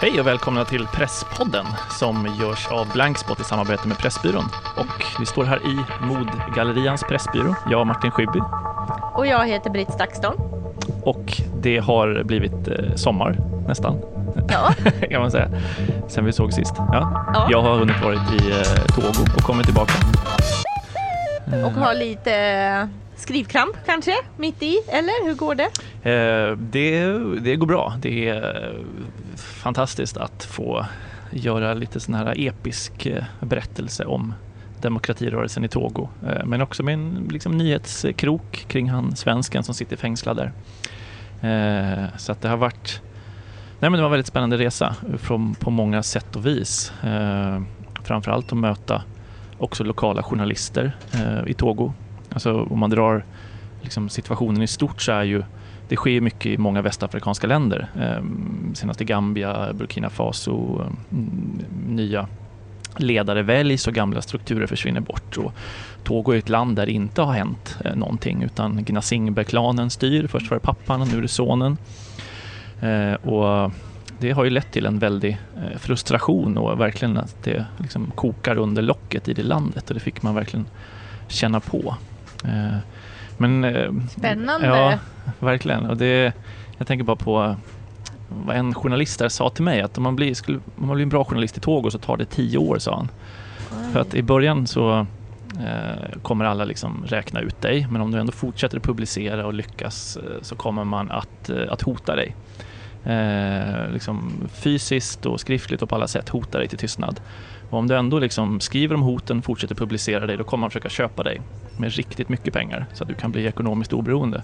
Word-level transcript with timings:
Hej 0.00 0.20
och 0.20 0.26
välkomna 0.26 0.64
till 0.64 0.86
Presspodden 0.86 1.64
som 1.90 2.36
görs 2.40 2.66
av 2.66 2.92
Blankspot 2.92 3.40
i 3.40 3.44
samarbete 3.44 3.88
med 3.88 3.98
Pressbyrån. 3.98 4.44
Och 4.76 5.04
vi 5.20 5.26
står 5.26 5.44
här 5.44 5.56
i 5.56 6.04
Modgallerians 6.06 7.02
Pressbyrå, 7.02 7.54
jag 7.70 7.80
och 7.80 7.86
Martin 7.86 8.10
Schibbye. 8.10 8.42
Och 9.14 9.26
jag 9.26 9.46
heter 9.46 9.70
Britt 9.70 9.92
Stakston. 9.92 10.34
Och 11.04 11.32
det 11.60 11.78
har 11.78 12.22
blivit 12.24 12.68
eh, 12.68 12.94
sommar 12.94 13.38
nästan. 13.68 13.96
Ja. 14.48 14.74
kan 15.10 15.20
man 15.20 15.30
säga. 15.30 15.48
Sen 16.08 16.24
vi 16.24 16.32
såg 16.32 16.52
sist. 16.52 16.74
Ja. 16.76 17.30
Ja. 17.34 17.48
Jag 17.50 17.62
har 17.62 17.78
hunnit 17.78 18.02
varit 18.02 18.42
i 18.42 18.50
eh, 18.50 18.84
Togo 18.94 19.32
och 19.36 19.42
kommit 19.42 19.66
tillbaka. 19.66 19.92
Och 21.64 21.72
har 21.72 21.94
lite 21.94 22.34
eh, 22.34 22.86
skrivkramp 23.16 23.76
kanske 23.86 24.14
mitt 24.36 24.62
i, 24.62 24.78
eller 24.88 25.26
hur 25.26 25.34
går 25.34 25.54
det? 25.54 25.70
Eh, 26.10 26.56
det, 26.56 27.18
det 27.40 27.56
går 27.56 27.66
bra. 27.66 27.94
Det 28.00 28.28
är 28.28 28.74
fantastiskt 29.68 30.16
att 30.16 30.44
få 30.44 30.86
göra 31.30 31.74
lite 31.74 32.00
sån 32.00 32.14
här 32.14 32.34
episk 32.36 33.06
eh, 33.06 33.24
berättelse 33.40 34.04
om 34.04 34.34
demokratirörelsen 34.80 35.64
i 35.64 35.68
Togo. 35.68 36.08
Eh, 36.26 36.44
men 36.44 36.62
också 36.62 36.82
med 36.82 36.94
en 36.94 37.28
liksom, 37.30 37.58
nyhetskrok 37.58 38.64
kring 38.68 38.90
han 38.90 39.16
svensken 39.16 39.62
som 39.62 39.74
sitter 39.74 39.96
fängslad 39.96 40.36
där. 40.36 40.52
Eh, 41.42 42.16
så 42.16 42.32
att 42.32 42.40
det 42.40 42.48
har 42.48 42.56
varit 42.56 43.02
Nej, 43.80 43.90
men 43.90 43.92
det 43.92 43.98
var 43.98 44.06
en 44.06 44.10
väldigt 44.10 44.26
spännande 44.26 44.58
resa 44.58 44.96
från, 45.18 45.54
på 45.54 45.70
många 45.70 46.02
sätt 46.02 46.36
och 46.36 46.46
vis. 46.46 46.92
Framförallt 48.02 48.52
att 48.52 48.58
möta 48.58 49.02
också 49.58 49.84
lokala 49.84 50.22
journalister 50.22 50.96
i 51.46 51.54
Togo. 51.54 51.92
Alltså 52.30 52.62
om 52.62 52.78
man 52.78 52.90
drar 52.90 53.24
liksom, 53.82 54.08
situationen 54.08 54.62
i 54.62 54.66
stort 54.66 55.02
så 55.02 55.12
är 55.12 55.22
ju 55.22 55.42
det 55.88 55.96
sker 55.96 56.20
mycket 56.20 56.46
i 56.46 56.58
många 56.58 56.82
västafrikanska 56.82 57.46
länder. 57.46 57.88
Ehm, 58.00 58.74
Senast 58.74 59.00
i 59.00 59.04
Gambia, 59.04 59.72
Burkina 59.72 60.10
Faso, 60.10 60.82
mm, 61.10 61.64
nya 61.88 62.28
ledare 62.96 63.42
väljs 63.42 63.86
och 63.86 63.94
gamla 63.94 64.22
strukturer 64.22 64.66
försvinner 64.66 65.00
bort. 65.00 65.36
Och 65.36 65.52
Togo 66.04 66.32
är 66.32 66.38
ett 66.38 66.48
land 66.48 66.76
där 66.76 66.86
det 66.86 66.92
inte 66.92 67.22
har 67.22 67.32
hänt 67.32 67.76
eh, 67.84 67.96
någonting 67.96 68.42
utan 68.42 68.84
Gnasingbe-klanen 68.84 69.90
styr. 69.90 70.26
Först 70.26 70.50
var 70.50 70.56
det 70.56 70.64
pappan 70.64 71.00
och 71.00 71.08
nu 71.08 71.18
är 71.18 71.22
det 71.22 71.28
sonen. 71.28 71.78
Eh, 72.80 73.12
och 73.12 73.72
det 74.18 74.30
har 74.30 74.44
ju 74.44 74.50
lett 74.50 74.72
till 74.72 74.86
en 74.86 74.98
väldig 74.98 75.38
eh, 75.56 75.78
frustration 75.78 76.58
och 76.58 76.80
verkligen 76.80 77.16
att 77.16 77.42
det 77.44 77.64
liksom 77.78 78.12
kokar 78.14 78.58
under 78.58 78.82
locket 78.82 79.28
i 79.28 79.34
det 79.34 79.42
landet 79.42 79.88
och 79.88 79.94
det 79.94 80.00
fick 80.00 80.22
man 80.22 80.34
verkligen 80.34 80.66
känna 81.28 81.60
på. 81.60 81.96
Men, 83.38 83.64
eh, 83.64 83.92
Spännande. 84.10 84.66
Ja, 84.66 84.98
verkligen. 85.38 85.86
Och 85.86 85.96
det, 85.96 86.32
jag 86.78 86.86
tänker 86.86 87.04
bara 87.04 87.16
på 87.16 87.56
vad 88.28 88.56
en 88.56 88.74
journalist 88.74 89.18
där 89.18 89.28
sa 89.28 89.50
till 89.50 89.64
mig 89.64 89.80
att 89.80 89.98
om 89.98 90.02
man 90.02 90.16
blir, 90.16 90.34
skulle, 90.34 90.58
om 90.76 90.86
man 90.86 90.94
blir 90.94 91.02
en 91.02 91.08
bra 91.08 91.24
journalist 91.24 91.56
i 91.56 91.60
Togo 91.60 91.90
så 91.90 91.98
tar 91.98 92.16
det 92.16 92.24
tio 92.24 92.58
år, 92.58 92.78
sa 92.78 92.96
han. 92.96 93.08
För 93.92 94.00
att 94.00 94.14
i 94.14 94.22
början 94.22 94.66
så 94.66 95.06
eh, 95.58 96.18
kommer 96.22 96.44
alla 96.44 96.64
liksom 96.64 97.04
räkna 97.06 97.40
ut 97.40 97.60
dig 97.60 97.86
men 97.90 98.00
om 98.00 98.10
du 98.10 98.18
ändå 98.18 98.32
fortsätter 98.32 98.76
att 98.76 98.82
publicera 98.82 99.46
och 99.46 99.54
lyckas 99.54 100.16
eh, 100.16 100.42
så 100.42 100.56
kommer 100.56 100.84
man 100.84 101.10
att, 101.10 101.50
eh, 101.50 101.72
att 101.72 101.82
hota 101.82 102.16
dig. 102.16 102.34
Eh, 103.04 103.90
liksom 103.92 104.32
fysiskt 104.52 105.26
och 105.26 105.40
skriftligt 105.40 105.82
och 105.82 105.88
på 105.88 105.94
alla 105.94 106.08
sätt 106.08 106.28
hota 106.28 106.58
dig 106.58 106.68
till 106.68 106.78
tystnad. 106.78 107.20
Och 107.70 107.78
om 107.78 107.88
du 107.88 107.96
ändå 107.96 108.18
liksom 108.18 108.60
skriver 108.60 108.94
om 108.94 109.02
hoten, 109.02 109.42
fortsätter 109.42 109.74
publicera 109.74 110.26
dig, 110.26 110.36
då 110.36 110.44
kommer 110.44 110.60
man 110.60 110.70
försöka 110.70 110.88
köpa 110.88 111.22
dig 111.22 111.40
med 111.76 111.92
riktigt 111.92 112.28
mycket 112.28 112.54
pengar 112.54 112.86
så 112.94 113.04
att 113.04 113.08
du 113.08 113.14
kan 113.14 113.32
bli 113.32 113.46
ekonomiskt 113.46 113.92
oberoende. 113.92 114.42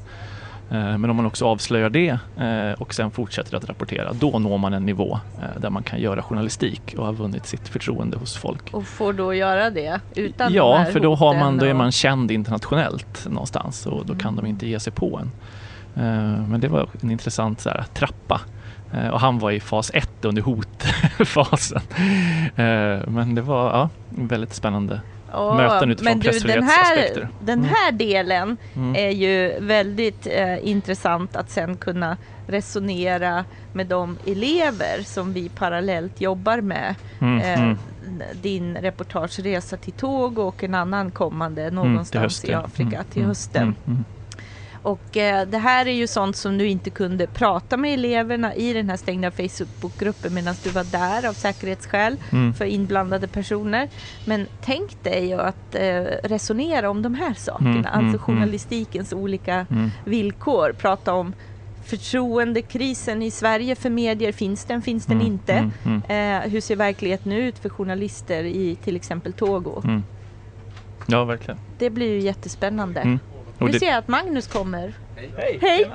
Eh, 0.71 0.99
Men 0.99 1.11
om 1.11 1.17
man 1.17 1.27
också 1.27 1.47
avslöjar 1.47 1.91
det 1.91 2.19
eh, 2.39 2.73
och 2.81 2.95
sen 2.95 3.11
fortsätter 3.11 3.57
att 3.57 3.65
rapportera, 3.69 4.13
då 4.13 4.39
når 4.39 4.59
man 4.59 4.75
en 4.75 4.87
nivå 4.87 5.19
eh, 5.43 5.61
där 5.61 5.71
man 5.71 5.83
kan 5.83 6.01
göra 6.01 6.23
journalistik 6.23 6.95
och 6.99 7.07
har 7.07 7.13
vunnit 7.13 7.47
sitt 7.47 7.69
förtroende 7.69 8.17
hos 8.17 8.37
folk. 8.37 8.75
Och 8.75 8.87
får 8.87 9.13
då 9.13 9.35
göra 9.35 9.71
det 9.71 10.01
utan 10.15 10.53
de 10.53 10.57
Ja, 10.57 10.77
här 10.77 10.93
för 10.93 11.01
då, 11.01 11.15
har 11.15 11.35
man, 11.35 11.59
då 11.59 11.67
är 11.67 11.75
man 11.75 11.93
känd 11.93 12.31
internationellt 12.31 13.27
någonstans 13.31 13.87
och 13.87 14.07
då 14.07 14.15
kan 14.15 14.37
de 14.37 14.47
inte 14.47 14.67
ge 14.67 14.81
sig 14.81 14.93
på 14.93 15.19
en. 15.21 15.31
Men 16.49 16.61
det 16.61 16.69
var 16.69 16.89
en 17.01 17.11
intressant 17.11 17.61
så 17.61 17.69
här, 17.71 17.85
trappa. 17.95 18.41
Eh, 18.95 19.09
Och 19.09 19.21
han 19.21 19.39
var 19.39 19.51
i 19.51 19.61
fas 19.61 19.91
1 19.95 20.11
under 20.25 20.43
hotfasen. 20.43 21.81
Eh, 22.57 23.09
Men 23.09 23.35
det 23.35 23.43
var 23.43 23.65
ja, 23.71 23.89
väldigt 24.09 24.55
spännande. 24.55 25.01
Åh, 25.37 25.57
möten 25.57 25.91
utifrån 25.91 26.13
Men 26.13 26.21
du, 26.21 26.31
den 26.31 26.63
här, 26.63 26.69
pressfrihetsaspekter. 26.97 27.29
den 27.41 27.59
Mm. 27.59 27.71
här 27.75 27.93
delen 27.93 28.57
Mm. 28.77 28.95
är 28.97 29.11
ju 29.11 29.61
väldigt 29.61 30.27
eh, 30.27 30.69
intressant 30.69 31.37
att 31.37 31.51
sen 31.51 31.77
kunna 31.77 32.17
resonera 32.47 33.45
med 33.73 33.87
de 33.87 34.19
elever 34.27 35.03
som 35.05 35.33
vi 35.33 35.49
parallellt 35.49 36.21
jobbar 36.21 36.61
med. 36.61 36.95
Mm, 37.21 37.39
Eh, 37.41 37.63
mm. 37.63 37.79
Din 38.43 38.77
reportageresa 38.77 39.77
till 39.77 39.93
Togo 39.93 40.43
och 40.43 40.65
en 40.65 40.75
annan 40.75 41.11
kommande 41.11 41.71
någonstans 41.71 42.23
hösten. 42.23 42.51
i 42.51 42.55
Afrika 42.55 42.97
Mm, 42.97 43.05
till 43.11 43.19
mm, 43.23 43.29
hösten. 43.29 43.75
Och 44.85 45.17
eh, 45.17 45.47
det 45.49 45.59
här 45.59 45.87
är 45.87 45.93
ju 45.93 46.07
sånt 46.07 46.37
som 46.37 46.59
du 46.59 46.67
inte 46.69 46.91
kunde 46.91 47.27
prata 47.27 47.77
med 47.77 47.95
eleverna 47.95 48.55
i 48.55 48.73
den 48.73 48.91
här 48.91 48.97
stängda 48.97 49.31
Facebookgruppen 49.31 50.35
medan 50.35 50.55
du 50.65 50.71
var 50.71 50.85
där 50.85 51.29
av 51.29 51.33
säkerhetsskäl 51.33 52.17
Mm. 52.33 52.55
för 52.55 52.65
inblandade 52.65 53.29
personer. 53.29 53.89
Men 54.27 54.47
tänk 54.61 55.03
dig 55.03 55.33
att 55.33 55.75
eh, 55.75 56.01
resonera 56.25 56.91
om 56.91 57.03
de 57.03 57.15
här 57.15 57.35
sakerna, 57.35 57.71
Mm, 57.71 57.77
mm, 57.79 57.87
alltså 57.93 58.03
mm. 58.05 58.19
journalistikens 58.19 59.13
olika 59.13 59.67
Mm. 59.71 59.91
villkor. 60.05 60.73
Prata 60.73 61.13
om 61.15 61.33
förtroendekrisen 61.85 63.23
i 63.23 63.31
Sverige 63.31 63.75
för 63.77 63.91
medier, 63.91 64.33
finns 64.33 64.65
den, 64.65 64.83
finns 64.83 65.07
den 65.07 65.17
Mm, 65.21 65.27
inte? 65.33 65.53
mm, 65.53 66.03
mm. 66.09 66.43
Eh, 66.45 66.51
hur 66.51 66.61
ser 66.61 66.77
verkligheten 66.77 67.33
ut 67.33 67.59
för 67.59 67.69
journalister 67.69 68.45
i 68.45 68.77
till 68.77 68.97
exempel 68.97 69.33
Togo? 69.33 69.83
Ja, 71.07 71.25
verkligen. 71.25 71.59
Det 71.79 71.91
blir 71.91 72.13
ju 72.13 72.21
jättespännande. 72.21 73.19
Och 73.65 73.69
Nu 73.71 73.73
det- 73.73 73.79
ser 73.79 73.87
jag 73.87 73.97
att 73.99 74.09
Magnus 74.09 74.47
kommer. 74.47 74.93
Hej! 75.17 75.59
Hej! 75.63 75.91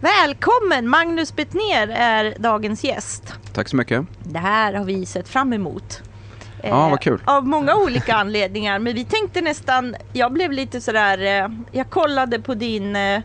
Välkommen! 0.00 0.88
Magnus 0.88 1.36
Bettner 1.36 1.88
är 1.88 2.34
dagens 2.38 2.84
gäst. 2.84 3.34
Tack 3.52 3.68
så 3.68 3.76
mycket. 3.76 4.02
Det 4.24 4.38
här 4.38 4.72
har 4.74 4.84
vi 4.84 5.06
sett 5.06 5.28
fram 5.28 5.52
emot. 5.52 6.02
Ja, 6.62 6.88
vad 6.88 7.00
kul. 7.00 7.22
Av 7.24 7.46
många 7.46 7.74
olika 7.74 8.14
anledningar. 8.14 8.78
Men 8.78 8.94
vi 8.94 9.04
tänkte 9.04 9.40
nästan, 9.40 9.96
jag 10.12 10.32
blev 10.32 10.52
lite 10.52 10.80
sådär, 10.80 11.18
eh, 11.44 11.48
jag 11.72 11.90
kollade 11.90 12.38
på 12.40 12.54
din, 12.54 12.96
eh, 12.96 13.20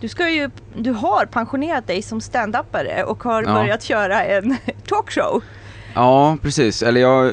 du 0.00 0.08
ska 0.08 0.28
ju, 0.28 0.50
du 0.76 0.90
har 0.90 1.26
pensionerat 1.26 1.86
dig 1.86 2.02
som 2.02 2.20
standupare 2.20 3.04
och 3.04 3.22
har 3.22 3.42
Ja. 3.42 3.52
börjat 3.54 3.82
köra 3.82 4.24
en 4.24 4.56
talkshow. 4.88 5.42
Ja, 5.94 6.36
precis. 6.42 6.82
Eller 6.82 7.00
jag, 7.00 7.32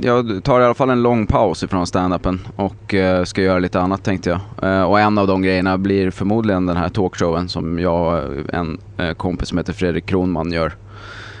jag 0.00 0.44
tar 0.44 0.60
i 0.60 0.64
alla 0.64 0.74
fall 0.74 0.90
en 0.90 1.02
lång 1.02 1.26
paus 1.26 1.62
ifrån 1.62 1.86
standupen 1.86 2.40
och 2.56 2.94
eh, 2.94 3.24
ska 3.24 3.42
göra 3.42 3.58
lite 3.58 3.80
annat 3.80 4.04
tänkte 4.04 4.30
jag. 4.30 4.70
Eh, 4.70 4.82
och 4.82 5.00
en 5.00 5.18
av 5.18 5.26
de 5.26 5.42
grejerna 5.42 5.78
blir 5.78 6.10
förmodligen 6.10 6.66
den 6.66 6.76
här 6.76 6.88
talkshowen 6.88 7.48
som 7.48 7.78
jag 7.78 8.24
och 8.24 8.54
en 8.54 8.78
eh, 8.98 9.12
kompis 9.12 9.48
som 9.48 9.58
heter 9.58 9.72
Fredrik 9.72 10.06
Kronman 10.06 10.52
gör. 10.52 10.72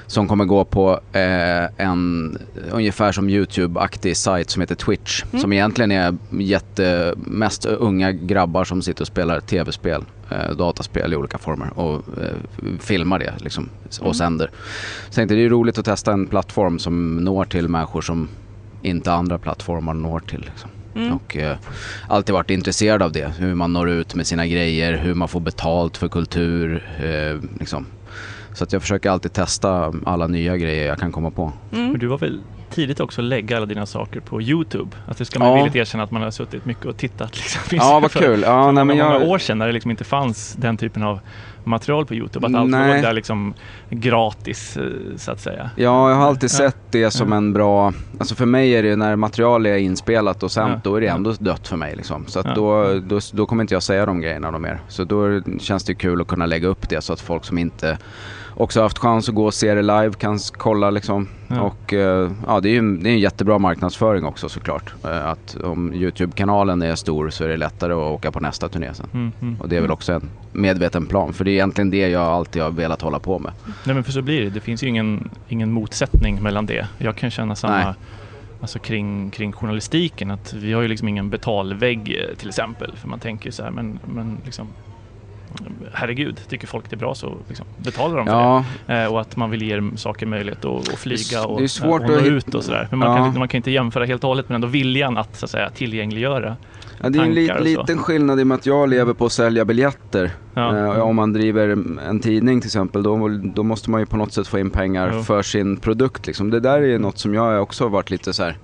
Som 0.06 0.28
kommer 0.28 0.44
gå 0.44 0.64
på 0.64 1.00
eh, 1.12 1.86
en 1.86 2.38
ungefär 2.70 3.12
som 3.12 3.28
YouTube-aktig 3.28 4.14
sajt 4.14 4.50
som 4.50 4.60
heter 4.60 4.74
Twitch. 4.74 5.24
Som 5.40 5.52
egentligen 5.52 5.92
är 5.92 6.16
jätte, 6.30 7.14
mest 7.16 7.66
unga 7.66 8.12
grabbar 8.12 8.64
som 8.64 8.82
sitter 8.82 9.02
och 9.02 9.06
spelar 9.06 9.40
tv-spel, 9.40 10.04
eh, 10.30 10.50
dataspel 10.56 11.12
i 11.12 11.16
olika 11.16 11.38
former 11.38 11.78
och 11.78 11.94
eh, 12.22 12.78
filmar 12.80 13.18
det 13.18 13.34
liksom 13.38 13.68
och 14.00 14.16
sänder. 14.16 14.46
Så 14.46 15.08
jag 15.08 15.14
tänkte 15.14 15.34
det 15.34 15.44
är 15.44 15.48
roligt 15.48 15.78
att 15.78 15.84
testa 15.84 16.12
en 16.12 16.26
plattform 16.26 16.78
som 16.78 17.16
når 17.16 17.44
till 17.44 17.68
människor 17.68 18.00
som 18.00 18.28
inte 18.82 19.12
andra 19.12 19.38
plattformar 19.38 19.94
når 19.94 20.20
till. 20.20 20.40
Liksom. 20.40 20.70
Och 21.14 21.36
eh, 21.36 21.56
alltid 22.08 22.32
varit 22.32 22.50
intresserad 22.50 23.02
av 23.02 23.12
det, 23.12 23.32
hur 23.38 23.54
man 23.54 23.72
når 23.72 23.90
ut 23.90 24.14
med 24.14 24.26
sina 24.26 24.46
grejer, 24.46 24.96
hur 24.96 25.14
man 25.14 25.28
får 25.28 25.40
betalt 25.40 25.96
för 25.96 26.08
kultur. 26.08 26.88
Eh, 26.98 27.58
liksom. 27.58 27.86
Så 28.54 28.64
att 28.64 28.72
jag 28.72 28.82
försöker 28.82 29.10
alltid 29.10 29.32
testa 29.32 29.92
alla 30.06 30.26
nya 30.26 30.56
grejer 30.56 30.86
jag 30.88 30.98
kan 30.98 31.12
komma 31.12 31.30
på. 31.30 31.52
Men 31.70 31.98
du 31.98 32.06
var 32.06 32.18
väl 32.18 32.40
tidigt 32.70 33.00
också 33.00 33.22
lägga 33.22 33.56
alla 33.56 33.66
dina 33.66 33.86
saker 33.86 34.20
på 34.20 34.42
Youtube? 34.42 34.96
Att 35.06 35.18
det 35.18 35.24
ska 35.24 35.38
man 35.38 35.48
Ja. 35.48 35.54
villigt 35.54 35.76
erkänna 35.76 36.04
att 36.04 36.10
man 36.10 36.22
har 36.22 36.30
suttit 36.30 36.64
mycket 36.64 36.84
och 36.86 36.96
tittat. 36.96 37.36
Liksom. 37.36 37.60
Ja, 37.70 38.00
vad 38.02 38.10
för- 38.12 38.20
kul. 38.20 38.42
Ja, 38.42 38.64
för 38.64 38.72
nej, 38.72 38.84
men 38.84 38.86
många, 38.86 39.10
jag- 39.12 39.20
många 39.20 39.32
år 39.32 39.38
sedan 39.38 39.58
när 39.58 39.66
det 39.66 39.72
liksom 39.72 39.90
inte 39.90 40.04
fanns 40.04 40.52
den 40.58 40.76
typen 40.76 41.02
av 41.02 41.20
material 41.64 42.06
på 42.06 42.14
Youtube. 42.14 42.46
Att 42.46 42.54
allt 42.54 42.70
Nej. 42.70 42.94
låg 42.94 43.02
där 43.02 43.12
liksom 43.12 43.54
gratis 43.90 44.76
eh, 44.76 44.82
så 45.16 45.32
att 45.32 45.40
säga. 45.40 45.70
Ja, 45.76 46.10
jag 46.10 46.16
har 46.16 46.26
alltid 46.26 46.50
Ja. 46.50 46.56
sett 46.56 46.76
det 46.90 47.10
som 47.10 47.30
Ja. 47.30 47.36
en 47.36 47.52
bra, 47.52 47.92
alltså 48.18 48.34
för 48.34 48.46
mig 48.46 48.70
är 48.76 48.82
det 48.82 48.96
när 48.96 49.16
material 49.16 49.66
är 49.66 49.76
inspelat 49.76 50.42
och 50.42 50.52
sänt, 50.52 50.72
Ja. 50.74 50.80
då 50.90 50.96
är 50.96 51.00
det 51.00 51.06
Ja. 51.06 51.14
ändå 51.14 51.32
dött 51.32 51.68
för 51.68 51.76
mig 51.76 51.96
liksom. 51.96 52.26
Så 52.26 52.40
att 52.40 52.46
Ja. 52.46 52.54
då, 52.54 53.00
då, 53.00 53.20
då 53.32 53.46
kommer 53.46 53.62
inte 53.64 53.74
jag 53.74 53.82
säga 53.82 54.06
de 54.06 54.20
grejerna 54.20 54.58
mer. 54.58 54.80
Så 54.88 55.04
då 55.04 55.42
känns 55.60 55.84
det 55.84 55.94
kul 55.94 56.20
att 56.20 56.26
kunna 56.26 56.46
lägga 56.46 56.68
upp 56.68 56.88
det 56.88 57.00
så 57.00 57.12
att 57.12 57.20
folk 57.20 57.44
som 57.44 57.58
inte 57.58 57.98
också 58.56 58.82
haft 58.82 58.98
chans 58.98 59.28
att 59.28 59.34
gå 59.34 59.44
och 59.46 59.54
se 59.54 59.74
det 59.74 59.82
live, 59.82 60.12
kan 60.18 60.38
kolla 60.52 60.90
liksom. 60.90 61.28
Ja. 61.48 61.60
Och 61.60 61.92
eh, 61.92 62.30
ja, 62.46 62.60
det 62.60 62.68
är 62.68 62.72
ju 62.72 62.78
en- 62.78 63.02
det 63.02 63.08
är 63.08 63.12
en 63.12 63.18
jättebra 63.18 63.58
marknadsföring 63.58 64.24
också 64.24 64.48
såklart. 64.48 64.94
Eh, 65.04 65.26
Att 65.26 65.56
om 65.64 65.94
YouTube-kanalen 65.94 66.82
är 66.82 66.94
stor 66.94 67.30
så 67.30 67.44
är 67.44 67.48
det 67.48 67.56
lättare 67.56 67.92
att 67.92 67.98
åka 67.98 68.32
på 68.32 68.40
nästa 68.40 68.68
turné 68.68 68.94
sen. 68.94 69.06
Mm, 69.14 69.32
mm. 69.42 69.60
Och 69.60 69.68
det 69.68 69.76
är 69.76 69.80
väl 69.80 69.90
också 69.90 70.12
en 70.12 70.30
medveten 70.52 71.06
plan, 71.06 71.32
för 71.32 71.44
det 71.44 71.50
är 71.50 71.52
egentligen 71.52 71.90
det 71.90 72.08
jag 72.08 72.22
alltid 72.22 72.62
har 72.62 72.70
velat 72.70 73.02
hålla 73.02 73.18
på 73.18 73.38
med. 73.38 73.52
Nej 73.84 73.94
men 73.94 74.04
för 74.04 74.12
så 74.12 74.22
blir 74.22 74.44
det. 74.44 74.50
Det 74.50 74.60
finns 74.60 74.82
ju 74.82 74.88
ingen, 74.88 75.30
ingen 75.48 75.72
motsättning 75.72 76.42
mellan 76.42 76.66
det. 76.66 76.86
Jag 76.98 77.16
kan 77.16 77.30
känna 77.30 77.54
samma 77.56 77.84
Nej. 77.84 77.94
alltså 78.60 78.78
kring, 78.78 79.30
kring 79.30 79.52
journalistiken. 79.52 80.30
Att 80.30 80.52
vi 80.52 80.72
har 80.72 80.82
ju 80.82 80.88
liksom 80.88 81.08
ingen 81.08 81.30
betalvägg 81.30 82.16
eh, 82.30 82.36
till 82.36 82.48
exempel. 82.48 82.92
För 82.96 83.08
man 83.08 83.18
tänker 83.18 83.50
så 83.50 83.62
här, 83.62 83.70
men, 83.70 83.98
men 84.14 84.38
liksom 84.44 84.66
Herregud, 85.92 86.40
tycker 86.48 86.66
folk 86.66 86.90
det 86.90 86.96
är 86.96 86.98
bra 86.98 87.14
så 87.14 87.36
liksom, 87.48 87.66
betalar 87.76 88.16
de 88.16 88.26
för 88.26 88.32
Ja, 88.32 88.64
det. 88.86 89.02
Eh, 89.02 89.12
och 89.12 89.20
att 89.20 89.36
man 89.36 89.50
vill 89.50 89.62
ge 89.62 89.82
saker 89.96 90.26
möjlighet 90.26 90.64
att, 90.64 90.88
flyga 90.88 91.18
Det 91.30 91.36
är 91.36 91.62
och, 91.62 91.70
svårt 91.70 92.02
och 92.02 92.08
nå 92.08 92.16
ut 92.18 92.54
och 92.54 92.64
sådär. 92.64 92.86
Men 92.90 92.98
man, 92.98 93.08
Ja. 93.10 93.16
kan, 93.16 93.38
man 93.38 93.48
kan 93.48 93.56
inte 93.58 93.70
jämföra 93.70 94.04
helt 94.04 94.24
och 94.24 94.28
hållet 94.28 94.48
men 94.48 94.54
ändå 94.54 94.66
viljan 94.68 95.16
att, 95.18 95.36
så 95.36 95.44
att 95.44 95.50
säga, 95.50 95.70
tillgängliggöra. 95.70 96.56
Ja, 97.02 97.08
det 97.08 97.18
är 97.18 97.22
en 97.22 97.34
li- 97.34 97.52
liten 97.60 97.98
skillnad 97.98 98.40
i 98.40 98.42
och 98.42 98.46
med 98.46 98.54
att 98.54 98.66
jag 98.66 98.88
lever 98.88 99.12
på 99.14 99.26
att 99.26 99.32
sälja 99.32 99.64
biljetter. 99.64 100.30
Eh, 100.56 100.98
om 101.00 101.16
man 101.16 101.32
driver 101.32 101.68
en 102.08 102.20
tidning 102.20 102.60
till 102.60 102.68
exempel, 102.68 103.02
då, 103.02 103.28
då 103.54 103.62
måste 103.62 103.90
man 103.90 104.00
ju 104.00 104.06
på 104.06 104.16
något 104.16 104.32
sätt 104.32 104.46
få 104.48 104.58
in 104.58 104.70
pengar 104.70 105.10
för 105.22 105.42
sin 105.42 105.76
produkt. 105.76 106.26
Liksom. 106.26 106.50
Det 106.50 106.60
där 106.60 106.82
är 106.82 106.98
något 106.98 107.18
som 107.18 107.34
jag 107.34 107.62
också 107.62 107.84
har 107.84 107.90
varit 107.90 108.10
lite 108.10 108.32
så 108.32 108.42
här 108.42 108.56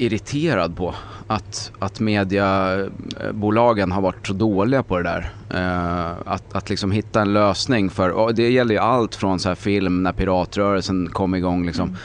irriterad 0.00 0.76
på. 0.76 0.94
Att, 1.26 1.72
att 1.78 2.00
mediabolagen 2.00 3.92
har 3.92 4.02
varit 4.02 4.26
så 4.26 4.32
dåliga 4.32 4.82
på 4.82 4.96
det 4.96 5.02
där. 5.02 5.32
Eh, 5.50 6.10
att, 6.24 6.54
att 6.54 6.70
liksom 6.70 6.90
hitta 6.90 7.20
en 7.20 7.32
lösning 7.32 7.90
för, 7.90 8.32
det 8.32 8.50
gäller 8.50 8.74
ju 8.74 8.80
allt 8.80 9.14
från 9.14 9.38
så 9.38 9.48
här 9.48 9.56
film 9.56 10.02
när 10.02 10.12
piratrörelsen 10.12 11.08
kom 11.08 11.34
igång 11.34 11.66
liksom. 11.66 11.96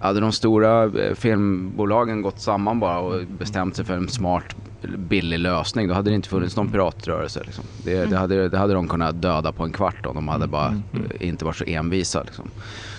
Hade 0.00 0.20
de 0.20 0.32
stora 0.32 0.84
eh, 0.84 1.14
filmbolagen 1.14 2.22
gått 2.22 2.40
samman 2.40 2.80
bara 2.80 2.98
och 2.98 3.26
bestämt 3.26 3.76
sig 3.76 3.84
för 3.84 3.94
en 3.94 4.08
smart 4.08 4.56
billig 4.82 5.38
lösning 5.38 5.88
då 5.88 5.94
hade 5.94 6.10
det 6.10 6.14
inte 6.14 6.28
funnits 6.28 6.56
någon 6.56 6.68
piratrörelse. 6.68 7.42
Liksom. 7.44 7.64
Det, 7.84 8.04
det, 8.04 8.16
hade, 8.16 8.48
det 8.48 8.58
hade 8.58 8.74
de 8.74 8.88
kunnat 8.88 9.22
döda 9.22 9.52
på 9.52 9.64
en 9.64 9.72
kvart 9.72 10.06
om 10.06 10.14
de 10.14 10.28
hade 10.28 10.46
bara 10.46 10.68
Mm, 10.68 10.82
mm. 10.92 11.10
eh, 11.20 11.28
inte 11.28 11.44
varit 11.44 11.56
så 11.56 11.64
envisa. 11.64 12.22
Liksom. 12.22 12.50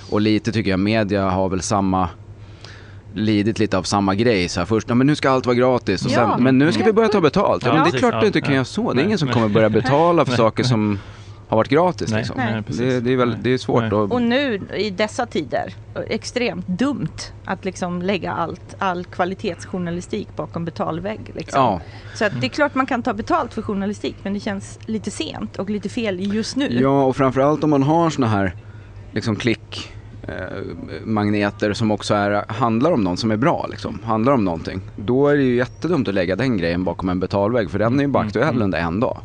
Och 0.09 0.21
lite 0.21 0.51
tycker 0.51 0.71
jag 0.71 0.79
media 0.79 1.29
har 1.29 1.49
väl 1.49 1.61
samma 1.61 2.09
lidit 3.13 3.59
lite 3.59 3.77
av 3.77 3.83
samma 3.83 4.15
grej. 4.15 4.49
Så 4.49 4.59
här, 4.59 4.65
först, 4.65 4.89
ja, 4.89 4.95
men 4.95 5.07
nu 5.07 5.15
ska 5.15 5.29
allt 5.29 5.45
vara 5.45 5.55
gratis 5.55 6.05
och 6.05 6.11
Ja. 6.11 6.31
sen, 6.35 6.43
men 6.43 6.57
nu 6.57 6.71
ska 6.71 6.83
vi 6.83 6.93
börja 6.93 7.09
ta 7.09 7.21
betalt. 7.21 7.63
Ja, 7.65 7.69
Ja, 7.69 7.73
men 7.73 7.83
det 7.83 7.89
är 7.89 7.91
precis, 7.91 7.99
klart 7.99 8.13
ja, 8.13 8.19
du 8.21 8.27
inte 8.27 8.41
kan 8.41 8.49
ja. 8.49 8.55
göra 8.55 8.65
så. 8.65 8.81
Det 8.83 8.89
är 8.89 8.93
Nej, 8.95 9.05
ingen 9.05 9.17
som 9.17 9.27
kommer 9.27 9.47
börja 9.49 9.69
betala 9.69 10.25
för 10.25 10.33
saker 10.37 10.63
som 10.63 10.99
har 11.47 11.57
varit 11.57 11.69
gratis. 11.69 12.11
Nej, 12.11 12.17
Liksom. 12.19 12.63
Det, 12.77 12.99
det, 12.99 13.13
är 13.13 13.17
väl, 13.17 13.35
det 13.41 13.49
är 13.53 13.57
svårt 13.57 13.83
att... 13.83 13.93
Och 13.93 14.21
nu 14.21 14.61
i 14.77 14.89
dessa 14.89 15.25
tider, 15.25 15.73
extremt 16.07 16.67
dumt 16.67 17.07
att 17.45 17.65
liksom 17.65 18.01
lägga 18.01 18.31
allt, 18.31 18.75
all 18.79 19.05
kvalitetsjournalistik 19.05 20.27
bakom 20.35 20.65
betalvägg. 20.65 21.19
Liksom. 21.35 21.61
Ja, 21.61 21.81
Så 22.15 22.25
att 22.25 22.41
det 22.41 22.47
är 22.47 22.49
klart 22.49 22.75
man 22.75 22.85
kan 22.85 23.03
ta 23.03 23.13
betalt 23.13 23.53
för 23.53 23.61
journalistik 23.61 24.15
men 24.23 24.33
det 24.33 24.39
känns 24.39 24.79
lite 24.85 25.11
sent 25.11 25.55
och 25.59 25.69
lite 25.69 25.89
fel 25.89 26.33
just 26.33 26.55
nu. 26.55 26.79
Ja, 26.81 27.03
och 27.03 27.15
framförallt 27.15 27.63
om 27.63 27.69
man 27.69 27.83
har 27.83 28.09
såna 28.09 28.27
här 28.27 28.55
liksom 29.11 29.35
klick 29.35 29.91
magneter 31.03 31.73
som 31.73 31.91
också 31.91 32.13
är, 32.13 32.43
handlar 32.47 32.91
om 32.91 33.03
någon 33.03 33.17
som 33.17 33.31
är 33.31 33.37
bra 33.37 33.67
liksom, 33.71 33.99
handlar 34.03 34.33
om 34.33 34.45
någonting. 34.45 34.81
Då 34.95 35.27
är 35.27 35.35
det 35.37 35.43
ju 35.43 35.55
jättedumt 35.55 36.07
att 36.07 36.13
lägga 36.13 36.35
den 36.35 36.57
grejen 36.57 36.83
bakom 36.83 37.09
en 37.09 37.19
betalvägg 37.19 37.71
för 37.71 37.79
den 37.79 37.99
är 37.99 38.03
ju 38.03 38.07
bara 38.07 38.19
Mm, 38.21 38.27
aktuell 38.27 38.49
mm. 38.49 38.61
under 38.61 38.79
en 38.79 38.99
dag. 38.99 39.17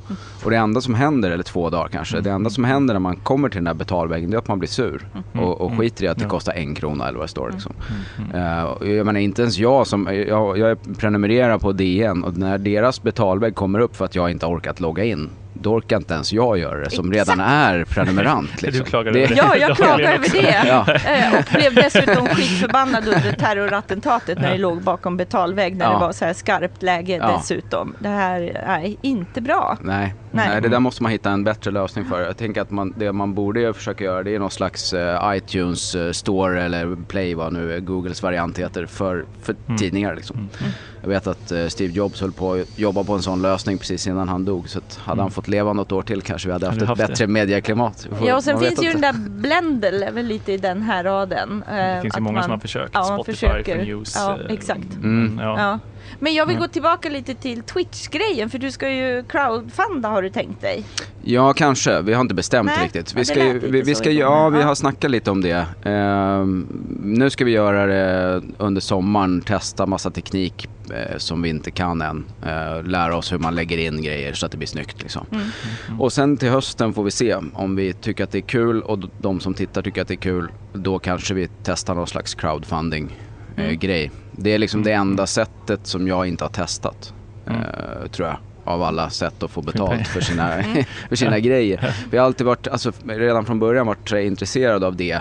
Och 0.44 0.50
det 0.50 0.56
enda 0.56 0.80
som 0.80 0.94
händer, 0.94 1.30
eller 1.30 1.42
två 1.44 1.70
dagar 1.70 1.88
kanske, 1.88 2.20
det 2.20 2.30
enda 2.30 2.50
som 2.50 2.64
händer 2.64 2.94
när 2.94 3.00
man 3.00 3.16
kommer 3.16 3.48
till 3.48 3.56
den 3.56 3.64
där 3.64 3.74
betalväggen 3.74 4.30
det 4.30 4.36
är 4.36 4.38
att 4.38 4.48
man 4.48 4.58
blir 4.58 4.68
sur. 4.68 5.08
Och, 5.34 5.60
och 5.60 5.66
Mm. 5.66 5.78
skiter 5.78 6.04
i 6.04 6.08
att 6.08 6.18
det 6.18 6.24
kostar 6.24 6.52
en 6.52 6.74
krona 6.74 7.08
eller 7.08 7.18
vad 7.18 7.26
det 7.26 7.30
står 7.30 7.50
liksom. 7.50 7.72
Mm. 8.18 8.30
Eh, 8.34 8.90
jag 8.96 9.06
menar 9.06 9.20
inte 9.20 9.42
ens 9.42 9.58
jag 9.58 9.86
som, 9.86 10.08
jag, 10.28 10.58
jag 10.58 10.78
prenumererar 10.98 11.58
på 11.58 11.72
DN 11.72 12.24
och 12.24 12.36
när 12.36 12.58
deras 12.58 13.02
betalvägg 13.02 13.54
kommer 13.54 13.78
upp 13.78 13.96
för 13.96 14.04
att 14.04 14.14
jag 14.14 14.30
inte 14.30 14.46
har 14.46 14.52
orkat 14.52 14.80
logga 14.80 15.04
in, 15.04 15.30
då 15.66 15.72
orkar 15.72 15.96
inte 15.96 16.14
ens 16.14 16.32
jag 16.32 16.58
göra 16.58 16.80
det 16.84 16.90
som 16.90 17.12
redan 17.12 17.40
är 17.40 17.84
prenumerant. 17.84 18.50
Liksom. 18.62 18.84
Du 18.84 18.90
klagar 18.90 19.12
det, 19.12 19.18
över 19.24 19.28
det. 19.34 19.40
Ja, 19.40 19.56
jag 19.56 19.76
klagar 19.76 20.12
över 20.12 20.28
det. 20.32 20.62
Ja. 20.66 20.94
Eh, 20.94 21.38
Och 21.38 21.44
blev 21.54 21.74
dessutom 21.74 22.26
skitförbannad 22.28 23.08
under 23.08 23.32
terrorattentatet 23.32 24.38
när 24.40 24.50
det 24.50 24.58
låg 24.58 24.82
bakom 24.82 25.16
betalvägg 25.16 25.76
när 25.76 25.84
Ja. 25.86 25.92
det 25.92 25.98
var 25.98 26.12
så 26.12 26.24
här 26.24 26.32
skarpt 26.32 26.82
läge 26.82 27.16
Ja. 27.16 27.36
dessutom. 27.38 27.94
Det 27.98 28.08
här 28.08 28.40
är 28.66 28.96
inte 29.02 29.40
bra. 29.40 29.78
Nej. 29.80 30.14
Nej. 30.32 30.48
Nej. 30.48 30.60
det 30.62 30.68
där 30.68 30.80
måste 30.80 31.02
man 31.02 31.12
hitta 31.12 31.30
en 31.30 31.44
bättre 31.44 31.70
lösning 31.70 32.04
för. 32.04 32.20
Jag 32.20 32.36
tänker 32.36 32.60
att 32.60 32.70
man, 32.70 32.94
det 32.96 33.12
man 33.12 33.34
borde 33.34 33.74
försöka 33.74 34.04
göra 34.04 34.22
det 34.22 34.34
är 34.34 34.38
någon 34.38 34.50
slags 34.50 34.92
eh, 34.92 35.36
iTunes 35.36 35.94
eh, 35.94 36.12
store 36.12 36.62
eller 36.62 36.96
Play 37.08 37.34
vad 37.34 37.52
nu 37.52 37.80
Googles 37.80 38.22
variant 38.22 38.58
heter 38.58 38.86
för, 38.86 39.24
för 39.42 39.56
Mm. 39.66 39.78
tidningar 39.78 40.14
liksom. 40.16 40.36
Mm. 40.36 40.72
Jag 41.06 41.10
vet 41.10 41.26
att 41.26 41.52
eh, 41.52 41.66
Steve 41.66 41.92
Jobs 41.92 42.20
höll 42.20 42.32
på 42.32 42.52
att 42.52 42.78
jobba 42.78 43.04
på 43.04 43.12
en 43.12 43.22
sån 43.22 43.42
lösning 43.42 43.78
precis 43.78 44.06
innan 44.06 44.28
han 44.28 44.44
dog. 44.44 44.68
Så 44.68 44.78
att 44.78 44.96
hade 45.04 45.12
Mm. 45.12 45.22
han 45.22 45.30
fått 45.30 45.48
leva 45.48 45.72
något 45.72 45.92
år 45.92 46.02
till 46.02 46.22
kanske 46.22 46.48
vi 46.48 46.52
hade 46.52 46.66
haft 46.66 46.74
Hade 46.80 46.86
vi 46.86 46.92
ett 46.92 46.98
haft 47.00 47.10
bättre 47.12 47.26
medieklimat. 47.26 48.06
Vi 48.10 48.16
får- 48.16 48.28
Ja, 48.28 48.36
och 48.36 48.44
sen 48.44 48.58
finns 48.60 48.82
ju 48.82 48.86
inte. 48.90 49.00
den 49.00 49.00
där 49.00 49.30
Blendel, 49.30 50.02
är 50.02 50.12
väl 50.12 50.26
lite 50.26 50.52
i 50.52 50.56
den 50.56 50.82
här 50.82 51.04
raden. 51.04 51.64
eh, 51.68 51.74
Det 51.76 51.98
finns 52.02 52.14
ju 52.14 52.16
att 52.18 52.22
många 52.22 52.34
man- 52.34 52.42
som 52.42 52.50
har 52.50 52.58
försökt. 52.58 52.90
Ja, 52.94 53.00
man 53.00 53.06
Spotify 53.18 53.32
försöker. 53.32 53.78
för 53.78 53.84
news. 53.84 54.12
Ja, 54.16 54.38
eh, 54.48 54.54
exakt. 54.54 54.94
Mm. 55.02 55.38
Ja. 55.42 55.60
Ja. 55.60 55.78
Men 56.20 56.34
jag 56.34 56.46
vill 56.46 56.56
Ja. 56.56 56.60
gå 56.62 56.68
tillbaka 56.68 57.08
lite 57.08 57.34
till 57.34 57.62
Twitch-grejen 57.62 58.50
för 58.50 58.58
du 58.58 58.70
ska 58.70 58.90
ju 58.90 59.24
crowdfunda 59.28 60.08
har 60.08 60.22
du 60.22 60.30
tänkt 60.30 60.60
dig. 60.60 60.84
Ja, 61.24 61.52
kanske. 61.52 62.02
Vi 62.02 62.14
har 62.14 62.20
inte 62.20 62.34
bestämt 62.34 62.66
Nej, 62.76 62.84
riktigt. 62.84 63.14
Vi 63.14 63.18
det 63.20 63.24
ska, 63.24 63.44
ju- 63.44 63.58
vi, 63.58 63.82
vi 63.82 63.94
ska, 63.94 64.10
ja, 64.10 64.48
vi 64.48 64.62
har 64.62 64.74
snackat 64.74 65.10
lite 65.10 65.30
om 65.30 65.40
det. 65.42 65.66
Ehm, 65.84 66.66
nu 67.02 67.30
ska 67.30 67.44
vi 67.44 67.50
göra 67.50 67.86
det 67.86 68.42
under 68.58 68.80
sommaren, 68.80 69.40
testa 69.40 69.86
massa 69.86 70.10
teknik 70.10 70.64
eh, 70.64 70.70
som 71.16 71.42
vi 71.42 71.48
inte 71.48 71.70
kan 71.70 72.02
än. 72.02 72.24
Eh, 72.46 72.82
lära 72.84 73.16
oss 73.16 73.32
hur 73.32 73.38
man 73.38 73.54
lägger 73.54 73.78
in 73.78 74.02
grejer 74.02 74.32
så 74.32 74.46
att 74.46 74.52
det 74.52 74.58
blir 74.58 74.68
snyggt 74.68 75.02
liksom. 75.02 75.26
Mm. 75.32 75.42
Mm. 75.88 76.00
Och 76.00 76.12
sen 76.12 76.36
till 76.36 76.48
hösten 76.50 76.92
får 76.94 77.04
vi 77.04 77.10
se 77.10 77.34
om 77.54 77.76
vi 77.76 77.92
tycker 77.92 78.24
att 78.24 78.30
det 78.30 78.38
är 78.38 78.42
kul 78.42 78.82
och 78.82 78.98
de 79.20 79.40
som 79.40 79.54
tittar 79.54 79.82
tycker 79.82 80.02
att 80.02 80.08
det 80.08 80.14
är 80.14 80.16
kul. 80.16 80.48
Då 80.72 80.98
kanske 80.98 81.34
vi 81.34 81.48
testar 81.64 81.94
någon 81.94 82.06
slags 82.06 82.34
crowdfunding 82.34 83.16
eh, 83.56 83.64
Mm. 83.64 83.78
grej. 83.78 84.10
Det 84.32 84.50
är 84.50 84.58
liksom 84.58 84.82
det 84.82 84.92
Mm. 84.92 85.08
enda 85.08 85.26
sättet 85.26 85.86
som 85.86 86.08
jag 86.08 86.26
inte 86.26 86.44
har 86.44 86.48
testat. 86.50 87.14
Mm. 87.46 87.60
eh, 87.60 88.06
tror 88.10 88.28
jag. 88.28 88.36
Av 88.64 88.82
alla 88.82 89.10
sätt 89.10 89.42
att 89.42 89.50
få 89.50 89.62
betalt 89.62 90.08
för 90.08 90.20
sina, 90.20 90.54
Mm. 90.62 90.84
för 91.08 91.16
sina 91.16 91.38
grejer. 91.38 91.94
Vi 92.10 92.18
har 92.18 92.24
alltid 92.26 92.46
varit, 92.46 92.68
alltså 92.68 92.92
redan 93.06 93.44
från 93.44 93.58
början 93.58 93.86
varit 93.86 94.12
intresserade 94.12 94.86
av 94.86 94.96
det. 94.96 95.18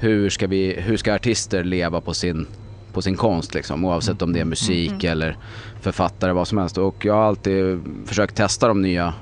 Hur 0.00 0.30
ska, 0.30 0.46
vi, 0.46 0.80
hur 0.80 0.96
ska 0.96 1.14
artister 1.14 1.64
leva 1.64 2.00
på 2.00 2.14
sin, 2.14 2.46
på 2.98 3.02
sin 3.02 3.16
konst 3.16 3.54
liksom? 3.54 3.84
Oavsett 3.84 4.22
om 4.22 4.32
det 4.32 4.40
är 4.40 4.44
musik 4.44 4.90
Mm. 5.04 5.12
eller 5.12 5.36
författare, 5.80 6.32
vad 6.32 6.48
som 6.48 6.58
helst. 6.58 6.78
Och 6.78 7.04
jag 7.04 7.14
har 7.14 7.22
alltid 7.22 7.80
försökt 8.06 8.34
testa 8.36 8.68
de 8.68 8.82
nya 8.82 9.14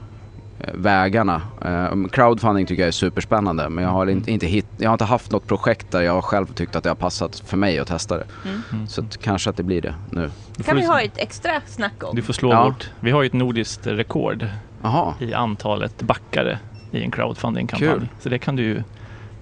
eh, 0.61 0.70
vägarna. 0.75 1.43
Eh, 1.64 2.08
crowdfunding 2.12 2.67
tycker 2.67 2.82
jag 2.82 2.88
är 2.88 2.93
superspännande 2.93 3.69
men 3.69 3.84
jag 3.84 3.91
har 3.91 4.06
inte, 4.06 4.46
hit, 4.46 4.67
jag 4.79 4.89
har 4.89 4.94
inte 4.94 5.05
haft 5.05 5.31
något 5.31 5.46
projekt 5.46 5.91
där 5.91 6.01
jag 6.03 6.12
har 6.12 6.22
själv 6.22 6.46
tyckt 6.46 6.77
att 6.77 6.82
det 6.84 6.91
har 6.91 6.94
passat 6.94 7.36
för 7.46 7.56
mig 7.56 7.79
att 7.79 7.89
testa 7.89 8.17
det. 8.19 8.24
Mm. 8.44 8.62
Mm. 8.72 8.86
Så 8.86 9.01
att, 9.01 9.17
kanske 9.22 9.51
att 9.51 9.56
det 9.56 9.62
blir 9.62 9.82
det 9.82 9.94
nu. 10.10 10.31
Kan 10.65 10.77
vi 10.77 10.82
ju- 10.82 10.89
ha 10.89 11.01
ett 11.01 11.19
extra 11.19 11.51
snack 11.67 12.03
om. 12.05 12.17
Du 12.17 12.22
får 12.22 12.32
slå 12.32 12.51
Ja. 12.53 12.65
vårt. 12.65 12.91
Vi 13.01 13.10
har 13.10 13.22
ju 13.22 13.27
ett 13.27 13.32
nordiskt 13.32 13.86
rekord 13.86 14.46
Jaha, 14.82 15.15
i 15.20 15.34
antalet 15.34 16.03
backare 16.03 16.58
i 16.91 17.03
en 17.03 17.10
crowdfunding-kampanj. 17.10 17.91
Kul. 17.93 18.08
Så 18.20 18.29
det 18.29 18.39
kan 18.39 18.56
du 18.56 18.62
ju 18.62 18.82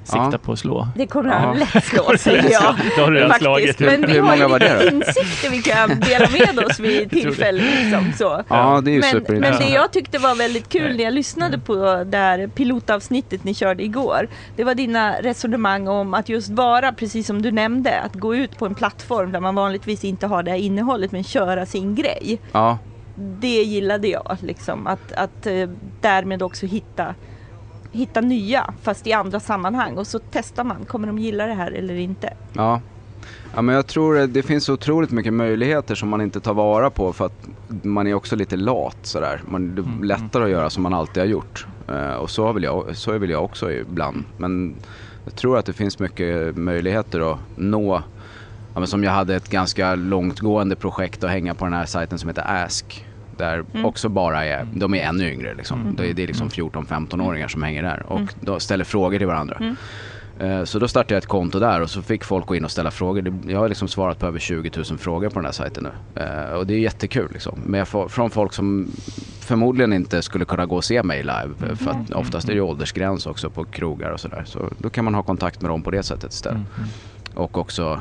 sikta 0.04 0.28
Ja. 0.32 0.38
på 0.38 0.52
att 0.52 0.58
slå. 0.58 0.88
Det 0.96 1.06
kommer 1.06 1.30
Ja. 1.30 1.36
han 1.38 1.58
lätt 1.58 1.84
slå 1.84 2.12
säger 2.18 2.50
jag. 2.52 2.74
Det 2.96 3.00
har 3.02 3.10
du 3.10 3.16
redan 3.16 3.30
Faktiskt. 3.30 3.76
slagit. 3.78 3.80
Men 4.00 4.10
vi 4.12 4.18
har 4.18 4.36
många 4.46 4.58
ju 4.58 4.74
lite 4.74 4.90
insikter 4.96 5.50
vi 5.50 5.62
kan 5.62 6.00
dela 6.00 6.28
med 6.54 6.64
oss 6.64 6.80
vid 6.80 7.10
tillfälle. 7.10 7.62
Liksom, 7.82 8.12
så. 8.18 8.42
ja 8.48 8.80
det 8.84 8.90
är 8.90 8.92
ju 8.94 9.00
Men, 9.28 9.40
men 9.40 9.58
det 9.58 9.68
jag 9.68 9.92
tyckte 9.92 10.18
var 10.18 10.34
väldigt 10.34 10.68
kul 10.68 10.82
Nej. 10.86 10.96
när 10.96 11.04
jag 11.04 11.14
lyssnade 11.14 11.58
på 11.58 12.04
det 12.06 12.16
här 12.16 12.46
pilotavsnittet 12.46 13.44
ni 13.44 13.54
körde 13.54 13.82
igår. 13.84 14.28
Det 14.56 14.64
var 14.64 14.74
dina 14.74 15.14
resonemang 15.20 15.88
om 15.88 16.14
att 16.14 16.28
just 16.28 16.48
vara, 16.48 16.92
precis 16.92 17.26
som 17.26 17.42
du 17.42 17.52
nämnde, 17.52 18.00
att 18.00 18.14
gå 18.14 18.34
ut 18.36 18.58
på 18.58 18.66
en 18.66 18.74
plattform 18.74 19.32
där 19.32 19.40
man 19.40 19.54
vanligtvis 19.54 20.04
inte 20.04 20.26
har 20.26 20.42
det 20.42 20.50
här 20.50 20.58
innehållet 20.58 21.12
men 21.12 21.24
köra 21.24 21.66
sin 21.66 21.94
grej. 21.94 22.38
Ja, 22.52 22.78
Det 23.16 23.62
gillade 23.62 24.08
jag, 24.08 24.36
liksom. 24.40 24.86
Att, 24.86 25.12
att 25.12 25.46
eh, 25.46 25.68
därmed 26.00 26.42
också 26.42 26.66
hitta, 26.66 27.14
hitta 27.94 28.20
nya, 28.20 28.74
fast 28.82 29.06
i 29.06 29.12
andra 29.12 29.40
sammanhang. 29.40 29.98
Och 29.98 30.06
så 30.06 30.20
testar 30.30 30.64
man, 30.64 30.84
kommer 30.84 31.06
de 31.06 31.18
gilla 31.18 31.46
det 31.46 31.54
här 31.54 31.70
eller 31.70 31.94
inte? 31.94 32.32
Ja. 32.52 32.80
Ja 33.54 33.62
men 33.62 33.74
jag 33.74 33.86
tror 33.86 34.18
att 34.18 34.34
det 34.34 34.42
finns 34.42 34.68
otroligt 34.68 35.10
mycket 35.10 35.32
möjligheter 35.32 35.94
som 35.94 36.08
man 36.08 36.20
inte 36.20 36.40
tar 36.40 36.54
vara 36.54 36.90
på 36.90 37.12
för 37.12 37.26
att 37.26 37.46
man 37.82 38.06
är 38.06 38.14
också 38.14 38.36
lite 38.36 38.56
lat 38.56 38.96
sådär. 39.02 39.42
Man, 39.48 39.74
det 39.74 39.80
är 39.80 39.84
Mm, 39.84 40.04
lättare 40.04 40.44
att 40.44 40.50
göra 40.50 40.70
som 40.70 40.82
man 40.82 40.94
alltid 40.94 41.22
har 41.22 41.28
gjort. 41.28 41.66
Eh, 41.88 42.14
och 42.14 42.30
så, 42.30 42.46
har 42.46 42.52
väl 42.52 42.62
jag, 42.62 42.96
så 42.96 43.12
är 43.12 43.18
väl 43.18 43.30
jag 43.30 43.44
också 43.44 43.72
ibland. 43.72 44.24
Men 44.36 44.74
jag 45.24 45.34
tror 45.36 45.58
att 45.58 45.66
det 45.66 45.72
finns 45.72 45.98
mycket 45.98 46.56
möjligheter 46.56 47.32
att 47.32 47.38
nå. 47.56 48.02
Ja, 48.74 48.80
men 48.80 48.86
som 48.86 49.04
jag 49.04 49.10
hade 49.10 49.34
ett 49.34 49.48
ganska 49.48 49.94
långtgående 49.94 50.76
projekt 50.76 51.24
att 51.24 51.30
hänga 51.30 51.54
på 51.54 51.64
den 51.64 51.74
här 51.74 51.86
sajten 51.86 52.18
som 52.18 52.28
heter 52.28 52.64
Ask. 52.64 53.06
Där 53.38 53.64
Mm. 53.74 53.84
också 53.86 54.08
bara 54.08 54.44
är, 54.44 54.66
de 54.74 54.94
är 54.94 55.02
ännu 55.02 55.32
yngre 55.32 55.54
liksom. 55.54 55.80
Mm. 55.80 55.96
Det 55.96 56.10
är, 56.10 56.14
det 56.14 56.22
är 56.22 56.26
liksom 56.26 56.48
14-15-åringar 56.48 57.48
som 57.48 57.62
hänger 57.62 57.82
där 57.82 58.02
och 58.06 58.20
då 58.40 58.60
ställer 58.60 58.84
frågor 58.84 59.18
till 59.18 59.26
varandra. 59.26 59.56
Mm. 59.60 59.76
Eh, 60.40 60.64
Så 60.64 60.78
då 60.78 60.88
startade 60.88 61.14
jag 61.14 61.18
ett 61.18 61.26
konto 61.28 61.58
där 61.58 61.80
och 61.80 61.90
så 61.90 62.02
fick 62.02 62.24
folk 62.24 62.46
gå 62.46 62.56
in 62.56 62.64
och 62.64 62.70
ställa 62.70 62.90
frågor. 62.90 63.34
Jag 63.48 63.58
har 63.58 63.68
liksom 63.68 63.88
svarat 63.88 64.18
på 64.18 64.26
över 64.26 64.38
20 64.38 64.70
000 64.90 64.98
frågor 64.98 65.28
på 65.28 65.34
den 65.34 65.44
här 65.44 65.52
sajten 65.52 65.84
nu. 66.14 66.22
Eh, 66.22 66.50
Och 66.54 66.66
det 66.66 66.74
är 66.74 66.78
jättekul 66.78 67.28
liksom. 67.32 67.60
Men 67.66 67.86
får, 67.86 68.08
från 68.08 68.30
folk 68.30 68.52
som 68.52 68.88
förmodligen 69.40 69.92
inte 69.92 70.22
skulle 70.22 70.44
kunna 70.44 70.66
gå 70.66 70.76
och 70.76 70.84
se 70.84 71.02
mig 71.02 71.22
live. 71.22 71.50
eh, 71.70 71.74
För 71.76 71.90
att 71.90 72.10
oftast 72.10 72.48
är 72.48 72.52
det 72.52 72.56
ju 72.56 72.60
åldersgräns 72.60 73.26
också 73.26 73.50
på 73.50 73.64
krogar 73.64 74.10
och 74.10 74.20
sådär. 74.20 74.42
Så 74.46 74.68
då 74.78 74.90
kan 74.90 75.04
man 75.04 75.14
ha 75.14 75.22
kontakt 75.22 75.60
med 75.62 75.70
dem 75.70 75.82
på 75.82 75.90
det 75.90 76.02
sättet 76.02 76.32
istället. 76.32 76.58
Mm. 76.76 76.88
Och 77.34 77.58
också 77.58 78.00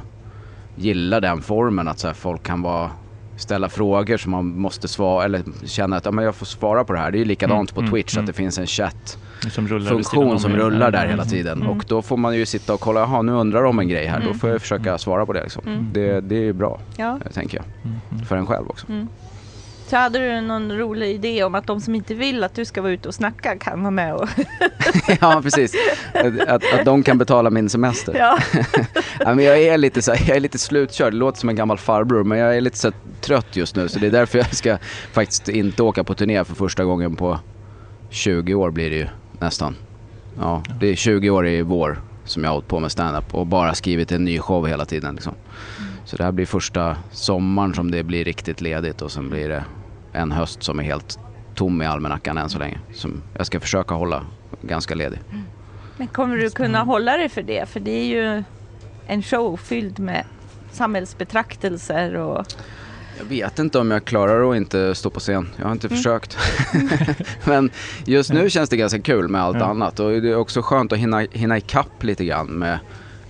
gilla 0.75 1.19
den 1.19 1.41
formen 1.41 1.87
att 1.87 1.99
så 1.99 2.13
folk 2.13 2.43
kan 2.43 2.61
vara 2.61 2.91
ställa 3.37 3.69
frågor 3.69 4.17
som 4.17 4.31
man 4.31 4.45
måste 4.59 4.87
svara 4.87 5.25
eller 5.25 5.43
känna 5.65 5.95
att 5.95 6.05
ja, 6.05 6.11
men 6.11 6.25
jag 6.25 6.35
får 6.35 6.45
svara 6.45 6.83
på 6.83 6.93
det 6.93 6.99
här. 6.99 7.11
Det 7.11 7.17
är 7.17 7.19
ju 7.19 7.25
likadant 7.25 7.71
Mm, 7.71 7.75
på 7.75 7.81
mm, 7.81 7.91
Twitch 7.91 8.13
mm. 8.13 8.23
att 8.23 8.27
det 8.27 8.33
finns 8.33 8.57
en 8.57 8.67
chatt 8.67 9.17
Som 9.51 9.67
rullar 9.67 9.89
funktion 9.91 10.39
som 10.39 10.51
rullar 10.55 10.91
där 10.91 10.99
Mm. 10.99 11.09
hela 11.09 11.25
tiden. 11.25 11.57
Mm. 11.61 11.69
Och 11.69 11.85
då 11.87 12.01
får 12.01 12.17
man 12.17 12.37
ju 12.37 12.45
sitta 12.45 12.73
och 12.73 12.79
kolla, 12.79 12.99
jaha 12.99 13.21
nu 13.21 13.31
undrar 13.31 13.63
de 13.63 13.79
en 13.79 13.87
grej 13.87 14.05
här, 14.05 14.23
då 14.27 14.33
får 14.33 14.49
jag 14.49 14.61
försöka 14.61 14.97
svara 14.97 15.25
på 15.25 15.33
det 15.33 15.43
liksom. 15.43 15.63
Mm. 15.67 15.89
Det, 15.93 16.21
det 16.21 16.47
är 16.47 16.53
bra, 16.53 16.79
Ja. 16.97 17.19
eh, 17.25 17.31
tänker 17.31 17.57
jag. 17.57 18.25
För 18.27 18.37
en 18.37 18.45
själv 18.47 18.67
också. 18.69 18.87
Mm. 19.83 19.89
Så 19.89 19.97
hade 19.97 20.19
du 20.19 20.41
någon 20.41 20.77
rolig 20.77 21.15
idé 21.15 21.43
om 21.43 21.55
att 21.55 21.67
de 21.67 21.81
som 21.81 21.95
inte 21.95 22.13
vill 22.13 22.43
att 22.43 22.55
du 22.55 22.65
ska 22.65 22.81
vara 22.81 22.91
ute 22.91 23.07
och 23.07 23.15
snacka 23.15 23.57
kan 23.57 23.81
vara 23.81 23.91
med 23.91 24.15
och... 24.15 24.29
ja, 25.21 25.39
precis. 25.43 25.75
Att, 26.13 26.63
att, 26.73 26.85
de 26.85 27.03
kan 27.03 27.17
betala 27.17 27.49
min 27.49 27.69
semester. 27.69 28.15
ja. 28.17 28.37
Ja, 29.19 29.33
men 29.33 29.45
jag 29.45 29.61
är 29.61 29.77
lite 29.77 30.01
så 30.01 30.13
här, 30.13 30.27
jag 30.27 30.37
är 30.37 30.41
lite 30.41 30.59
slutkörd, 30.59 31.13
det 31.13 31.17
låter 31.17 31.39
som 31.39 31.49
en 31.49 31.55
gammal 31.55 31.77
farbror 31.77 32.23
men 32.23 32.37
jag 32.37 32.57
är 32.57 32.61
lite 32.61 32.77
så 32.77 32.87
här 32.87 32.95
trött 33.21 33.55
just 33.55 33.75
nu 33.75 33.87
så 33.87 33.99
det 33.99 34.07
är 34.07 34.11
därför 34.11 34.37
jag 34.37 34.55
ska 34.55 34.77
faktiskt 35.11 35.49
inte 35.49 35.83
åka 35.83 36.03
på 36.03 36.13
turné 36.13 36.43
för 36.43 36.55
första 36.55 36.83
gången 36.83 37.15
på 37.15 37.39
20 38.09 38.53
år 38.53 38.71
blir 38.71 38.89
det 38.89 38.95
ju 38.95 39.07
nästan. 39.39 39.75
Ja, 40.39 40.63
det 40.79 40.87
är 40.87 40.95
20 40.95 41.29
år 41.29 41.47
i 41.47 41.61
vår 41.61 42.01
som 42.25 42.43
jag 42.43 42.49
har 42.49 42.53
hållit 42.53 42.67
på 42.67 42.79
med 42.79 42.91
stand-up 42.91 43.33
och 43.35 43.47
bara 43.47 43.73
skrivit 43.73 44.11
en 44.11 44.25
ny 44.25 44.39
show 44.39 44.67
hela 44.67 44.85
tiden 44.85 45.15
liksom. 45.15 45.33
Så 46.05 46.17
det 46.17 46.23
här 46.23 46.31
blir 46.31 46.45
första 46.45 46.97
sommaren 47.11 47.73
som 47.73 47.91
det 47.91 48.03
blir 48.03 48.23
riktigt 48.23 48.61
ledigt 48.61 49.01
och 49.01 49.11
sen 49.11 49.29
blir 49.29 49.49
det 49.49 49.63
en 50.11 50.31
höst 50.31 50.63
som 50.63 50.79
är 50.79 50.83
helt 50.83 51.19
tom 51.55 51.81
i 51.81 51.85
almanackan 51.85 52.37
än 52.37 52.49
så 52.49 52.59
länge. 52.59 52.79
Som 52.93 53.21
jag 53.37 53.45
ska 53.45 53.59
försöka 53.59 53.95
hålla 53.95 54.25
ganska 54.61 54.95
ledig. 54.95 55.19
Men 55.97 56.07
kommer 56.07 56.37
du 56.37 56.49
kunna 56.49 56.83
hålla 56.83 57.17
dig 57.17 57.29
för 57.29 57.43
det? 57.43 57.69
För 57.69 57.79
det 57.79 57.91
är 57.91 58.05
ju 58.05 58.43
en 59.07 59.23
show 59.23 59.57
fylld 59.57 59.99
med 59.99 60.25
samhällsbetraktelser 60.71 62.15
och... 62.15 62.45
Jag 63.17 63.25
vet 63.25 63.59
inte 63.59 63.79
om 63.79 63.91
jag 63.91 64.05
klarar 64.05 64.51
att 64.51 64.55
inte 64.57 64.95
stå 64.95 65.09
på 65.09 65.19
scen. 65.19 65.49
Jag 65.57 65.65
har 65.65 65.71
inte 65.71 65.89
försökt. 65.89 66.37
Men 67.45 67.69
just 68.05 68.33
nu 68.33 68.49
känns 68.49 68.69
det 68.69 68.77
ganska 68.77 69.01
kul 69.01 69.27
med 69.27 69.41
allt 69.41 69.57
Ja. 69.57 69.65
annat. 69.65 69.99
Och 69.99 70.09
det 70.21 70.29
är 70.29 70.35
också 70.35 70.61
skönt 70.61 70.91
att 70.91 70.97
hinna, 70.99 71.19
hinna 71.31 71.57
ikapp 71.57 72.03
lite 72.03 72.25
grann 72.25 72.47
med 72.47 72.79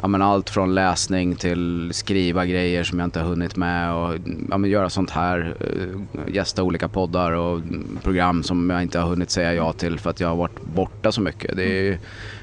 ja, 0.04 0.08
men 0.08 0.22
allt 0.22 0.50
från 0.50 0.76
läsning 0.76 1.36
till 1.36 1.90
skriva 1.94 2.46
grejer 2.46 2.84
som 2.84 3.00
jag 3.00 3.06
inte 3.08 3.20
har 3.20 3.28
hunnit 3.28 3.56
med 3.56 3.94
och 3.94 4.16
ja, 4.50 4.58
men 4.58 4.70
göra 4.70 4.90
sånt 4.90 5.10
här. 5.10 5.56
eh, 5.60 6.34
Gästa 6.36 6.64
olika 6.64 6.88
poddar 6.88 7.32
och 7.32 7.58
mm, 7.58 7.98
program 8.04 8.44
som 8.44 8.70
jag 8.70 8.82
inte 8.82 9.00
har 9.00 9.10
hunnit 9.10 9.30
säga 9.30 9.54
ja 9.54 9.74
till 9.74 10.00
för 10.00 10.10
att 10.10 10.20
jag 10.20 10.28
har 10.28 10.36
varit 10.36 10.62
borta 10.64 11.12
så 11.12 11.22
mycket. 11.22 11.56
Det 11.58 11.64
är 11.64 11.84
ju 11.84 11.98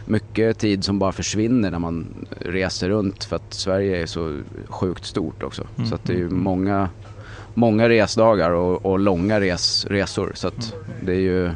mycket 0.07 0.59
tid 0.59 0.85
som 0.85 0.99
bara 0.99 1.13
försvinner 1.13 1.71
när 1.71 1.79
man 1.79 2.07
reser 2.39 2.89
runt 2.89 3.25
för 3.25 3.37
att 3.37 3.55
Sverige 3.55 4.03
är 4.03 4.07
så 4.07 4.41
sjukt 4.69 5.05
stort 5.05 5.43
också. 5.43 5.67
Mm, 5.77 5.91
Så 5.91 5.99
det 6.03 6.13
är 6.13 6.17
mm, 6.17 6.29
mm. 6.29 6.43
många, 6.43 6.89
många 7.55 7.89
resdagar 7.89 8.51
och, 8.51 8.87
och 8.87 8.99
långa 8.99 9.41
res, 9.41 9.87
resor. 9.91 10.33
Så 10.35 10.51
det 11.03 11.13
är 11.13 11.21
ju, 11.21 11.51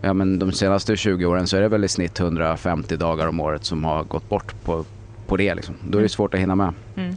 ja 0.00 0.12
men 0.14 0.38
de 0.38 0.52
senaste 0.52 0.96
20 0.96 1.26
åren 1.26 1.46
så 1.46 1.56
är 1.56 1.60
det 1.60 1.68
väl 1.68 1.84
i 1.84 1.88
snitt 1.88 2.20
150 2.20 2.96
dagar 2.96 3.26
om 3.26 3.40
året 3.40 3.64
som 3.64 3.84
har 3.84 4.04
gått 4.04 4.28
bort 4.28 4.54
på, 4.64 4.84
på 5.26 5.36
det 5.36 5.54
liksom. 5.54 5.74
Då 5.88 5.98
är 5.98 6.02
det 6.02 6.08
svårt 6.08 6.34
att 6.34 6.40
hinna 6.40 6.54
med. 6.54 6.72
Mm. 6.96 7.16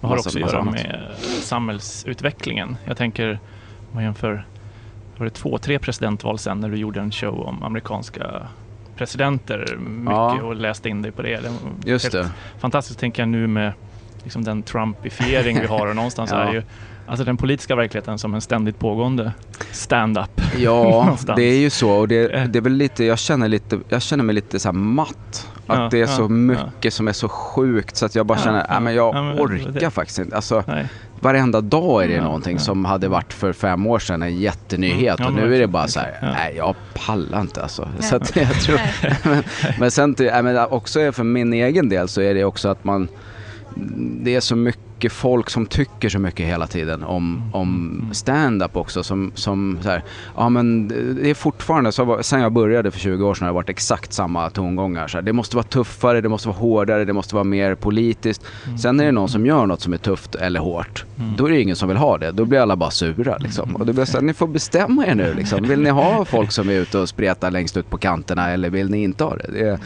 Det 0.00 0.06
har 0.06 0.16
också 0.16 0.28
att 0.28 0.34
göra 0.34 0.58
annat. 0.58 0.74
med 0.74 1.10
samhällsutvecklingen. 1.42 2.76
Jag 2.84 2.96
tänker, 2.96 3.30
om 3.78 3.94
man 3.94 4.04
jämför, 4.04 4.46
var 5.16 5.24
det 5.24 5.30
två, 5.30 5.58
tre 5.58 5.78
presidentval 5.78 6.38
sen 6.38 6.60
när 6.60 6.68
du 6.68 6.76
gjorde 6.76 7.00
en 7.00 7.12
show 7.12 7.40
om 7.40 7.62
amerikanska 7.62 8.26
presidenter 8.96 9.76
mycket 9.78 10.12
Ja. 10.12 10.42
och 10.42 10.56
läste 10.56 10.88
in 10.88 11.02
dig 11.02 11.12
på 11.12 11.22
det. 11.22 11.40
det 11.40 11.50
Just 11.90 12.12
det. 12.12 12.30
Fantastiskt 12.58 12.98
tänker 13.00 13.22
jag 13.22 13.28
nu 13.28 13.46
med 13.46 13.72
liksom 14.22 14.44
den 14.44 14.62
Trumpifiering 14.62 15.60
vi 15.60 15.66
har 15.66 15.86
och 15.86 15.96
någonstans 15.96 16.30
Ja. 16.32 16.36
är 16.36 16.52
ju 16.52 16.62
alltså 17.06 17.24
den 17.24 17.36
politiska 17.36 17.76
verkligheten 17.76 18.18
som 18.18 18.34
en 18.34 18.40
ständigt 18.40 18.78
pågående 18.78 19.32
stand-up. 19.72 20.40
Ja, 20.56 21.16
det 21.36 21.42
är 21.42 21.58
ju 21.58 21.70
så 21.70 21.90
och 21.90 22.08
det, 22.08 22.28
det 22.28 22.58
är 22.58 22.60
väl 22.60 22.72
lite, 22.72 23.04
jag 23.04 23.18
känner, 23.18 23.48
lite, 23.48 23.78
jag 23.88 24.02
känner 24.02 24.24
mig 24.24 24.34
lite 24.34 24.58
så 24.58 24.68
här 24.68 24.72
matt. 24.72 25.48
Att 25.66 25.78
Ja, 25.78 25.88
det 25.90 25.96
är 25.96 26.00
ja, 26.00 26.06
så 26.06 26.22
ja. 26.22 26.28
mycket 26.28 26.94
som 26.94 27.08
är 27.08 27.12
så 27.12 27.28
sjukt 27.28 27.96
så 27.96 28.06
att 28.06 28.14
jag 28.14 28.26
bara 28.26 28.38
Ja, 28.38 28.44
känner, 28.44 28.58
ja. 28.58 28.66
ja, 28.68 28.80
men 28.80 28.94
jag 28.94 29.14
Ja, 29.14 29.22
men 29.22 29.38
orkar 29.40 29.80
det- 29.80 29.90
faktiskt 29.90 30.18
inte. 30.18 30.36
Alltså, 30.36 30.64
Nej. 30.66 30.88
varenda 31.20 31.60
dag 31.60 32.04
är 32.04 32.08
det 32.08 32.14
Ja, 32.14 32.22
någonting 32.24 32.56
ja. 32.56 32.62
som 32.62 32.84
hade 32.84 33.08
varit 33.08 33.32
för 33.32 33.52
fem 33.52 33.86
år 33.86 33.98
sedan 33.98 34.22
en 34.22 34.36
jättenyhet 34.38 35.20
Mm, 35.20 35.34
ja, 35.36 35.42
och 35.42 35.48
nu 35.48 35.54
är 35.54 35.58
det 35.60 35.66
bara 35.66 35.88
så 35.88 36.00
här. 36.00 36.18
Ja. 36.22 36.32
nej 36.32 36.54
jag 36.56 36.74
pallar 37.06 37.40
inte 37.40 37.62
alltså. 37.62 37.88
Nej. 37.98 38.08
Så 38.08 38.16
att 38.16 38.36
jag 38.36 38.54
tror, 38.60 38.76
Nej. 39.02 39.16
men, 39.24 39.42
men 39.78 39.90
sen 39.90 40.14
till, 40.14 40.26
nej, 40.26 40.42
men 40.42 40.56
också 40.58 41.12
för 41.12 41.24
min 41.24 41.52
egen 41.52 41.88
del 41.88 42.08
så 42.08 42.20
är 42.20 42.34
det 42.34 42.44
också 42.44 42.68
att 42.68 42.84
man 42.84 43.08
det 44.22 44.34
är 44.34 44.40
så 44.40 44.56
mycket 44.56 44.80
folk 45.10 45.50
som 45.50 45.66
tycker 45.66 46.08
så 46.08 46.18
mycket 46.18 46.46
hela 46.46 46.66
tiden 46.66 47.02
om, 47.02 47.50
om 47.52 48.02
stand-up 48.12 48.76
också 48.76 49.02
som, 49.02 49.32
som 49.34 49.78
så 49.82 49.88
här, 49.88 50.02
ja 50.36 50.48
men 50.48 50.88
det 51.22 51.30
är 51.30 51.34
fortfarande, 51.34 51.92
så, 51.92 52.18
sen 52.22 52.40
jag 52.40 52.52
började 52.52 52.90
för 52.90 53.00
20 53.00 53.26
år 53.26 53.34
sedan 53.34 53.44
har 53.44 53.52
det 53.52 53.54
varit 53.54 53.68
exakt 53.68 54.12
samma 54.12 54.50
tongångar. 54.50 55.08
Så 55.08 55.18
här, 55.18 55.22
det 55.22 55.32
måste 55.32 55.56
vara 55.56 55.66
tuffare, 55.66 56.20
det 56.20 56.28
måste 56.28 56.48
vara 56.48 56.58
hårdare, 56.58 57.04
det 57.04 57.12
måste 57.12 57.34
vara 57.34 57.44
mer 57.44 57.74
politiskt. 57.74 58.42
Sen 58.82 59.00
är 59.00 59.04
det 59.04 59.12
någon 59.12 59.28
som 59.28 59.46
gör 59.46 59.66
något 59.66 59.80
som 59.80 59.92
är 59.92 59.98
tufft 59.98 60.34
eller 60.34 60.60
hårt, 60.60 61.04
då 61.36 61.46
är 61.46 61.50
det 61.50 61.60
ingen 61.60 61.76
som 61.76 61.88
vill 61.88 61.98
ha 61.98 62.18
det. 62.18 62.32
Då 62.32 62.44
blir 62.44 62.58
alla 62.58 62.76
bara 62.76 62.90
sura 62.90 63.38
liksom. 63.38 63.76
Och 63.76 63.86
då 63.86 63.92
blir 63.92 64.04
så 64.04 64.16
här, 64.16 64.24
ni 64.24 64.34
får 64.34 64.46
bestämma 64.46 65.06
er 65.06 65.14
nu 65.14 65.34
liksom. 65.34 65.62
Vill 65.62 65.80
ni 65.80 65.90
ha 65.90 66.24
folk 66.24 66.52
som 66.52 66.68
är 66.68 66.74
ute 66.74 66.98
och 66.98 67.08
spretar 67.08 67.50
längst 67.50 67.76
ut 67.76 67.90
på 67.90 67.98
kanterna 67.98 68.50
eller 68.50 68.70
vill 68.70 68.90
ni 68.90 69.02
inte 69.02 69.24
ha 69.24 69.36
det? 69.36 69.50
det 69.52 69.68
är, 69.68 69.78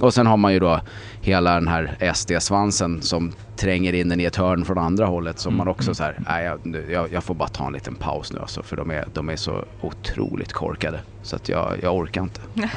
och 0.00 0.14
sen 0.14 0.26
har 0.26 0.36
man 0.36 0.52
ju 0.52 0.58
då 0.60 0.80
hela 1.20 1.54
den 1.54 1.68
här 1.68 1.96
SD-svansen 2.14 3.02
som 3.02 3.32
tränger 3.56 3.92
in 3.92 4.08
den 4.08 4.20
i 4.20 4.24
ett 4.24 4.36
hörn 4.36 4.64
från 4.64 4.78
andra 4.78 5.06
hållet 5.06 5.38
som 5.38 5.56
man 5.56 5.68
också 5.68 5.94
så 5.94 6.02
här, 6.02 6.16
nej 6.28 6.44
jag, 6.44 6.90
jag, 6.90 7.12
jag 7.12 7.24
får 7.24 7.34
bara 7.34 7.48
ta 7.48 7.66
en 7.66 7.72
liten 7.72 7.94
paus 7.94 8.32
nu 8.32 8.38
alltså 8.38 8.62
för 8.62 8.76
de 8.76 8.90
är, 8.90 9.04
de 9.14 9.28
är 9.28 9.36
så 9.36 9.64
otroligt 9.80 10.52
korkade. 10.52 11.00
Så 11.22 11.36
att 11.36 11.48
jag, 11.48 11.72
jag 11.82 11.96
orkar 11.96 12.22
inte. 12.22 12.40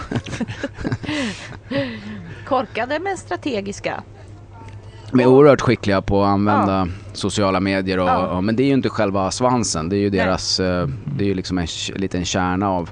Korkade 2.48 3.00
men 3.00 3.18
strategiska. 3.18 4.04
De 5.12 5.20
är 5.20 5.26
oerhört 5.26 5.62
skickliga 5.62 6.02
på 6.02 6.24
att 6.24 6.30
använda 6.30 6.88
sociala 7.14 7.60
medier 7.60 8.00
och, 8.00 8.08
Ja. 8.08 8.28
och, 8.28 8.44
men 8.44 8.56
det 8.56 8.64
är 8.64 8.68
ju 8.68 8.74
inte 8.74 8.90
själva 8.90 9.32
svansen. 9.32 9.90
Det 9.90 9.96
är 9.96 10.00
ju 10.00 10.10
Nej. 10.10 10.20
deras, 10.20 10.60
eh, 10.60 10.88
det 11.18 11.24
är 11.24 11.28
ju 11.28 11.34
liksom 11.34 11.58
en 11.58 11.68
liten 11.96 12.26
kärna 12.26 12.70
av 12.70 12.90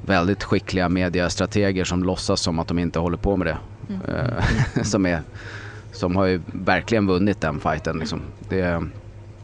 väldigt 0.00 0.42
skickliga 0.42 0.88
mediestrateger 0.88 1.84
som 1.84 2.02
låtsas 2.02 2.40
som 2.40 2.58
att 2.58 2.68
de 2.68 2.78
inte 2.78 2.98
håller 2.98 3.16
på 3.16 3.36
med 3.36 3.46
det. 3.46 3.58
Mm. 3.88 4.02
Eh, 4.02 4.82
som, 4.82 5.06
är, 5.06 5.22
som 5.92 6.16
har 6.16 6.26
ju 6.26 6.42
verkligen 6.46 7.06
vunnit 7.06 7.40
den 7.40 7.60
fighten 7.60 7.98
liksom. 7.98 8.22
Det, 8.38 8.82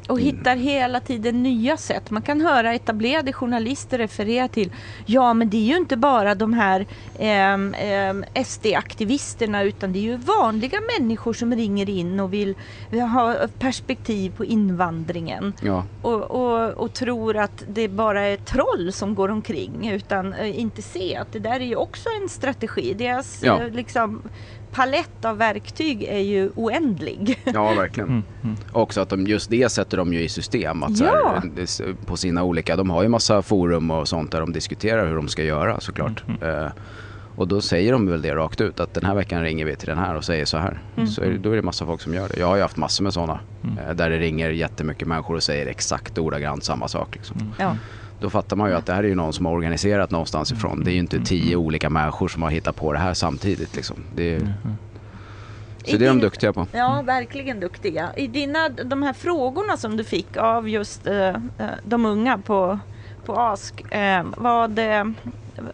Och 0.08 0.20
hittar 0.20 0.56
hela 0.56 1.00
tiden 1.00 1.42
nya 1.42 1.76
sätt. 1.76 2.10
Man 2.10 2.22
kan 2.22 2.40
höra 2.40 2.74
etablerade 2.74 3.32
journalister 3.32 3.98
referera 3.98 4.48
till 4.48 4.70
Ja 5.06 5.34
men 5.34 5.50
det 5.50 5.56
är 5.56 5.64
ju 5.64 5.76
inte 5.76 5.96
bara 5.96 6.34
de 6.34 6.52
här 6.52 6.86
ehm, 7.18 7.74
ehm, 7.78 8.24
SD-aktivisterna 8.44 9.62
utan 9.62 9.92
det 9.92 9.98
är 9.98 10.02
ju 10.02 10.16
vanliga 10.16 10.78
människor 10.98 11.32
som 11.32 11.54
ringer 11.54 11.90
in 11.90 12.20
och 12.20 12.32
vill 12.32 12.54
ha 13.14 13.36
perspektiv 13.58 14.30
på 14.30 14.44
invandringen. 14.44 15.52
ja. 15.62 15.84
Och, 16.00 16.30
och, 16.30 16.70
och 16.70 16.92
tror 16.92 17.36
att 17.36 17.62
det 17.68 17.88
bara 17.88 18.20
är 18.20 18.36
troll 18.36 18.92
som 18.92 19.14
går 19.14 19.28
omkring 19.28 19.88
utan 19.90 20.32
eh, 20.32 20.60
inte 20.60 20.82
se 20.82 21.16
att 21.16 21.32
det 21.32 21.38
där 21.38 21.60
är 21.60 21.64
ju 21.64 21.76
också 21.76 22.08
en 22.22 22.28
strategi. 22.28 22.94
Deras 22.94 23.42
Ja. 23.42 23.62
eh, 23.62 23.70
liksom, 23.70 24.22
palett 24.74 25.24
av 25.24 25.36
verktyg 25.38 26.02
är 26.02 26.18
ju 26.18 26.50
oändlig. 26.54 27.38
ja, 27.44 27.74
verkligen. 27.74 28.08
Mm, 28.08 28.22
mm. 28.44 28.56
Också 28.72 29.00
att 29.00 29.08
de, 29.08 29.26
just 29.26 29.50
det 29.50 29.68
sätter 29.72 29.96
de 29.96 30.12
ju 30.14 30.20
i 30.22 30.28
system. 30.28 30.82
Att 30.82 30.96
så 30.98 31.04
Ja. 31.04 31.40
här, 31.42 31.50
det- 31.56 32.06
på 32.06 32.16
sina 32.16 32.42
olika, 32.42 32.76
de 32.76 32.90
har 32.90 33.02
ju 33.02 33.08
massa 33.08 33.42
forum 33.42 33.90
och 33.90 34.08
sånt 34.08 34.32
där 34.32 34.40
de 34.40 34.52
diskuterar 34.52 35.06
hur 35.08 35.16
de 35.16 35.28
ska 35.28 35.42
göra 35.42 35.80
såklart. 35.80 36.24
Eh, 36.42 36.66
och 37.36 37.48
då 37.48 37.60
säger 37.60 37.92
de 37.92 38.06
väl 38.06 38.22
det 38.22 38.34
rakt 38.34 38.60
ut 38.60 38.80
att 38.80 38.94
den 38.94 39.04
här 39.04 39.14
veckan 39.14 39.42
ringer 39.42 39.64
vi 39.64 39.76
till 39.76 39.88
den 39.88 39.98
här 39.98 40.14
och 40.14 40.24
säger 40.24 40.44
så 40.44 40.58
här. 40.58 40.78
Så 41.06 41.22
är, 41.22 41.30
det- 41.30 41.38
då 41.38 41.50
är 41.52 41.56
det 41.56 41.62
massa 41.62 41.86
folk 41.86 42.00
som 42.00 42.14
gör 42.14 42.28
det. 42.28 42.40
Jag 42.40 42.46
har 42.46 42.56
ju 42.56 42.62
haft 42.62 42.76
massor 42.76 43.04
med 43.04 43.12
sådana. 43.14 43.40
Eh, 43.88 43.94
där 43.94 44.10
det 44.10 44.18
ringer 44.18 44.50
jättemycket 44.50 45.08
människor 45.08 45.34
och 45.36 45.42
säger 45.42 45.66
exakt 45.66 46.18
ordagrant 46.18 46.64
samma 46.64 46.88
sak. 46.88 47.08
Liksom. 47.14 47.54
Ja. 47.58 47.76
Då 48.24 48.30
fattar 48.30 48.56
man 48.56 48.70
ju 48.70 48.76
att 48.76 48.86
det 48.86 48.92
här 48.92 49.04
är 49.04 49.08
ju 49.08 49.14
någon 49.14 49.32
som 49.32 49.46
har 49.46 49.52
organiserat 49.52 50.10
någonstans 50.10 50.52
ifrån. 50.52 50.84
Det 50.84 50.90
är 50.90 50.92
ju 50.92 50.98
inte 50.98 51.20
tio 51.20 51.56
olika 51.56 51.90
människor 51.90 52.28
som 52.28 52.42
har 52.42 52.50
hittat 52.50 52.76
på 52.76 52.92
det 52.92 52.98
här 52.98 53.14
samtidigt. 53.14 53.76
Liksom. 53.76 53.96
Det 54.14 54.34
är, 54.34 54.54
så 55.84 55.90
I 55.90 55.96
det 55.96 56.04
är 56.04 56.08
de 56.08 56.20
duktiga 56.20 56.52
på. 56.52 56.66
Ja, 56.72 57.02
verkligen 57.02 57.60
duktiga. 57.60 58.08
I 58.16 58.26
dina, 58.26 58.68
de 58.68 59.02
här 59.02 59.12
frågorna 59.12 59.76
som 59.76 59.96
du 59.96 60.04
fick 60.04 60.36
av 60.36 60.68
just 60.68 61.06
eh, 61.06 61.28
eh, 61.28 61.34
de 61.84 62.06
unga 62.06 62.38
på, 62.38 62.78
på 63.24 63.40
Ask. 63.40 63.92
Eh, 63.92 64.24
vad, 64.36 64.78
eh, 64.78 65.04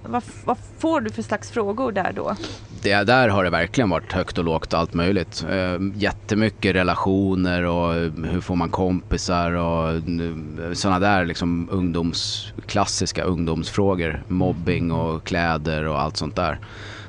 vad, 0.02 0.22
vad 0.44 0.56
får 0.78 1.00
du 1.00 1.10
för 1.10 1.22
slags 1.22 1.50
frågor 1.50 1.92
där 1.92 2.12
då? 2.12 2.36
Det 2.82 3.04
där 3.04 3.28
har 3.28 3.44
det 3.44 3.50
verkligen 3.50 3.90
varit 3.90 4.12
högt 4.12 4.38
och 4.38 4.44
lågt 4.44 4.74
allt 4.74 4.94
möjligt. 4.94 5.46
Eh, 5.50 5.78
jättemycket 5.94 6.74
relationer 6.74 7.62
och 7.62 7.94
hur 8.24 8.40
får 8.40 8.56
man 8.56 8.68
kompisar 8.68 9.52
och 9.52 9.90
eh, 9.90 10.72
sådana 10.72 10.98
där 10.98 11.24
liksom 11.24 11.68
ungdoms, 11.70 12.52
klassiska 12.66 13.22
ungdomsfrågor. 13.24 14.22
Mobbing 14.28 14.92
och 14.92 15.24
kläder 15.24 15.84
och 15.84 16.00
allt 16.00 16.16
sånt 16.16 16.36
där. 16.36 16.58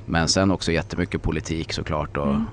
Men 0.05 0.27
sen 0.27 0.51
också 0.51 0.71
jättemycket 0.71 1.21
politik 1.21 1.73
såklart. 1.73 2.17
Och, 2.17 2.27
mm. 2.27 2.45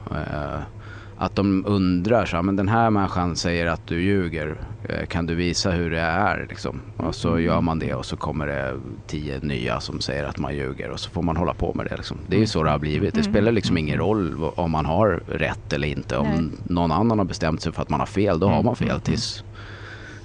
Att 1.18 1.36
de 1.36 1.64
undrar 1.66 2.26
så 2.26 2.42
men 2.42 2.56
den 2.56 2.68
här 2.68 2.90
människan 2.90 3.36
säger 3.36 3.66
att 3.66 3.86
du 3.86 4.02
ljuger. 4.02 4.56
Eh, 4.88 5.06
kan 5.06 5.26
du 5.26 5.34
visa 5.34 5.70
hur 5.70 5.90
det 5.90 6.00
är? 6.00 6.46
Liksom. 6.48 6.80
Och 6.96 7.14
så 7.14 7.28
mm. 7.28 7.44
gör 7.44 7.60
man 7.60 7.78
det 7.78 7.94
och 7.94 8.06
så 8.06 8.16
kommer 8.16 8.46
det 8.46 8.74
tio 9.06 9.38
nya 9.42 9.80
som 9.80 10.00
säger 10.00 10.24
att 10.24 10.38
man 10.38 10.56
ljuger 10.56 10.90
och 10.90 11.00
så 11.00 11.10
får 11.10 11.22
man 11.22 11.36
hålla 11.36 11.54
på 11.54 11.74
med 11.74 11.86
det. 11.86 11.96
Liksom. 11.96 12.18
Det 12.26 12.36
är 12.36 12.40
ju 12.40 12.46
så 12.46 12.62
det 12.62 12.70
har 12.70 12.78
blivit. 12.78 13.14
Det 13.14 13.20
mm. 13.20 13.32
spelar 13.32 13.52
liksom 13.52 13.78
ingen 13.78 13.98
roll 13.98 14.44
om 14.54 14.70
man 14.70 14.86
har 14.86 15.22
rätt 15.26 15.72
eller 15.72 15.88
inte. 15.88 16.16
Om 16.16 16.26
Nej. 16.26 16.50
någon 16.62 16.92
annan 16.92 17.18
har 17.18 17.26
bestämt 17.26 17.62
sig 17.62 17.72
för 17.72 17.82
att 17.82 17.90
man 17.90 18.00
har 18.00 18.06
fel, 18.06 18.38
då 18.38 18.46
har 18.46 18.62
man 18.62 18.74
mm. 18.80 18.88
fel 18.88 19.00
tills 19.00 19.44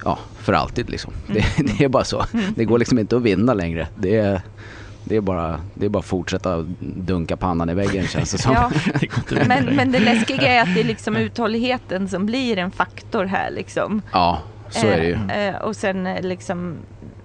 ja, 0.06 0.20
för 0.36 0.54
alltid 0.54 0.90
liksom. 0.90 1.14
Det, 1.28 1.46
det 1.78 1.84
är 1.84 1.90
bara 1.90 2.04
så. 2.04 2.26
Det 2.56 2.66
går 2.66 2.80
liksom 2.80 3.00
inte 3.00 3.16
att 3.16 3.22
vinna 3.22 3.54
längre. 3.54 3.88
Det 3.96 4.16
är, 4.16 4.42
det 5.04 5.16
är 5.16 5.22
bara, 5.22 5.60
det 5.74 5.86
är 5.86 5.90
bara 5.90 6.00
att 6.00 6.06
fortsätta 6.06 6.66
dunka 6.80 7.38
pannan 7.38 7.70
i 7.70 7.74
väggen 7.74 8.08
känns 8.08 8.32
det 8.32 8.38
som. 8.38 8.54
Ja. 8.54 8.72
men, 9.48 9.66
men 9.66 9.92
det 9.92 10.00
läskiga 10.00 10.48
är 10.48 10.62
att 10.62 10.76
det 10.76 10.80
är 10.80 10.86
liksom 10.86 11.16
uthålligheten 11.16 12.10
som 12.10 12.26
blir 12.26 12.58
en 12.58 12.72
faktor 12.72 13.26
här 13.26 13.52
liksom. 13.52 14.02
Ja, 14.12 14.40
så 14.70 14.88
är 14.88 14.98
det 14.98 15.06
ju. 15.06 15.14
Eh, 15.14 15.48
eh 15.48 15.56
och 15.56 15.76
sen 15.76 16.08
eh, 16.08 16.22
liksom 16.22 16.76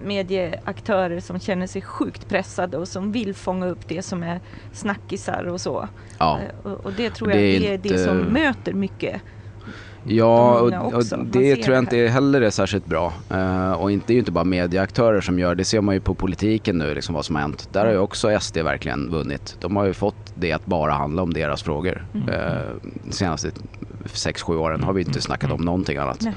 medieaktörer 0.02 1.20
som 1.20 1.40
känner 1.40 1.66
sig 1.66 1.82
sjukt 1.82 2.28
pressade 2.28 2.76
och 2.76 2.88
som 2.88 3.12
vill 3.12 3.34
fånga 3.34 3.66
upp 3.66 3.88
det 3.88 4.02
som 4.02 4.22
är 4.22 4.40
snackisar 4.72 5.44
och 5.44 5.60
så. 5.60 5.88
Ja. 6.18 6.38
Eh, 6.38 6.72
och, 6.72 6.86
och, 6.86 6.92
det 6.92 7.10
tror 7.10 7.30
jag 7.30 7.38
det 7.38 7.66
är, 7.66 7.72
är 7.72 7.78
det 7.78 7.98
som 7.98 8.16
möter 8.18 8.72
mycket 8.72 9.22
Ja, 10.08 10.58
och, 10.58 10.94
och 10.94 11.04
det 11.26 11.56
tror 11.56 11.74
jag 11.74 11.82
inte 11.82 11.96
heller 11.96 12.40
är 12.40 12.50
särskilt 12.50 12.86
bra. 12.86 13.12
Uh, 13.32 13.72
och 13.72 13.92
inte, 13.92 14.06
det 14.06 14.12
är 14.12 14.14
ju 14.14 14.18
inte 14.18 14.32
bara 14.32 14.44
medieaktörer 14.44 15.20
som 15.20 15.38
gör 15.38 15.54
det. 15.54 15.64
ser 15.64 15.80
man 15.80 15.94
ju 15.94 16.00
på 16.00 16.14
politiken 16.14 16.78
nu, 16.78 16.94
liksom 16.94 17.14
vad 17.14 17.24
som 17.24 17.34
har 17.34 17.42
hänt. 17.42 17.68
Där 17.72 17.84
har 17.84 17.92
ju 17.92 17.98
också 17.98 18.40
SD 18.40 18.56
verkligen 18.56 19.10
vunnit. 19.10 19.56
De 19.60 19.76
har 19.76 19.84
ju 19.84 19.92
fått 19.92 20.32
det 20.34 20.52
att 20.52 20.66
bara 20.66 20.92
handla 20.92 21.22
om 21.22 21.32
deras 21.32 21.62
frågor. 21.62 22.06
Mm. 22.14 22.28
Uh, 22.28 22.60
de 23.04 23.12
senaste 23.12 23.50
6-7 24.04 24.56
åren 24.56 24.82
har 24.82 24.92
vi 24.92 25.02
inte 25.02 25.20
snackat 25.20 25.52
om 25.52 25.60
någonting 25.60 25.96
annat. 25.96 26.20
Nej. 26.20 26.34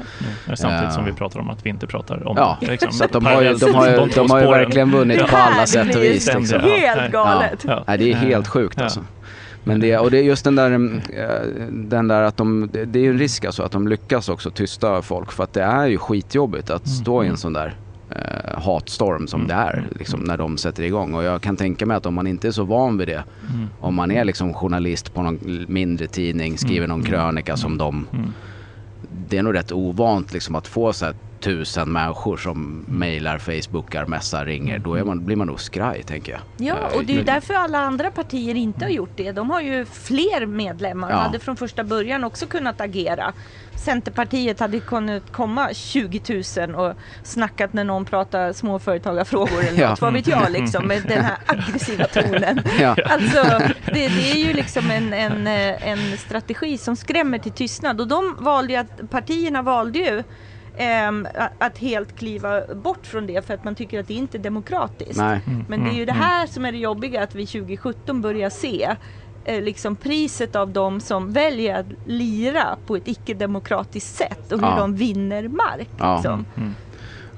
Nej, 0.48 0.58
samtidigt 0.58 0.90
uh, 0.90 0.96
som 0.96 1.06
vi 1.06 1.14
pratar 1.14 1.40
om 1.40 1.50
att 1.50 1.66
vi 1.66 1.70
inte 1.70 1.88
pratar 1.88 2.28
om 2.28 2.38
ja, 2.38 2.58
det. 2.62 2.68
Liksom. 2.68 2.92
Så 2.92 3.08
de 3.12 3.26
har 3.26 3.42
ju, 3.42 3.54
de 3.54 3.74
har 3.74 3.90
ju, 3.90 3.96
de 4.16 4.30
har 4.30 4.42
ju 4.42 4.48
verkligen 4.48 4.92
vunnit 4.92 5.28
på 5.28 5.38
alla 5.38 5.66
sätt 5.66 5.96
och 5.96 6.04
vis. 6.04 6.34
Liksom. 6.34 6.60
Helt 6.60 7.12
galet! 7.12 7.66
Ja. 7.68 7.84
Ja. 7.88 7.98
det 7.98 8.12
är 8.12 8.16
helt 8.16 8.48
sjukt 8.48 8.82
alltså. 8.82 9.00
Men 9.64 9.80
det, 9.80 9.98
och 9.98 10.12
det 10.12 10.18
är 10.18 10.24
just 10.24 10.44
den 10.44 10.56
där, 10.56 10.72
eh, 11.14 11.68
den 11.72 12.08
där 12.08 12.22
att 12.22 12.38
de, 12.38 12.70
det 12.72 13.00
är 13.00 13.04
ju 13.04 13.10
en 13.10 13.18
risk 13.18 13.46
alltså 13.46 13.64
att 13.64 13.72
de 13.72 13.88
lyckas 13.88 14.30
också 14.30 14.52
tysta 14.52 15.02
folk 15.02 15.32
för 15.32 15.44
att 15.44 15.54
det 15.54 15.64
är 15.64 15.88
ju 15.88 15.98
skitjobbigt 15.98 16.70
att 16.70 16.86
mm. 16.86 16.96
stå 16.96 17.24
i 17.24 17.26
en 17.26 17.30
mm. 17.30 17.38
sån 17.38 17.54
där 17.54 17.76
eh, 18.10 18.62
hatstorm 18.62 19.28
som 19.28 19.42
mm. 19.42 19.48
det 19.48 19.54
är 19.54 19.88
liksom, 20.00 20.20
när 20.20 20.38
de 20.38 20.58
sätter 20.58 20.84
igång. 20.84 21.14
Och 21.14 21.24
jag 21.24 21.42
kan 21.42 21.58
tänka 21.58 21.86
mig 21.86 21.98
att 21.98 22.06
om 22.06 22.14
man 22.14 22.28
inte 22.28 22.48
är 22.48 22.52
så 22.52 22.64
van 22.64 22.98
vid 22.98 23.08
det, 23.08 23.24
mm. 23.54 23.68
om 23.80 23.96
man 23.96 24.12
är 24.12 24.26
liksom 24.26 24.54
journalist 24.54 25.14
på 25.14 25.22
någon 25.22 25.66
mindre 25.68 26.08
tidning, 26.08 26.58
skriver 26.58 26.88
någon 26.88 27.04
krönika 27.04 27.58
som 27.58 27.78
de, 27.78 28.08
det 29.30 29.38
är 29.38 29.44
nog 29.44 29.54
rätt 29.54 29.72
ovant 29.72 30.34
liksom 30.34 30.56
att 30.56 30.68
få 30.68 30.94
så 30.94 31.06
här 31.06 31.16
tusen 31.42 31.92
människor 31.92 32.38
som 32.38 32.86
mejlar, 32.88 33.38
facebookar, 33.38 34.06
messar, 34.06 34.46
ringer, 34.46 34.80
då 34.80 34.96
är 34.96 35.04
man, 35.04 35.26
blir 35.26 35.36
man 35.36 35.48
nog 35.48 35.62
skraj 35.62 36.04
tänker 36.04 36.32
jag. 36.32 36.42
Ja, 36.58 36.76
eh, 36.76 36.98
och 36.98 37.06
det 37.06 37.14
är 37.14 37.18
ju 37.18 37.24
därför 37.24 37.54
alla 37.54 37.80
andra 37.80 38.12
partier 38.12 38.56
inte 38.56 38.86
har 38.86 38.90
gjort 38.90 39.12
det. 39.16 39.32
De 39.32 39.50
har 39.50 39.62
ju 39.62 39.86
fler 39.86 40.46
medlemmar 40.46 41.08
och 41.08 41.14
ja. 41.14 41.18
hade 41.18 41.40
från 41.40 41.58
första 41.58 41.84
början 41.84 42.24
också 42.24 42.46
kunnat 42.46 42.82
agera. 42.82 43.34
Centerpartiet 43.76 44.60
hade 44.60 44.80
kunnat 44.80 45.32
komma 45.32 45.74
20 45.74 46.44
000 46.68 46.76
och 46.76 46.94
snackat 47.24 47.74
när 47.74 47.84
någon 47.84 48.06
pratar 48.06 48.54
småföretagarfrågor 48.54 49.60
eller 49.60 49.72
något, 49.72 49.80
ja. 49.80 49.96
vad 50.02 50.14
vet 50.14 50.28
jag 50.28 50.52
liksom 50.52 50.88
med 50.88 51.04
den 51.08 51.24
här 51.24 51.38
aggressiva 51.46 52.06
tonen. 52.06 52.62
Ja. 52.80 52.96
Alltså, 53.06 53.44
det, 53.86 54.08
det, 54.08 54.32
är 54.32 54.36
ju 54.36 54.54
liksom 54.54 54.92
en, 54.92 55.14
en, 55.14 55.48
en 55.48 56.18
strategi 56.18 56.78
som 56.78 56.96
skrämmer 56.96 57.38
till 57.38 57.52
tystnad 57.52 58.02
och 58.02 58.08
de 58.08 58.38
valde 58.40 58.74
ju 58.74 58.80
att, 58.80 59.10
partierna 59.10 59.62
valde 59.62 60.00
ju 60.00 60.24
att 61.58 61.78
helt 61.78 62.16
kliva 62.16 62.76
bort 62.76 63.08
från 63.08 63.28
det 63.28 63.46
för 63.46 63.54
att 63.54 63.64
man 63.64 63.76
tycker 63.76 64.00
att 64.00 64.08
det 64.08 64.14
inte 64.14 64.38
är 64.38 64.40
demokratiskt. 64.40 65.20
Mm, 65.20 65.66
Men 65.68 65.84
det 65.84 65.90
är 65.90 65.94
ju 65.94 66.06
det 66.06 66.12
mm, 66.12 66.24
här 66.24 66.48
som 66.48 66.66
är 66.66 66.72
det 66.72 66.78
jobbiga 66.78 67.24
att 67.24 67.36
vi 67.36 67.48
2017 67.48 68.22
börjar 68.22 68.50
se 68.50 68.96
eh, 69.44 69.62
liksom 69.62 69.96
priset 69.96 70.56
av 70.56 70.74
de 70.74 71.02
som 71.02 71.32
väljer 71.34 71.80
att 71.80 71.88
lira 72.06 72.78
på 72.86 72.96
ett 72.96 73.08
icke-demokratiskt 73.08 74.16
sätt 74.16 74.52
och 74.52 74.60
hur 74.60 74.68
ja. 74.68 74.80
de 74.80 74.96
vinner 74.96 75.48
mark. 75.48 75.90
Ja. 75.98 76.16
Liksom. 76.16 76.46
Mm. 76.58 76.76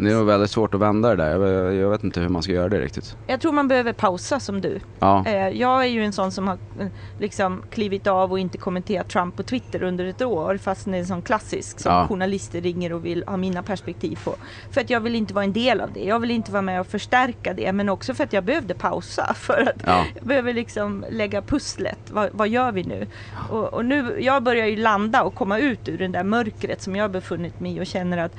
Det 0.03 0.11
är 0.11 0.15
nog 0.15 0.25
väldigt 0.25 0.51
svårt 0.51 0.73
att 0.73 0.81
vända 0.81 1.09
det 1.09 1.15
där. 1.15 1.29
Jag, 1.29 1.75
jag, 1.75 1.89
vet 1.89 2.03
inte 2.03 2.19
hur 2.19 2.29
man 2.29 2.43
ska 2.43 2.51
göra 2.51 2.69
det 2.69 2.79
riktigt. 2.79 3.17
Jag 3.27 3.41
tror 3.41 3.51
man 3.51 3.67
behöver 3.67 3.93
pausa 3.93 4.39
som 4.39 4.61
du. 4.61 4.79
Ja. 4.99 5.23
Eh, 5.27 5.47
jag 5.47 5.83
är 5.83 5.87
ju 5.87 6.05
en 6.05 6.13
sån 6.13 6.31
som 6.31 6.47
har 6.47 6.57
eh, 6.79 6.87
liksom 7.19 7.63
klivit 7.69 8.07
av 8.07 8.31
och 8.31 8.39
inte 8.39 8.57
kommenterat 8.57 9.09
Trump 9.09 9.35
på 9.35 9.43
Twitter 9.43 9.83
under 9.83 10.05
ett 10.05 10.21
år 10.21 10.57
fast 10.57 10.85
det 10.85 10.91
är 10.91 10.99
en 10.99 11.05
sån 11.05 11.21
klassisk 11.21 11.79
som 11.79 11.91
ja. 11.91 12.07
journalister 12.07 12.61
ringer 12.61 12.93
och 12.93 13.05
vill 13.05 13.23
ha 13.27 13.37
mina 13.37 13.63
perspektiv 13.63 14.19
på. 14.23 14.35
För 14.71 14.81
att 14.81 14.89
jag 14.89 14.99
vill 14.99 15.15
inte 15.15 15.33
vara 15.33 15.45
en 15.45 15.53
del 15.53 15.81
av 15.81 15.93
det. 15.93 16.03
Jag 16.03 16.19
vill 16.19 16.31
inte 16.31 16.51
vara 16.51 16.61
med 16.61 16.79
och 16.79 16.87
förstärka 16.87 17.53
det 17.53 17.71
men 17.71 17.89
också 17.89 18.13
för 18.13 18.23
att 18.23 18.33
jag 18.33 18.43
behövde 18.43 18.73
pausa 18.73 19.33
för 19.35 19.61
att 19.61 19.83
ja. 19.85 20.05
jag 20.15 20.23
behöver 20.23 20.53
liksom 20.53 21.05
lägga 21.09 21.41
pusslet. 21.41 21.99
Vad, 22.11 22.29
vad 22.31 22.47
gör 22.47 22.71
vi 22.71 22.83
nu? 22.83 23.07
Och, 23.49 23.73
och 23.73 23.85
nu? 23.85 24.17
Jag 24.19 24.43
börjar 24.43 24.65
ju 24.65 24.75
landa 24.75 25.23
och 25.23 25.35
komma 25.35 25.59
ut 25.59 25.89
ur 25.89 25.97
det 25.97 26.07
där 26.07 26.23
mörkret 26.23 26.81
som 26.81 26.95
jag 26.95 27.11
befunnit 27.11 27.59
mig 27.59 27.77
i 27.77 27.81
och 27.81 27.85
känner 27.85 28.17
att 28.17 28.35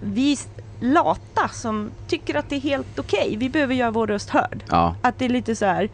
vi 0.00 0.38
lata 0.80 1.48
som 1.48 1.90
tycker 2.08 2.34
att 2.34 2.50
det 2.50 2.56
är 2.56 2.60
helt 2.60 2.98
okej. 2.98 3.26
Okay. 3.26 3.36
Vi 3.36 3.50
behöver 3.50 3.74
göra 3.74 3.90
vår 3.90 4.06
röst 4.06 4.30
hörd. 4.30 4.64
Ja. 4.68 4.96
Att 5.02 5.18
det 5.18 5.24
är 5.24 5.28
lite 5.28 5.56
så 5.56 5.64
här 5.64 5.88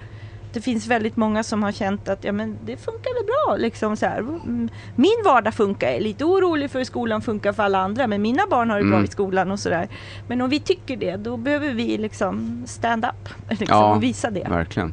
det 0.52 0.60
finns 0.60 0.86
väldigt 0.86 1.16
många 1.16 1.42
som 1.42 1.62
har 1.62 1.72
känt 1.72 2.08
att 2.08 2.24
ja, 2.24 2.32
men 2.32 2.58
det 2.64 2.76
funkar 2.76 3.14
väl 3.14 3.26
bra. 3.26 3.56
Liksom 3.56 3.96
så 3.96 4.06
här. 4.06 4.18
Mm, 4.18 4.68
min 4.96 5.22
vardag 5.24 5.54
funkar. 5.54 5.86
Jag 5.86 5.96
är 5.96 6.00
lite 6.00 6.24
orolig 6.24 6.70
för 6.70 6.78
hur 6.78 6.84
skolan 6.84 7.22
funkar 7.22 7.52
för 7.52 7.62
alla 7.62 7.78
andra 7.78 8.06
men 8.06 8.22
mina 8.22 8.42
barn 8.50 8.70
har 8.70 8.76
det 8.76 8.82
mm. 8.82 8.98
bra 8.98 9.04
i 9.04 9.08
skolan 9.08 9.50
och 9.50 9.60
sådär. 9.60 9.88
Men 10.28 10.40
om 10.40 10.50
vi 10.50 10.60
tycker 10.60 10.96
det 10.96 11.16
då 11.16 11.36
behöver 11.36 11.74
vi 11.74 11.98
liksom 11.98 12.62
stand 12.66 13.04
up 13.04 13.28
liksom, 13.60 13.78
ja, 13.78 13.94
och 13.94 14.02
visa 14.02 14.30
det. 14.30 14.48
Verkligen. 14.48 14.92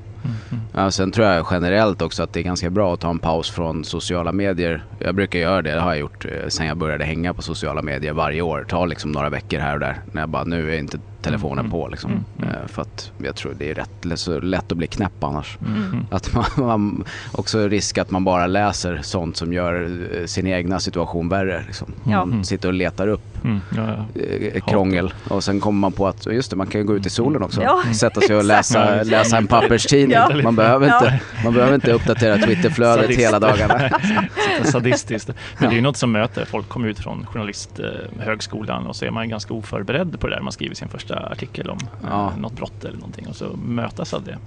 Ja, 0.74 0.92
sen 0.92 1.12
tror 1.12 1.28
jag 1.28 1.48
generellt 1.52 2.02
också 2.02 2.24
att 2.24 2.34
det 2.34 2.40
är 2.40 2.44
ganska 2.44 2.70
bra 2.70 2.94
att 2.94 3.00
ta 3.00 3.10
en 3.10 3.20
paus 3.20 3.50
från 3.50 3.84
sociala 3.84 4.32
medier. 4.32 4.84
Jag 5.00 5.16
brukar 5.16 5.40
göra 5.40 5.62
det, 5.62 5.72
det 5.72 5.80
har 5.80 5.90
jag 5.90 6.00
gjort 6.00 6.26
eh, 6.26 6.48
sen 6.48 6.68
jag 6.68 6.78
började 6.78 7.06
hänga 7.06 7.34
på 7.34 7.42
sociala 7.42 7.82
medier 7.82 8.14
varje 8.14 8.42
år. 8.42 8.66
Ta 8.70 8.86
liksom 8.86 9.12
några 9.12 9.30
veckor 9.30 9.60
här 9.60 9.74
och 9.74 9.80
där. 9.80 10.00
När 10.12 10.22
jag 10.22 10.30
bara, 10.30 10.44
nu 10.44 10.74
är 10.74 10.80
inte 10.80 11.00
telefonen 11.22 11.60
mm. 11.60 11.72
på 11.72 11.88
liksom. 11.88 12.12
Mm. 12.12 12.24
mm. 12.38 12.68
För 12.68 12.82
att 12.82 13.12
jag 13.18 13.36
tror 13.36 13.56
det 13.58 13.70
är 13.70 13.76
rätt 13.76 14.20
så 14.20 14.40
lätt 14.40 14.72
att 14.72 14.78
bli 14.78 14.88
knäpp 14.88 15.24
annars. 15.24 15.58
Mm. 15.62 15.84
mm. 15.84 16.06
Att 16.12 16.34
man, 16.34 16.46
man, 16.68 17.04
också 17.32 17.68
risk 17.68 17.98
att 17.98 18.12
man 18.12 18.24
bara 18.24 18.48
läser 18.48 19.00
sånt 19.04 19.38
som 19.38 19.54
gör 19.54 20.02
eh, 20.12 20.26
sin 20.26 20.48
egna 20.48 20.80
situation 20.80 21.30
värre. 21.30 21.64
Liksom. 21.68 21.94
Man 22.04 22.46
sitter 22.46 22.68
och 22.68 22.74
letar 22.74 23.08
upp 23.08 23.37
mm. 23.44 23.62
ja, 23.76 24.06
ja. 24.14 24.22
Eh, 24.22 24.62
krångel 24.62 25.14
och 25.30 25.44
sen 25.44 25.60
kommer 25.60 25.80
man 25.80 25.92
på 25.92 26.08
att 26.08 26.26
just 26.26 26.50
det, 26.50 26.56
man 26.56 26.68
kan 26.68 26.86
gå 26.86 26.96
ut 26.96 27.06
i 27.06 27.10
solen 27.10 27.44
också. 27.44 27.62
Ja. 27.64 27.84
Sätta 27.94 28.22
sig 28.22 28.36
och 28.36 28.44
läsa, 28.44 29.04
läsa 29.04 29.38
en 29.38 29.48
papperstidning. 29.48 30.18
Man, 30.44 30.56
behöver 30.56 30.86
inte, 30.86 31.20
man 31.44 31.54
behöver 31.54 31.76
inte 31.76 31.92
uppdatera 31.92 32.38
Twitterflödet 32.46 33.18
hela 33.18 33.40
dagarna. 33.40 33.90
Sadistiskt. 34.64 35.30
Men 35.60 35.70
det 35.70 35.74
är 35.74 35.76
ju 35.76 35.82
något 35.82 35.98
som 35.98 36.12
möter. 36.12 36.46
Folk 36.46 36.70
kommer 36.70 36.88
ut 36.88 37.00
från 37.00 37.26
journalisthögskolan 37.26 38.88
och 38.88 38.96
så 38.96 39.06
är 39.06 39.12
man 39.12 39.30
ganska 39.30 39.54
oförberedd 39.54 40.20
på 40.20 40.28
det 40.28 40.36
där. 40.36 40.42
Man 40.42 40.52
skriver 40.52 40.76
sin 40.76 40.90
första 40.90 41.16
artikel 41.16 41.70
om 41.70 41.80
ja. 42.04 42.34
något 42.38 42.54
brott 42.54 42.84
eller 42.84 42.98
någonting 42.98 43.28
och 43.28 43.36
så 43.36 43.46
mötas 43.66 44.14
av 44.14 44.24
det. 44.24 44.38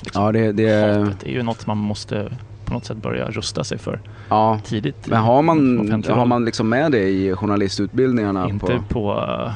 Liksom. 0.00 0.22
Ja, 0.24 0.32
det, 0.32 0.52
det... 0.52 1.04
Hatet 1.04 1.22
är 1.22 1.30
ju 1.30 1.42
något 1.42 1.66
man 1.66 1.78
måste 1.78 2.30
på 2.74 2.78
något 2.78 2.84
sätt 2.84 2.96
börja 2.96 3.30
rusta 3.30 3.64
sig 3.64 3.78
för 3.78 4.00
ja. 4.28 4.60
tidigt. 4.64 5.06
Men 5.06 5.18
har 5.18 5.42
man, 5.42 6.02
har 6.08 6.26
man 6.26 6.44
liksom 6.44 6.68
med 6.68 6.92
det 6.92 7.08
i 7.08 7.34
journalistutbildningarna? 7.34 8.48
Inte 8.48 8.66
på, 8.66 8.82
på, 8.88 9.52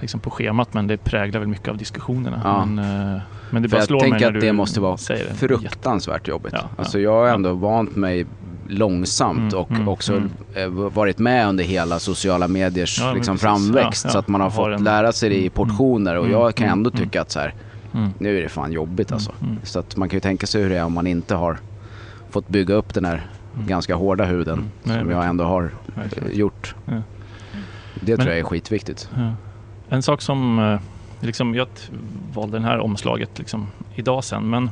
liksom 0.00 0.20
på 0.20 0.30
schemat 0.30 0.74
men 0.74 0.86
det 0.86 0.96
präglar 0.96 1.40
väl 1.40 1.48
mycket 1.48 1.68
av 1.68 1.76
diskussionerna. 1.76 2.40
Ja. 2.44 2.64
Men, 2.64 3.14
eh, 3.14 3.20
men 3.50 3.62
det 3.62 3.68
bara 3.68 3.76
jag 3.76 3.86
slår 3.86 4.00
tänker 4.00 4.30
mig 4.30 4.36
att 4.36 4.40
det 4.40 4.52
måste 4.52 4.80
vara 4.80 4.96
fruktansvärt 5.34 6.28
jobbigt. 6.28 6.52
Ja, 6.56 6.68
alltså 6.76 6.98
jag 6.98 7.12
har 7.12 7.28
ändå 7.28 7.52
vant 7.52 7.96
mig 7.96 8.26
långsamt 8.68 9.52
mm, 9.52 9.64
och 9.64 9.70
mm, 9.70 9.88
också 9.88 10.12
mm. 10.12 10.30
Eh, 10.54 10.68
varit 10.68 11.18
med 11.18 11.48
under 11.48 11.64
hela 11.64 11.98
sociala 11.98 12.48
mediers 12.48 13.00
ja, 13.00 13.12
liksom, 13.12 13.38
framväxt. 13.38 14.04
Ja. 14.04 14.10
Så 14.10 14.18
att 14.18 14.28
man 14.28 14.40
har, 14.40 14.50
har 14.50 14.56
fått 14.56 14.78
en... 14.78 14.84
lära 14.84 15.12
sig 15.12 15.28
det 15.28 15.36
i 15.36 15.38
mm, 15.38 15.50
portioner 15.50 16.16
och 16.16 16.24
mm, 16.24 16.38
jag 16.38 16.54
kan 16.54 16.68
ändå 16.68 16.90
tycka 16.90 17.20
att 17.20 17.30
så 17.30 17.40
här, 17.40 17.54
nu 18.18 18.38
är 18.38 18.42
det 18.42 18.48
fan 18.48 18.72
jobbigt 18.72 19.12
alltså. 19.12 19.32
Så 19.62 19.78
att 19.78 19.96
man 19.96 20.08
kan 20.08 20.16
ju 20.16 20.20
tänka 20.20 20.46
sig 20.46 20.62
hur 20.62 20.70
det 20.70 20.76
är 20.76 20.84
om 20.84 20.92
man 20.92 21.06
inte 21.06 21.34
har 21.34 21.58
fått 22.34 22.48
bygga 22.48 22.74
upp 22.74 22.94
den 22.94 23.04
här 23.04 23.26
ganska 23.66 23.94
hårda 23.94 24.24
huden 24.24 24.70
Nej, 24.82 24.98
som 24.98 25.10
jag 25.10 25.26
ändå 25.26 25.44
har 25.44 25.70
eh, 25.96 26.32
gjort. 26.32 26.74
Det 26.86 28.12
Men, 28.12 28.16
tror 28.16 28.28
jag 28.28 28.38
är 28.38 28.44
skitviktigt. 28.44 29.10
En 29.88 30.02
sak 30.02 30.22
som, 30.22 30.58
eh, 30.58 30.80
liksom, 31.26 31.54
jag 31.54 31.68
valde 32.34 32.58
det 32.58 32.64
här 32.64 32.78
omslaget 32.78 33.38
liksom, 33.38 33.66
idag 33.94 34.24
sen. 34.24 34.50
Men, 34.50 34.70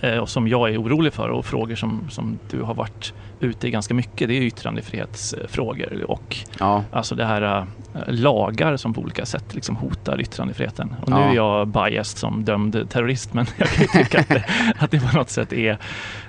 eh, 0.00 0.18
och 0.18 0.28
som 0.28 0.48
jag 0.48 0.70
är 0.70 0.82
orolig 0.82 1.12
för 1.12 1.28
och 1.28 1.44
frågor 1.44 1.74
som, 1.74 2.10
som 2.10 2.38
du 2.50 2.62
har 2.62 2.74
varit 2.74 3.14
ute 3.42 3.68
i 3.68 3.70
ganska 3.70 3.94
mycket 3.94 4.28
det 4.28 4.34
är 4.38 4.42
yttrandefrihetsfrågor 4.42 6.04
och 6.10 6.36
Ja, 6.58 6.84
alltså 6.92 7.14
det 7.14 7.24
här 7.24 7.42
äh, 7.42 7.64
lagar 8.08 8.76
som 8.76 8.94
på 8.94 9.00
olika 9.00 9.26
sätt 9.26 9.54
liksom 9.54 9.76
hotar 9.76 10.20
yttrandefriheten. 10.20 10.94
Och 11.02 11.10
nu 11.10 11.16
Ja. 11.16 11.30
är 11.30 11.34
jag 11.34 11.68
biased 11.68 12.18
som 12.18 12.44
dömd 12.44 12.86
terrorist 12.90 13.34
men 13.34 13.46
jag 13.56 13.68
kan 13.68 13.82
ju 13.82 14.04
tycka 14.04 14.20
att 14.20 14.28
det, 14.28 14.44
att 14.78 14.90
det 14.90 15.00
på 15.10 15.16
något 15.16 15.30
sätt 15.30 15.52
är 15.52 15.78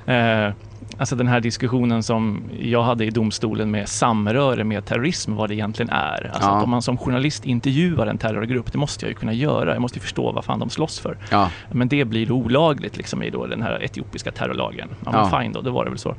eh, 0.06 0.54
Alltså 0.98 1.16
den 1.16 1.28
här 1.28 1.40
diskussionen 1.40 2.04
som 2.04 2.44
jag 2.60 2.84
hade 2.84 3.06
i 3.06 3.10
domstolen 3.10 3.72
med 3.72 3.90
samröre 3.90 4.64
med 4.64 4.86
terrorism, 4.86 5.36
vad 5.36 5.50
det 5.50 5.56
egentligen 5.56 5.90
är. 5.90 6.32
Alltså 6.34 6.50
Ja. 6.50 6.58
att 6.58 6.64
om 6.64 6.70
man 6.70 6.82
som 6.82 6.98
journalist 6.98 7.46
intervjuar 7.46 8.08
en 8.08 8.18
terrorgrupp, 8.18 8.72
det 8.72 8.78
måste 8.78 9.06
jag 9.06 9.10
ju 9.10 9.16
kunna 9.16 9.34
göra. 9.34 9.74
Jag 9.74 9.82
måste 9.82 9.98
ju 9.98 10.02
förstå 10.02 10.32
vad 10.32 10.46
fan 10.46 10.60
de 10.60 10.70
slåss 10.70 11.00
för. 11.00 11.18
ja, 11.32 11.50
Men 11.72 11.88
det 11.88 12.06
blir 12.06 12.32
olagligt 12.32 12.98
liksom 12.98 13.24
i 13.24 13.30
då 13.30 13.46
den 13.46 13.62
här 13.62 13.84
etiopiska 13.84 14.32
terrorlagen. 14.32 14.88
Ja, 15.06 15.12
Ja. 15.14 15.30
men 15.32 15.42
fine 15.42 15.54
då, 15.54 15.62
det 15.62 15.70
var 15.70 15.84
det 15.84 15.90
väl 15.90 16.00
så. 16.00 16.16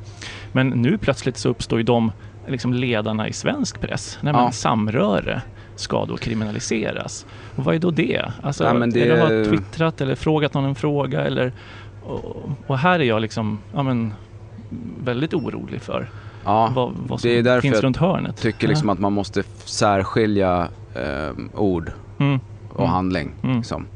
Men 0.53 0.69
nu 0.69 0.99
plötsligt 0.99 1.37
så 1.37 1.49
uppstår 1.49 1.79
ju 1.79 1.83
de 1.83 2.13
liksom 2.49 2.75
ledarna 2.75 3.29
i 3.29 3.33
svensk 3.33 3.81
press. 3.81 4.19
Nej, 4.21 4.33
men 4.33 4.43
Ja. 4.45 4.51
samröre 4.53 5.43
ska 5.77 6.05
då 6.05 6.17
kriminaliseras. 6.17 7.27
Och 7.57 7.65
vad 7.65 7.75
är 7.75 7.79
då 7.79 7.91
det? 7.91 8.23
Alltså, 8.43 8.65
Ja, 8.65 8.75
men 8.75 8.91
det- 8.91 9.03
Är 9.09 9.17
det 9.17 9.23
att 9.23 9.47
ha 9.47 9.57
twittrat 9.57 10.01
eller 10.01 10.15
frågat 10.15 10.55
någon 10.55 10.65
en 10.65 10.75
fråga 10.75 11.21
eller... 11.25 11.53
Och, 12.07 12.51
och 12.67 12.79
här 12.79 13.01
är 13.01 13.05
jag 13.05 13.23
liksom, 13.23 13.59
ja 13.75 13.83
men 13.83 14.15
väldigt 15.05 15.35
orolig 15.35 15.83
för 15.83 16.11
ja. 16.45 16.73
vad, 16.75 16.93
vad 17.07 17.21
som 17.21 17.31
det 17.31 17.39
är 17.39 17.43
därför 17.43 17.61
finns 17.63 17.75
jag 17.75 17.85
runt 17.85 17.97
hörnet. 17.97 18.37
tycker 18.37 18.69
liksom 18.69 18.89
att 18.89 18.99
man 18.99 19.13
måste 19.13 19.43
särskilja 19.65 20.69
eh, 20.95 21.33
ord 21.55 21.93
Mm, 22.19 22.41
och 22.69 22.81
Mm. 22.81 22.91
handling. 22.91 23.33
Mm. 23.43 23.57
Liksom. 23.57 23.87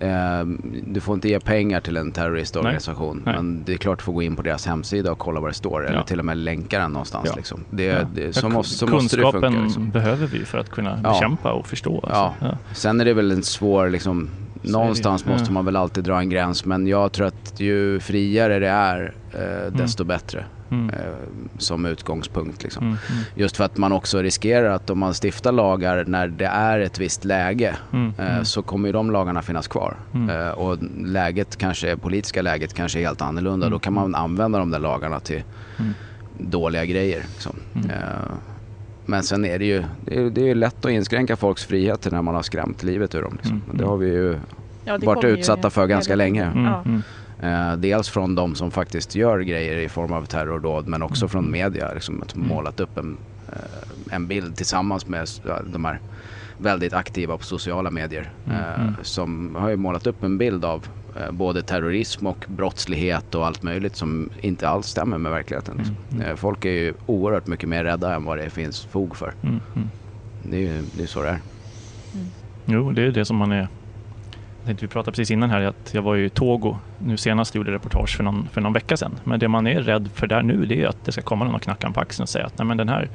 Eh, 0.00 0.44
du 0.86 1.00
får 1.00 1.14
inte 1.14 1.28
ge 1.28 1.40
pengar 1.40 1.80
till 1.80 1.96
en 1.96 2.12
terroristorganisation. 2.12 3.22
Nej. 3.26 3.34
Men 3.36 3.64
det 3.64 3.72
är 3.72 3.76
klart 3.76 3.98
du 3.98 4.02
får 4.04 4.12
gå 4.12 4.22
in 4.22 4.36
på 4.36 4.42
deras 4.42 4.66
hemsida 4.66 5.12
och 5.12 5.18
kolla 5.18 5.40
vad 5.40 5.50
det 5.50 5.54
står. 5.54 5.86
Eller 5.86 5.96
Ja. 5.98 6.04
till 6.04 6.18
och 6.18 6.24
med 6.24 6.36
länka 6.36 6.78
den 6.78 6.90
någonstans. 6.92 7.26
Ja. 7.28 7.32
Liksom. 7.36 7.60
Det, 7.70 7.84
Ja. 7.84 7.98
det, 8.14 8.32
så, 8.32 8.48
måste, 8.48 8.74
så 8.74 8.86
måste 8.86 9.16
det 9.16 9.22
Kunskapen 9.22 9.52
funka. 9.52 9.64
Liksom. 9.64 9.90
behöver 9.90 10.26
vi 10.26 10.44
för 10.44 10.58
att 10.58 10.68
kunna 10.70 10.96
bekämpa 10.96 11.52
och 11.52 11.66
förstå. 11.66 12.00
Alltså. 12.02 12.56
Sen 12.72 13.00
är 13.00 13.04
det 13.04 13.14
väl 13.14 13.30
en 13.30 13.42
svår, 13.42 13.90
liksom, 13.90 14.28
någonstans 14.62 15.24
Ja. 15.26 15.32
måste 15.32 15.52
man 15.52 15.64
väl 15.64 15.76
alltid 15.76 16.04
dra 16.04 16.18
en 16.18 16.30
gräns. 16.30 16.64
Men 16.64 16.86
jag 16.86 17.12
tror 17.12 17.26
att 17.26 17.60
ju 17.60 18.00
friare 18.00 18.58
det 18.58 18.68
är, 18.68 19.14
eh, 19.32 19.72
desto 19.72 20.04
bättre. 20.04 20.44
Mm. 20.70 20.90
Eh, 20.90 20.96
som 21.58 21.86
utgångspunkt. 21.86 22.62
Liksom. 22.62 22.82
Mm, 22.86 22.98
mm, 23.10 23.22
Just 23.34 23.56
för 23.56 23.64
att 23.64 23.76
man 23.76 23.92
också 23.92 24.22
riskerar 24.22 24.70
att 24.70 24.90
om 24.90 24.98
man 24.98 25.14
stiftar 25.14 25.52
lagar 25.52 26.04
när 26.04 26.28
det 26.28 26.44
är 26.46 26.80
ett 26.80 26.98
visst 26.98 27.24
läge 27.24 27.76
mm, 27.92 28.14
eh, 28.18 28.32
mm. 28.32 28.44
så 28.44 28.62
kommer 28.62 28.88
ju 28.88 28.92
de 28.92 29.10
lagarna 29.10 29.42
finnas 29.42 29.68
kvar. 29.68 29.96
Mm. 30.14 30.30
Eh, 30.30 30.50
och 30.50 30.78
läget 31.04 31.56
kanske, 31.56 31.96
politiska 31.96 32.42
läget 32.42 32.74
kanske 32.74 32.98
är 33.00 33.02
helt 33.06 33.22
annorlunda. 33.22 33.66
Mm. 33.66 33.72
Då 33.76 33.78
kan 33.78 33.92
man 33.92 34.14
använda 34.14 34.58
de 34.58 34.70
där 34.70 34.78
lagarna 34.78 35.20
till 35.20 35.42
Mm. 35.78 35.92
dåliga 36.38 36.84
grejer. 36.84 37.20
Liksom. 37.32 37.56
Men 39.06 39.22
sen 39.22 39.44
är 39.44 39.58
det 39.58 39.64
ju 39.64 39.84
det 40.04 40.16
är, 40.18 40.30
det 40.30 40.40
är 40.40 40.44
ju 40.46 40.54
lätt 40.54 40.84
att 40.84 40.90
inskränka 40.90 41.36
folks 41.36 41.64
friheter 41.64 42.10
när 42.10 42.22
man 42.22 42.34
har 42.34 42.42
skrämt 42.42 42.82
livet 42.82 43.14
ur 43.14 43.22
dem. 43.22 43.34
Liksom. 43.36 43.62
Mm. 43.66 43.76
Det 43.76 43.84
har 43.84 43.96
vi 43.96 44.06
ju 44.06 44.38
Ja, 44.84 44.92
varit 44.92 45.04
kommer 45.04 45.22
ju 45.22 45.28
utsatta 45.38 45.70
för 45.70 45.86
ganska 45.86 46.14
länge. 46.14 46.44
Mm, 46.44 46.66
mm. 46.84 47.02
Eh, 47.42 47.76
dels 47.76 48.08
från 48.08 48.34
de 48.34 48.54
som 48.54 48.70
faktiskt 48.70 49.14
gör 49.14 49.38
grejer 49.40 49.76
i 49.76 49.88
form 49.88 50.12
av 50.12 50.24
terrordåd 50.24 50.88
men 50.88 51.02
också 51.02 51.24
Mm. 51.24 51.28
från 51.30 51.50
media. 51.50 51.92
Liksom, 51.94 52.22
att 52.22 52.34
Mm. 52.36 52.48
målat 52.48 52.80
upp 52.80 52.98
en, 52.98 53.16
eh, 53.48 54.14
en 54.14 54.26
bild 54.26 54.56
tillsammans 54.56 55.06
med 55.06 55.28
de 55.72 55.84
här 55.84 56.00
väldigt 56.58 56.92
aktiva 56.92 57.36
på 57.38 57.44
sociala 57.44 57.90
medier. 57.90 58.32
Mm, 58.46 58.58
eh. 58.60 58.92
Som 59.02 59.54
har 59.58 59.68
ju 59.70 59.76
målat 59.76 60.06
upp 60.06 60.22
en 60.22 60.38
bild 60.38 60.64
av 60.64 60.86
både 61.30 61.62
terrorism 61.62 62.26
och 62.26 62.44
brottslighet 62.48 63.34
och 63.34 63.46
allt 63.46 63.62
möjligt 63.62 63.96
som 63.96 64.30
inte 64.40 64.68
alls 64.68 64.86
stämmer 64.86 65.18
med 65.18 65.32
verkligheten. 65.32 65.76
Liksom. 65.76 65.96
Mm, 66.10 66.20
mm. 66.22 66.30
Eh, 66.30 66.36
folk 66.36 66.64
är 66.64 66.70
ju 66.70 66.94
oerhört 67.06 67.46
mycket 67.46 67.68
mer 67.68 67.84
rädda 67.84 68.14
än 68.14 68.24
vad 68.24 68.38
det 68.38 68.50
finns 68.50 68.84
fog 68.84 69.16
för. 69.16 69.34
Mm, 69.42 69.60
mm. 69.76 69.88
Det 70.42 70.56
är 70.56 70.60
ju 70.60 70.82
det 70.96 71.02
är 71.02 71.06
så 71.06 71.22
det 71.22 71.28
är. 71.28 71.38
Jo, 72.64 72.92
det 72.92 73.02
är 73.02 73.10
det 73.10 73.24
som 73.24 73.36
man 73.36 73.52
är... 73.52 73.68
Tänkte 74.64 74.84
vi 74.84 74.88
pratade 74.88 75.12
precis 75.12 75.30
innan 75.30 75.50
här 75.50 75.60
att 75.60 75.94
jag 75.94 76.02
var 76.02 76.14
ju 76.14 76.24
i 76.24 76.30
Togo 76.30 76.76
nu 76.98 77.16
senast 77.16 77.54
gjorde 77.54 77.72
reportage 77.72 78.16
för 78.16 78.24
någon, 78.24 78.48
för 78.52 78.60
någon 78.60 78.72
vecka 78.72 78.96
sedan. 78.96 79.18
Men 79.24 79.40
det 79.40 79.48
man 79.48 79.66
är 79.66 79.80
rädd 79.80 80.10
för 80.14 80.26
där 80.26 80.42
nu 80.42 80.66
det 80.66 80.82
är 80.82 80.86
att 80.86 81.04
det 81.04 81.12
ska 81.12 81.22
komma 81.22 81.44
någon 81.44 81.54
och 81.54 81.62
knacka 81.62 81.86
en 81.86 81.92
på 81.92 82.00
axeln 82.00 82.22
och 82.22 82.28
säga 82.28 82.46
att 82.46 82.58
Nej, 82.58 82.66
men 82.66 82.76
den 82.76 82.88
här 82.88 83.08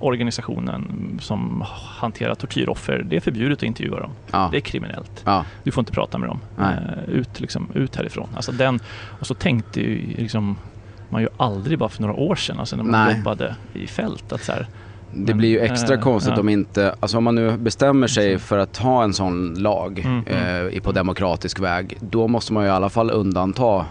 organisationen 0.00 1.18
som 1.22 1.64
hanterar 1.98 2.34
tortyroffer, 2.34 3.02
det 3.06 3.16
är 3.16 3.20
förbjudet 3.20 3.58
att 3.58 3.62
intervjua 3.62 4.00
dem. 4.00 4.10
Ja. 4.30 4.48
Det 4.50 4.56
är 4.56 4.60
kriminellt. 4.60 5.22
Ja. 5.24 5.44
Du 5.62 5.70
får 5.70 5.82
inte 5.82 5.92
prata 5.92 6.18
med 6.18 6.28
dem. 6.28 6.40
Eh, 6.58 7.14
ut, 7.14 7.40
liksom, 7.40 7.68
ut 7.74 7.96
härifrån. 7.96 8.28
Alltså 8.36 8.52
den, 8.52 8.80
och 9.20 9.26
så 9.26 9.34
tänkte 9.34 9.80
ju 9.80 10.14
liksom, 10.16 10.56
man 11.08 11.22
ju 11.22 11.28
aldrig 11.36 11.78
bara 11.78 11.88
för 11.88 12.02
några 12.02 12.14
år 12.14 12.34
sedan, 12.34 12.60
alltså 12.60 12.76
när 12.76 12.84
man 12.84 13.06
Nej. 13.06 13.16
jobbade 13.16 13.56
i 13.72 13.86
fält, 13.86 14.32
att 14.32 14.44
så 14.44 14.52
här, 14.52 14.66
Det 15.12 15.32
Men, 15.32 15.38
blir 15.38 15.48
ju 15.48 15.60
extra 15.60 15.94
eh, 15.94 16.00
konstigt 16.00 16.32
ja. 16.34 16.40
om 16.40 16.48
inte, 16.48 16.94
alltså 17.00 17.18
om 17.18 17.24
man 17.24 17.34
nu 17.34 17.56
bestämmer 17.56 18.06
sig 18.06 18.38
för 18.38 18.58
att 18.58 18.76
ha 18.76 19.04
en 19.04 19.14
sån 19.14 19.54
lag 19.54 19.98
Mm, 19.98 20.24
mm. 20.26 20.68
eh, 20.74 20.80
på 20.82 20.92
demokratisk 20.92 21.60
väg, 21.60 21.98
då 22.00 22.28
måste 22.28 22.52
man 22.52 22.62
ju 22.62 22.68
i 22.68 22.72
alla 22.72 22.90
fall 22.90 23.10
undanta 23.10 23.86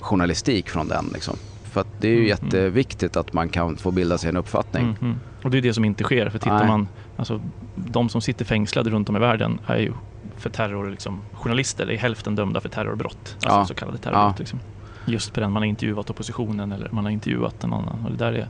journalistik 0.00 0.70
från 0.70 0.88
den. 0.88 1.10
Liksom. 1.12 1.36
För 1.68 1.80
att 1.80 1.88
det 2.00 2.08
är 2.08 2.12
ju 2.12 2.16
Mm, 2.16 2.28
jätteviktigt 2.28 3.16
att 3.16 3.32
man 3.32 3.48
kan 3.48 3.76
få 3.76 3.90
bilda 3.90 4.18
sig 4.18 4.28
en 4.28 4.36
uppfattning. 4.36 4.82
Mm, 4.84 4.96
mm. 5.00 5.20
Och 5.42 5.50
det 5.50 5.58
är 5.58 5.62
det 5.62 5.74
som 5.74 5.84
inte 5.84 6.04
sker. 6.04 6.30
För 6.30 6.38
tittar 6.38 6.58
Nej. 6.58 6.66
man, 6.68 6.88
alltså, 7.16 7.40
de 7.74 8.08
som 8.08 8.20
sitter 8.20 8.44
fängslade 8.44 8.90
runt 8.90 9.08
om 9.08 9.16
i 9.16 9.18
världen 9.18 9.60
är 9.66 9.76
ju 9.78 9.92
för 10.36 10.50
terror, 10.50 10.90
liksom, 10.90 11.22
journalister, 11.32 11.90
är 11.90 11.96
hälften 11.96 12.34
dömda 12.34 12.60
för 12.60 12.68
terrorbrott. 12.68 13.34
Alltså 13.34 13.48
Ja. 13.48 13.66
så 13.66 13.74
kallade 13.74 13.98
terrorbrott. 13.98 14.34
Ja. 14.36 14.38
Liksom. 14.38 14.60
Just 15.06 15.32
på 15.32 15.40
den 15.40 15.52
man 15.52 15.62
har 15.62 15.66
intervjuat 15.68 16.10
oppositionen 16.10 16.72
eller 16.72 16.88
man 16.92 17.04
har 17.04 17.10
intervjuat 17.10 17.64
en 17.64 17.72
annan. 17.72 18.04
Och 18.04 18.10
det, 18.10 18.16
där 18.16 18.32
är, 18.32 18.48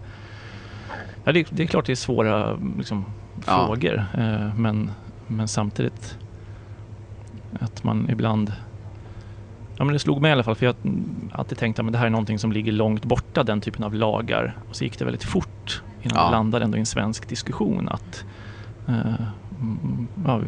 ja, 1.24 1.32
det, 1.32 1.46
det 1.50 1.62
är 1.62 1.66
klart 1.66 1.86
det 1.86 1.92
är 1.92 1.96
svåra 1.96 2.58
liksom, 2.78 3.04
frågor. 3.40 4.04
Eh, 4.18 4.54
men, 4.56 4.90
men 5.26 5.48
samtidigt 5.48 6.18
att 7.60 7.84
man 7.84 8.10
ibland 8.10 8.52
Ja 9.78 9.84
men 9.84 9.92
det 9.92 9.98
slog 9.98 10.22
mig 10.22 10.28
i 10.28 10.32
alla 10.32 10.42
fall 10.42 10.54
för 10.54 10.66
jag 10.66 10.72
har 10.72 11.38
alltid 11.40 11.58
tänkt 11.58 11.78
att 11.78 11.92
det 11.92 11.98
här 11.98 12.06
är 12.06 12.10
någonting 12.10 12.38
som 12.38 12.52
ligger 12.52 12.72
långt 12.72 13.04
borta, 13.04 13.42
den 13.42 13.60
typen 13.60 13.84
av 13.84 13.94
lagar. 13.94 14.56
Och 14.68 14.76
så 14.76 14.84
gick 14.84 14.98
det 14.98 15.04
väldigt 15.04 15.24
fort 15.24 15.82
innan 16.02 16.16
Ja. 16.16 16.24
det 16.24 16.30
landade 16.30 16.64
ändå 16.64 16.76
i 16.76 16.80
en 16.80 16.86
svensk 16.86 17.28
diskussion 17.28 17.88
att 17.88 18.24
eh, 18.88 18.94
mm, 19.60 20.08
ja, 20.26 20.40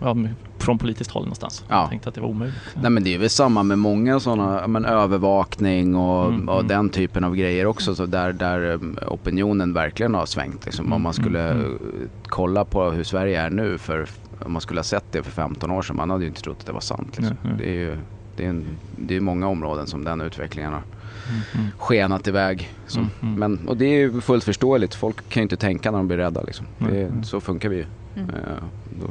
ja, 0.00 0.16
från 0.58 0.78
politiskt 0.78 1.10
håll 1.10 1.22
någonstans. 1.22 1.64
Ja. 1.68 1.80
Jag 1.80 1.88
tänkte 1.90 2.08
att 2.08 2.14
det 2.14 2.20
var 2.20 2.28
omöjligt. 2.28 2.56
Nej 2.74 2.90
men 2.90 3.04
det 3.04 3.14
är 3.14 3.18
väl 3.18 3.30
samma 3.30 3.62
med 3.62 3.78
många 3.78 4.20
sådana, 4.20 4.66
men 4.66 4.84
övervakning 4.84 5.96
och, 5.96 6.28
Mm, 6.28 6.48
och 6.48 6.54
mm. 6.60 6.68
den 6.68 6.88
typen 6.90 7.24
av 7.24 7.36
grejer 7.36 7.66
också. 7.66 7.94
Så 7.94 8.06
där, 8.06 8.32
där 8.32 8.72
eh, 8.72 9.12
opinionen 9.12 9.72
verkligen 9.72 10.14
har 10.14 10.26
svängt. 10.26 10.64
Liksom. 10.64 10.84
Mm, 10.84 10.96
Om 10.96 11.02
man 11.02 11.12
skulle 11.14 11.50
mm, 11.50 11.64
eh, 11.72 12.08
kolla 12.26 12.64
på 12.64 12.90
hur 12.90 13.04
Sverige 13.04 13.40
är 13.40 13.50
nu, 13.50 13.78
för, 13.78 14.06
om 14.40 14.52
man 14.52 14.60
skulle 14.62 14.78
ha 14.78 14.84
sett 14.84 15.04
det 15.12 15.22
för 15.22 15.30
15 15.30 15.70
år 15.70 15.82
sedan, 15.82 15.96
man 15.96 16.10
hade 16.10 16.22
ju 16.24 16.28
inte 16.28 16.42
trott 16.42 16.56
att 16.60 16.66
det 16.66 16.72
var 16.72 16.80
sant. 16.80 17.18
Liksom. 17.18 17.36
Nej. 17.42 17.54
Det 17.58 17.68
är 17.68 17.74
ju 17.74 17.98
det 18.36 18.44
är, 18.44 18.48
en, 18.48 18.78
det 18.96 19.16
är 19.16 19.20
många 19.20 19.48
områden 19.48 19.86
som 19.86 20.04
den 20.04 20.20
utvecklingen 20.20 20.72
har 20.72 20.82
Mm, 21.28 21.40
mm. 21.54 21.66
skenat 21.78 22.26
iväg. 22.28 22.70
Som, 22.86 23.02
Mm, 23.02 23.34
mm. 23.36 23.38
Men, 23.56 23.68
och 23.68 23.76
det 23.76 23.84
är 23.84 23.98
ju 23.98 24.20
fullt 24.20 24.44
förståeligt. 24.44 24.94
Folk 24.94 25.28
kan 25.28 25.40
ju 25.40 25.42
inte 25.42 25.56
tänka 25.56 25.90
när 25.90 25.98
de 25.98 26.06
blir 26.08 26.16
rädda. 26.16 26.42
Liksom. 26.42 26.66
Det, 26.78 27.12
så 27.24 27.40
funkar 27.40 27.68
vi 27.68 27.76
ju. 27.76 27.84
Mm. 28.16 28.30
Eh, 28.30 28.64
då 29.00 29.06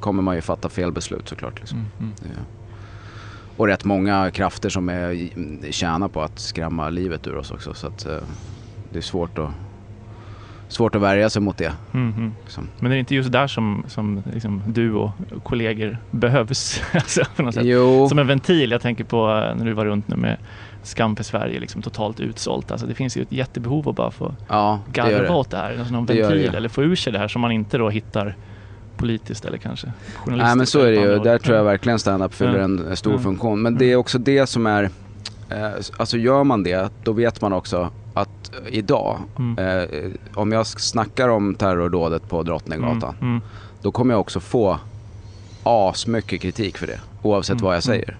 kommer 0.00 0.22
man 0.22 0.34
ju 0.34 0.40
fatta 0.40 0.68
fel 0.68 0.92
beslut 0.92 1.28
såklart. 1.28 1.58
Liksom. 1.60 1.78
Mm, 1.78 1.90
mm. 2.00 2.12
Det- 2.20 2.44
Och 3.56 3.66
rätt 3.66 3.84
många 3.84 4.30
krafter 4.30 4.68
som 4.68 4.88
är, 4.88 5.28
tjänar 5.72 6.08
på 6.08 6.22
att 6.22 6.38
skrämma 6.38 6.88
livet 6.90 7.26
ur 7.26 7.36
oss 7.36 7.50
också. 7.50 7.74
Så 7.74 7.86
att, 7.86 8.06
eh, 8.06 8.18
det 8.90 8.98
är 8.98 9.02
svårt 9.02 9.38
att, 9.38 9.50
svårt 10.68 10.94
att 10.94 11.02
värja 11.02 11.30
sig 11.30 11.42
mot 11.42 11.58
det. 11.58 11.72
Mm, 11.94 12.12
mm. 12.16 12.32
Liksom. 12.44 12.68
Men 12.78 12.92
är 12.92 12.96
det 12.96 13.00
inte 13.00 13.14
just 13.14 13.32
där 13.32 13.46
som, 13.46 13.84
som 13.88 14.22
liksom, 14.32 14.62
du 14.66 14.92
och 14.92 15.10
kollegor 15.42 15.98
behövs? 16.10 16.82
alltså, 16.92 17.24
Som 18.08 18.18
en 18.18 18.26
ventil. 18.26 18.70
Jag 18.70 18.80
tänker 18.80 19.04
på 19.04 19.16
eh, 19.28 19.56
när 19.56 19.64
du 19.64 19.72
var 19.72 19.84
runt 19.84 20.08
nu 20.08 20.16
med 20.16 20.36
Skam 20.82 21.16
för 21.16 21.24
Sverige, 21.24 21.60
liksom 21.60 21.82
totalt 21.82 22.20
utsålt. 22.20 22.70
Alltså, 22.70 22.86
det 22.86 22.94
finns 22.94 23.16
ju 23.16 23.22
ett 23.22 23.32
jättebehov 23.32 23.88
att 23.88 23.96
bara 23.96 24.10
få 24.10 24.34
ja 24.48 24.80
garva 24.92 25.34
åt 25.34 25.50
det 25.50 25.56
här. 25.56 25.76
Alltså 25.78 25.94
någon 25.94 26.06
Det 26.06 26.14
ventil 26.22 26.54
eller 26.54 26.68
få 26.68 26.82
ur 26.82 26.96
sig 26.96 27.12
det 27.12 27.18
här 27.18 27.28
som 27.28 27.40
man 27.42 27.52
inte 27.52 27.78
då 27.78 27.88
hittar 27.88 28.36
politiskt 28.96 29.44
eller 29.44 29.58
kanske 29.58 29.86
journalistiskt. 30.16 30.46
Nej 30.46 30.56
men 30.56 30.66
så 30.66 30.80
är 30.80 30.90
det 30.90 30.96
ju. 31.00 31.18
Där 31.18 31.30
håll. 31.30 31.38
tror 31.38 31.56
jag 31.56 31.64
verkligen 31.64 31.98
stand-up 31.98 32.34
fyller 32.34 32.58
Ja. 32.58 32.64
en 32.64 32.96
stor 32.96 33.12
Ja. 33.12 33.18
funktion. 33.18 33.62
Men 33.62 33.72
Ja. 33.72 33.78
det 33.78 33.92
är 33.92 33.96
också 33.96 34.18
det 34.18 34.46
som 34.46 34.66
är, 34.66 34.82
eh, 35.50 35.70
alltså 35.96 36.16
gör 36.18 36.44
man 36.44 36.62
det, 36.62 36.90
då 37.04 37.12
vet 37.12 37.40
man 37.40 37.52
också 37.52 37.90
att 38.16 38.52
idag, 38.70 39.18
Mm. 39.38 39.58
eh, 39.58 40.10
om 40.34 40.52
jag 40.52 40.66
snackar 40.66 41.28
om 41.28 41.54
terrordådet 41.54 42.28
på 42.28 42.42
Drottninggatan, 42.42 43.14
Mm, 43.20 43.28
mm, 43.30 43.42
då 43.82 43.92
kommer 43.92 44.14
jag 44.14 44.20
också 44.20 44.40
få 44.40 44.78
asmycket 45.62 46.40
kritik 46.40 46.78
för 46.78 46.86
det. 46.86 47.00
Oavsett 47.22 47.50
mm, 47.60 47.64
vad 47.64 47.76
jag 47.76 47.86
mm, 47.88 48.00
säger. 48.00 48.16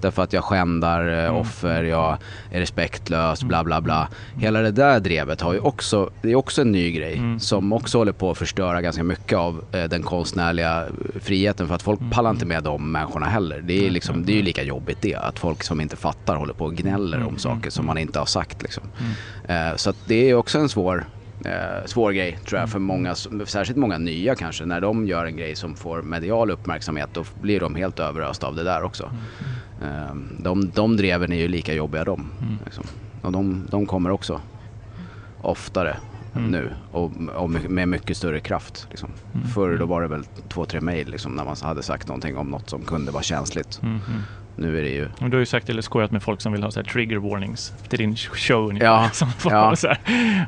Mm, 0.00 0.10
Därför 0.10 0.22
att 0.22 0.32
jag 0.32 0.44
skändar 0.44 1.08
eh, 1.08 1.24
Mm. 1.24 1.34
offer, 1.36 1.84
jag 1.84 2.16
är 2.50 2.60
respektlös, 2.60 3.42
bla 3.44 3.64
bla 3.64 3.80
bla. 3.80 4.08
Hela 4.36 4.60
det 4.60 4.70
där 4.70 5.00
drevet 5.00 5.40
har 5.40 5.52
ju 5.52 5.60
också, 5.60 6.10
det 6.22 6.30
är 6.30 6.34
också 6.34 6.62
en 6.62 6.72
ny 6.72 6.90
grej 6.92 7.14
Mm. 7.18 7.40
som 7.40 7.72
också 7.72 7.98
håller 7.98 8.12
på 8.12 8.30
att 8.30 8.38
förstöra 8.38 8.82
ganska 8.82 9.02
mycket 9.02 9.38
av 9.38 9.64
eh, 9.72 9.84
den 9.84 10.02
konstnärliga 10.02 10.82
eh, 10.86 11.20
friheten. 11.20 11.68
För 11.68 11.74
att 11.74 11.82
folk 11.82 12.00
Mm. 12.00 12.10
pallar 12.10 12.30
inte 12.30 12.46
med 12.46 12.62
de 12.62 12.92
människorna 12.92 13.26
heller. 13.26 13.60
Det 13.60 13.86
är, 13.86 13.90
liksom, 13.90 14.24
det 14.26 14.32
är 14.32 14.36
ju 14.36 14.42
lika 14.42 14.62
jobbigt 14.62 14.98
det, 15.00 15.14
att 15.14 15.38
folk 15.38 15.62
som 15.62 15.80
inte 15.80 15.96
fattar 15.96 16.36
håller 16.36 16.54
på 16.54 16.64
och 16.64 16.74
gnäller 16.74 17.16
Mm. 17.16 17.28
om 17.28 17.38
saker 17.38 17.70
som 17.70 17.86
man 17.86 17.98
inte 17.98 18.18
har 18.18 18.26
sagt. 18.26 18.62
Liksom. 18.62 18.82
Mm. 19.48 19.78
Så 19.78 19.92
det 20.06 20.30
är 20.30 20.34
också 20.34 20.58
en 20.58 20.68
svår, 20.68 21.04
eh, 21.44 21.86
svår 21.86 22.12
grej 22.12 22.38
tror 22.46 22.58
Mm. 22.58 22.60
jag 22.62 22.70
för 22.70 22.78
många, 22.78 23.14
som- 23.14 23.46
särskilt 23.46 23.78
många 23.78 23.98
nya 23.98 24.34
kanske. 24.34 24.64
När 24.64 24.80
de 24.80 25.06
gör 25.06 25.24
en 25.26 25.36
grej 25.36 25.56
som 25.56 25.74
får 25.76 26.02
medial 26.02 26.50
uppmärksamhet 26.50 27.08
då 27.12 27.24
blir 27.40 27.60
de 27.60 27.74
helt 27.74 27.98
överösta 27.98 28.46
av 28.46 28.54
det 28.56 28.62
där 28.64 28.82
också. 28.82 29.10
Mm. 29.82 29.92
Eh, 30.02 30.14
de, 30.42 30.70
de 30.70 30.96
dreven 30.96 31.32
är 31.32 31.36
ju 31.36 31.48
lika 31.48 31.74
jobbiga 31.74 32.04
de. 32.04 32.30
Mm. 32.42 32.56
Liksom. 32.64 32.84
Och 33.22 33.32
de, 33.32 33.66
de 33.70 33.86
kommer 33.86 34.10
också 34.10 34.40
oftare 35.40 35.96
Mm. 36.36 36.50
nu 36.50 36.70
och, 36.92 37.12
och 37.36 37.50
med 37.50 37.88
mycket 37.88 38.16
större 38.16 38.40
kraft. 38.40 38.86
Liksom. 38.90 39.10
Mm. 39.34 39.46
Förr 39.48 39.78
då 39.78 39.86
var 39.86 40.02
det 40.02 40.08
väl 40.08 40.24
två, 40.48 40.64
tre 40.64 40.80
mejl 40.80 41.08
liksom, 41.10 41.32
när 41.32 41.44
man 41.44 41.56
hade 41.62 41.82
sagt 41.82 42.08
någonting 42.08 42.36
om 42.36 42.48
något 42.50 42.70
som 42.70 42.82
kunde 42.82 43.12
vara 43.12 43.22
känsligt. 43.22 43.80
Mm, 43.82 43.98
mm. 44.08 44.22
Nu 44.56 44.78
är 44.78 44.82
det 44.82 44.88
ju 44.88 45.08
Du 45.18 45.30
har 45.30 45.38
ju 45.40 45.46
sagt 45.46 45.68
eller 45.68 45.82
skojat 45.82 46.10
med 46.10 46.22
folk 46.22 46.40
som 46.40 46.52
vill 46.52 46.62
ha 46.62 46.70
så 46.70 46.80
här 46.80 46.84
trigger 46.86 47.16
warnings 47.16 47.72
till 47.88 47.98
din 47.98 48.16
show 48.16 48.68
ungefär. 48.68 48.86
Ja, 48.86 49.10
Som 49.12 49.30
får 49.32 49.52
ja. 49.52 49.76
så 49.76 49.88
här 49.88 49.98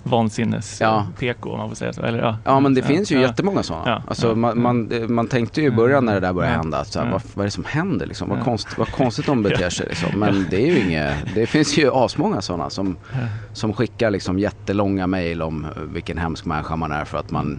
vansinnes 0.02 0.80
Ja. 0.80 1.06
PK 1.18 1.50
om 1.50 1.58
man 1.58 1.68
får 1.68 1.76
säga 1.76 1.92
så. 1.92 2.02
Eller, 2.02 2.18
ja. 2.18 2.36
Ja 2.44 2.60
men 2.60 2.74
det 2.74 2.82
finns 2.82 3.12
ju 3.12 3.16
ja. 3.16 3.22
jättemånga 3.22 3.62
sådana. 3.62 3.90
Ja, 3.90 4.02
Alltså, 4.08 4.28
ja, 4.28 4.34
man, 4.34 4.62
man, 4.62 4.90
man 5.08 5.26
tänkte 5.28 5.60
ju 5.60 5.66
i 5.66 5.70
början 5.70 6.04
när 6.04 6.14
det 6.14 6.20
där 6.20 6.32
började 6.32 6.54
Ja, 6.54 6.58
hända 6.60 6.84
så 6.84 6.98
här, 6.98 7.06
ja. 7.06 7.12
vad, 7.12 7.22
vad 7.34 7.42
är 7.42 7.46
det 7.46 7.50
som 7.50 7.64
händer 7.64 8.06
liksom? 8.06 8.28
Vad, 8.28 8.38
Ja. 8.38 8.44
konst, 8.44 8.78
vad 8.78 8.88
konstigt 8.88 9.26
de 9.26 9.42
beter 9.42 9.70
sig 9.70 9.86
liksom. 9.88 10.18
Men 10.20 10.46
det 10.50 10.62
är 10.62 10.66
ju 10.66 10.78
inget, 10.86 11.34
det 11.34 11.46
finns 11.46 11.78
ju 11.78 11.90
asmånga 11.94 12.40
sådana 12.40 12.70
som, 12.70 12.96
Ja. 13.12 13.18
som 13.52 13.72
skickar 13.72 14.10
liksom 14.10 14.38
jättelånga 14.38 15.06
mejl 15.06 15.42
om 15.42 15.64
eh, 15.64 15.70
vilken 15.82 16.18
hemsk 16.18 16.44
människa 16.44 16.76
man 16.76 16.92
är 16.92 17.04
för 17.04 17.18
att 17.18 17.30
man 17.30 17.58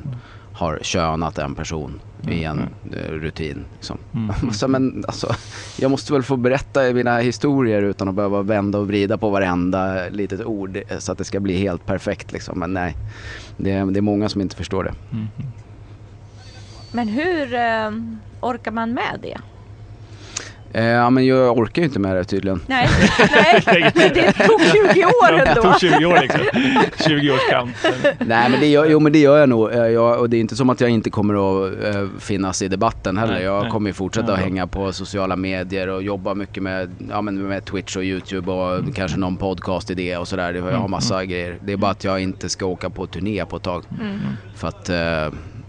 har 0.53 0.79
könat 0.81 1.37
en 1.37 1.55
person 1.55 2.01
i 2.27 2.43
en 2.43 2.59
eh, 2.91 3.11
rutin. 3.11 3.65
Liksom. 3.73 3.97
Mm. 4.13 4.35
Så, 4.51 4.67
men 4.67 5.03
alltså, 5.07 5.35
jag 5.79 5.91
måste 5.91 6.13
väl 6.13 6.23
få 6.23 6.37
berätta 6.37 6.93
mina 6.93 7.17
historier 7.17 7.81
utan 7.81 8.07
att 8.07 8.15
behöva 8.15 8.41
vända 8.41 8.79
och 8.79 8.87
vrida 8.87 9.17
på 9.17 9.29
varenda 9.29 10.09
litet 10.09 10.45
ord 10.45 10.77
eh, 10.87 10.97
så 10.97 11.11
att 11.11 11.17
det 11.17 11.23
ska 11.23 11.39
bli 11.39 11.57
helt 11.57 11.85
perfekt. 11.85 12.31
Liksom. 12.31 12.59
Men 12.59 12.73
nej, 12.73 12.95
det 13.57 13.71
är, 13.71 13.85
det 13.85 13.99
är 13.99 14.01
många 14.01 14.29
som 14.29 14.41
inte 14.41 14.55
förstår 14.55 14.83
det. 14.83 14.93
Mm. 15.11 15.27
Men 16.91 17.07
hur 17.07 17.53
eh, 17.53 17.91
orkar 18.41 18.71
man 18.71 18.93
med 18.93 19.19
det? 19.21 19.37
Eh, 20.75 20.85
ja, 20.85 21.09
men 21.09 21.25
jag 21.25 21.57
orkar 21.57 21.81
ju 21.81 21.87
inte 21.87 21.99
med 21.99 22.15
det 22.15 22.23
tydligen. 22.23 22.61
Nej, 22.67 22.89
nej 23.65 23.91
det 24.13 24.31
tog 24.31 24.61
20 24.61 25.05
år 25.05 25.31
Det 25.37 25.41
ändå. 25.45 25.61
tog 25.61 25.79
20 25.79 26.05
år 26.05 26.19
liksom. 26.21 26.41
20 27.07 27.31
års 27.31 27.49
kamp. 27.49 27.71
Nej 28.19 28.49
men 28.49 28.59
det 28.59 28.67
gör, 28.67 28.85
jo, 28.85 28.99
men 28.99 29.11
det 29.13 29.19
gör 29.19 29.37
jag 29.37 29.49
nog. 29.49 29.71
Eh, 29.71 29.77
Jag, 29.87 30.19
och 30.19 30.29
det 30.29 30.37
är 30.37 30.41
inte 30.41 30.55
som 30.55 30.69
att 30.69 30.81
jag 30.81 30.89
inte 30.89 31.09
kommer 31.09 31.33
att 31.65 31.73
eh, 31.95 32.07
finnas 32.19 32.61
i 32.61 32.67
debatten 32.67 33.17
heller. 33.17 33.33
Nej, 33.33 33.43
jag 33.43 33.61
nej. 33.61 33.71
kommer 33.71 33.89
ju 33.89 33.93
fortsätta 33.93 34.27
Ja, 34.27 34.33
att 34.33 34.39
hänga 34.39 34.67
på 34.67 34.93
sociala 34.93 35.35
medier 35.35 35.87
och 35.89 36.03
jobba 36.03 36.33
mycket 36.33 36.63
med, 36.63 36.91
ja, 37.09 37.21
men 37.21 37.47
med 37.47 37.65
Twitch 37.65 37.95
och 37.95 38.03
YouTube 38.03 38.51
och 38.51 38.95
kanske 38.95 39.17
någon 39.17 39.37
podcast-idé 39.37 40.17
och 40.17 40.27
sådär. 40.27 40.53
Jag 40.53 40.61
har 40.63 40.71
Mm, 40.73 40.91
massa 40.91 41.25
grejer. 41.25 41.57
Det 41.61 41.73
är 41.73 41.77
bara 41.77 41.91
att 41.91 42.03
jag 42.03 42.19
inte 42.21 42.49
ska 42.49 42.65
åka 42.65 42.89
på 42.89 43.07
turné 43.07 43.45
på 43.45 43.55
ett 43.57 43.63
tag. 43.63 43.83
Mm. 44.01 44.19
För 44.55 44.67
att, 44.67 44.89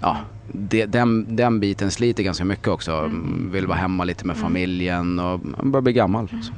ja, 0.00 0.16
det, 0.56 0.86
den, 0.86 1.36
den 1.36 1.60
biten 1.60 1.90
sliter 1.90 2.22
ganska 2.22 2.44
mycket 2.44 2.68
också. 2.68 2.92
Mm. 2.92 3.50
Vill 3.52 3.66
vara 3.66 3.78
hemma 3.78 4.04
lite 4.04 4.26
med 4.26 4.36
familjen 4.36 5.18
och 5.18 5.40
man 5.44 5.70
börjar 5.72 5.82
bli 5.82 5.92
gammal. 5.92 6.28
Mm. 6.32 6.42
Så. 6.42 6.52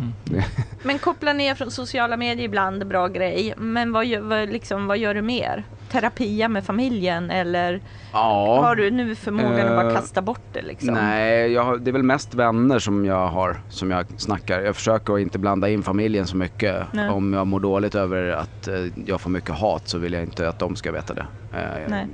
Men 0.82 0.98
koppla 0.98 1.32
ner 1.32 1.54
från 1.54 1.70
sociala 1.70 2.16
medier 2.16 2.44
ibland 2.44 2.86
bra 2.86 3.08
grej. 3.08 3.54
Men 3.56 3.92
vad 3.92 4.06
gör, 4.06 4.20
vad, 4.20 4.48
liksom, 4.48 4.86
vad 4.86 4.98
gör 4.98 5.14
du 5.14 5.22
mer? 5.22 5.64
Terapia 5.90 6.48
med 6.48 6.64
familjen 6.64 7.30
eller 7.30 7.80
Ja. 8.12 8.60
har 8.62 8.76
du 8.76 8.90
nu 8.90 9.14
förmågan 9.14 9.60
att 9.68 9.76
bara 9.76 9.88
Eh, 9.90 9.94
kasta 9.94 10.22
bort 10.22 10.40
det 10.52 10.62
liksom? 10.62 10.94
Nej, 10.94 11.52
jag 11.52 11.62
har, 11.64 11.76
det 11.76 11.90
är 11.90 11.92
väl 11.92 12.02
mest 12.02 12.34
vänner 12.34 12.78
som 12.78 13.04
jag 13.04 13.26
har, 13.28 13.60
som 13.68 13.90
jag 13.90 14.06
snackar. 14.16 14.60
Jag 14.60 14.76
försöker 14.76 15.14
att 15.14 15.20
inte 15.20 15.38
blanda 15.38 15.68
in 15.68 15.82
familjen 15.82 16.26
så 16.26 16.36
mycket. 16.36 16.82
Nej. 16.92 17.08
Om 17.10 17.32
jag 17.32 17.46
mår 17.46 17.60
dåligt 17.60 17.94
över 17.94 18.28
att 18.28 18.68
eh, 18.68 18.74
jag 19.06 19.20
får 19.20 19.30
mycket 19.30 19.50
hat 19.54 19.88
så 19.88 19.98
vill 19.98 20.12
jag 20.12 20.22
inte 20.22 20.48
att 20.48 20.58
de 20.58 20.76
ska 20.76 20.92
veta 20.92 21.14
det. 21.14 21.26
Eh, 21.54 21.88
Nej. 21.88 22.06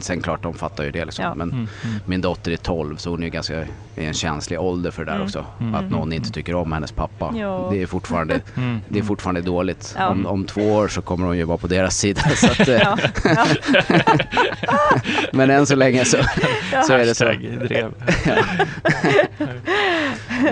Sen 0.00 0.20
klart, 0.22 0.42
de 0.42 0.54
fattar 0.54 0.84
ju 0.84 0.90
det 0.90 1.04
liksom. 1.04 1.24
Ja. 1.24 1.34
Men 1.34 1.48
Mm. 1.50 1.68
Mm. 1.84 1.96
min 2.04 2.20
dotter 2.20 2.52
är 2.52 2.56
12 2.56 2.96
så 2.96 3.10
hon 3.10 3.22
är 3.22 3.28
ganska 3.28 3.60
i 3.96 4.04
en 4.04 4.14
känslig 4.14 4.60
ålder 4.60 4.90
för 4.90 5.04
det 5.04 5.10
där 5.10 5.14
Mm. 5.16 5.26
också. 5.26 5.44
Mm. 5.60 5.74
Att 5.74 5.90
någon 5.90 6.12
inte 6.12 6.30
tycker 6.30 6.54
om 6.54 6.72
hennes 6.72 6.92
pappa. 6.92 7.30
Det 7.70 7.82
är 7.82 7.86
fortfarande, 7.86 8.40
Mm. 8.56 8.80
det 8.88 8.98
är 8.98 9.02
fortfarande 9.02 9.40
dåligt. 9.40 9.94
Ja. 9.98 10.08
Om, 10.08 10.26
om 10.26 10.44
två 10.44 10.72
år 10.72 10.88
så 10.88 11.02
kommer 11.02 11.26
hon 11.26 11.36
ju 11.38 11.44
vara 11.44 11.58
på 11.58 11.66
deras 11.66 11.96
sida. 11.96 12.20
Så 12.36 12.46
att, 12.50 12.68
Ja, 12.68 12.98
Men 15.32 15.50
än 15.50 15.66
så 15.66 15.74
länge 15.74 16.04
så, 16.04 16.16
så 16.86 16.92
är 16.92 17.06
det 17.06 17.14
så. 17.14 17.32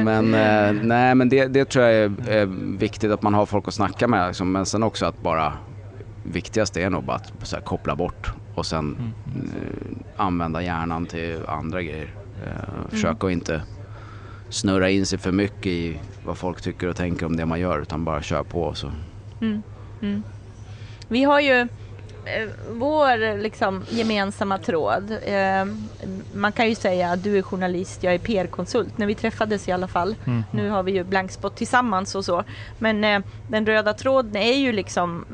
Men 0.00 0.34
eh, 0.34 0.72
nej 0.82 1.14
men 1.14 1.28
det, 1.28 1.46
det 1.46 1.64
tror 1.64 1.84
jag 1.84 1.94
är, 1.94 2.30
är 2.30 2.46
viktigt 2.78 3.10
att 3.12 3.22
man 3.22 3.34
har 3.34 3.46
folk 3.46 3.68
att 3.68 3.74
snacka 3.74 4.08
med. 4.08 4.26
Liksom. 4.26 4.52
Men 4.52 4.66
sen 4.66 4.82
också 4.82 5.06
att 5.06 5.22
bara 5.22 5.52
viktigaste 6.22 6.82
är 6.82 6.90
nog 6.90 7.04
bara 7.04 7.16
att 7.16 7.32
så 7.42 7.56
här, 7.56 7.62
koppla 7.62 7.96
bort 7.96 8.32
och 8.58 8.66
sen 8.66 8.96
Mm. 9.26 9.50
eh, 9.56 9.96
använda 10.16 10.62
hjärnan 10.62 11.06
till 11.06 11.40
andra 11.48 11.82
grejer. 11.82 12.14
Eh, 12.46 12.88
försöka 12.90 13.26
att 13.26 13.32
inte 13.32 13.62
snurra 14.48 14.90
in 14.90 15.06
sig 15.06 15.18
för 15.18 15.32
mycket 15.32 15.66
i 15.66 16.00
vad 16.24 16.38
folk 16.38 16.60
tycker 16.60 16.86
och 16.86 16.96
tänker 16.96 17.26
om 17.26 17.36
det 17.36 17.46
man 17.46 17.60
gör 17.60 17.80
utan 17.82 18.04
bara 18.04 18.22
köra 18.22 18.44
på. 18.44 18.74
Så. 18.74 18.92
Mm. 19.40 19.62
Mm. 20.02 20.22
Vi 21.08 21.22
har 21.24 21.40
ju 21.40 21.68
vår 22.70 23.38
liksom, 23.42 23.84
gemensamma 23.88 24.58
tråd. 24.58 25.10
Eh, 25.22 25.64
man 26.34 26.52
kan 26.52 26.68
ju 26.68 26.74
säga 26.74 27.10
att 27.10 27.22
du 27.22 27.38
är 27.38 27.42
journalist, 27.42 28.02
jag 28.02 28.14
är 28.14 28.18
PR-konsult. 28.18 28.98
När 28.98 29.06
vi 29.06 29.14
träffades 29.14 29.68
i 29.68 29.72
alla 29.72 29.88
fall. 29.88 30.14
Mm. 30.26 30.44
Nu 30.50 30.70
har 30.70 30.82
vi 30.82 30.92
ju 30.92 31.04
blankspot 31.04 31.56
tillsammans 31.56 32.14
och 32.14 32.24
så. 32.24 32.44
Men 32.78 33.04
eh, 33.04 33.20
den 33.48 33.66
röda 33.66 33.94
tråden 33.94 34.36
är 34.36 34.56
ju 34.56 34.72
liksom 34.72 35.24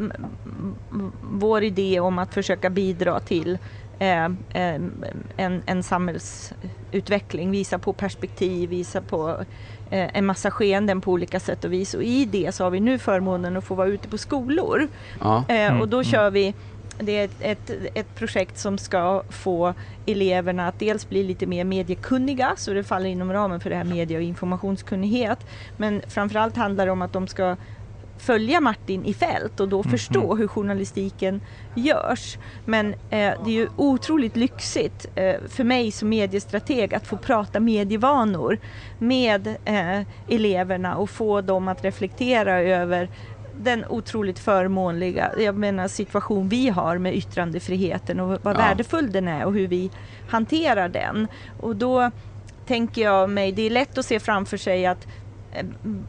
vår 1.22 1.62
idé 1.62 2.00
om 2.00 2.18
att 2.18 2.34
försöka 2.34 2.70
bidra 2.70 3.20
till 3.20 3.58
eh, 3.98 4.24
eh, 4.24 4.80
en, 5.36 5.62
en 5.66 5.82
samhällsutveckling, 5.82 7.50
visa 7.50 7.78
på 7.78 7.92
perspektiv, 7.92 8.70
visa 8.70 9.00
på 9.00 9.44
eh, 9.90 10.16
en 10.16 10.26
massa 10.26 10.50
skeenden 10.50 11.00
på 11.00 11.12
olika 11.12 11.40
sätt 11.40 11.64
och 11.64 11.72
vis. 11.72 11.94
Och 11.94 12.02
i 12.02 12.24
det 12.24 12.54
så 12.54 12.64
har 12.64 12.70
vi 12.70 12.80
nu 12.80 12.98
förmånen 12.98 13.56
att 13.56 13.64
få 13.64 13.74
vara 13.74 13.88
ute 13.88 14.08
på 14.08 14.18
skolor. 14.18 14.88
Ja. 15.20 15.44
Eh, 15.48 15.64
Mm, 15.64 15.80
och 15.80 15.88
då 15.88 15.96
mm. 15.96 16.04
kör 16.04 16.30
vi 16.30 16.54
det 16.98 17.12
är 17.18 17.24
ett, 17.24 17.36
ett, 17.40 17.70
ett 17.94 18.14
projekt 18.14 18.58
som 18.58 18.78
ska 18.78 19.22
få 19.28 19.74
eleverna 20.06 20.68
att 20.68 20.78
dels 20.78 21.08
bli 21.08 21.22
lite 21.22 21.46
mer 21.46 21.64
mediekunniga, 21.64 22.52
så 22.56 22.72
det 22.72 22.84
faller 22.84 23.06
inom 23.06 23.32
ramen 23.32 23.60
för 23.60 23.70
det 23.70 23.76
här 23.76 23.84
medie 23.84 24.16
och 24.16 24.22
informationskunnighet. 24.22 25.38
Men 25.76 26.02
framförallt 26.08 26.56
handlar 26.56 26.86
det 26.86 26.92
om 26.92 27.02
att 27.02 27.12
de 27.12 27.26
ska 27.26 27.56
följa 28.18 28.60
Martin 28.60 29.04
i 29.04 29.14
fält 29.14 29.60
och 29.60 29.68
då 29.68 29.82
Mhm. 29.82 29.90
förstå 29.90 30.36
hur 30.36 30.48
journalistiken 30.48 31.40
görs. 31.74 32.38
Men 32.64 32.92
eh, 32.92 32.94
det 33.10 33.50
är 33.50 33.54
ju 33.54 33.68
otroligt 33.76 34.36
lyxigt 34.36 35.06
eh, 35.14 35.34
för 35.48 35.64
mig 35.64 35.92
som 35.92 36.08
mediestrateg 36.08 36.94
att 36.94 37.06
få 37.06 37.16
prata 37.16 37.60
medievanor 37.60 38.58
med 38.98 39.46
eh, 39.64 40.00
eleverna 40.28 40.96
och 40.96 41.10
få 41.10 41.40
dem 41.40 41.68
att 41.68 41.84
reflektera 41.84 42.60
över 42.60 43.08
den 43.58 43.84
otroligt 43.88 44.38
förmånliga 44.38 45.30
jag 45.38 45.56
menar, 45.56 45.88
situation 45.88 46.48
vi 46.48 46.68
har 46.68 46.98
med 46.98 47.16
yttrandefriheten 47.16 48.20
och 48.20 48.28
vad 48.42 48.56
Ja. 48.56 48.58
värdefull 48.58 49.12
den 49.12 49.28
är 49.28 49.44
och 49.44 49.52
hur 49.54 49.68
vi 49.68 49.90
hanterar 50.28 50.88
den. 50.88 51.28
Och 51.60 51.76
då 51.76 52.10
tänker 52.66 53.02
jag 53.02 53.30
mig, 53.30 53.52
det 53.52 53.62
är 53.62 53.70
lätt 53.70 53.98
att 53.98 54.06
se 54.06 54.20
framför 54.20 54.56
sig 54.56 54.86
att 54.86 55.06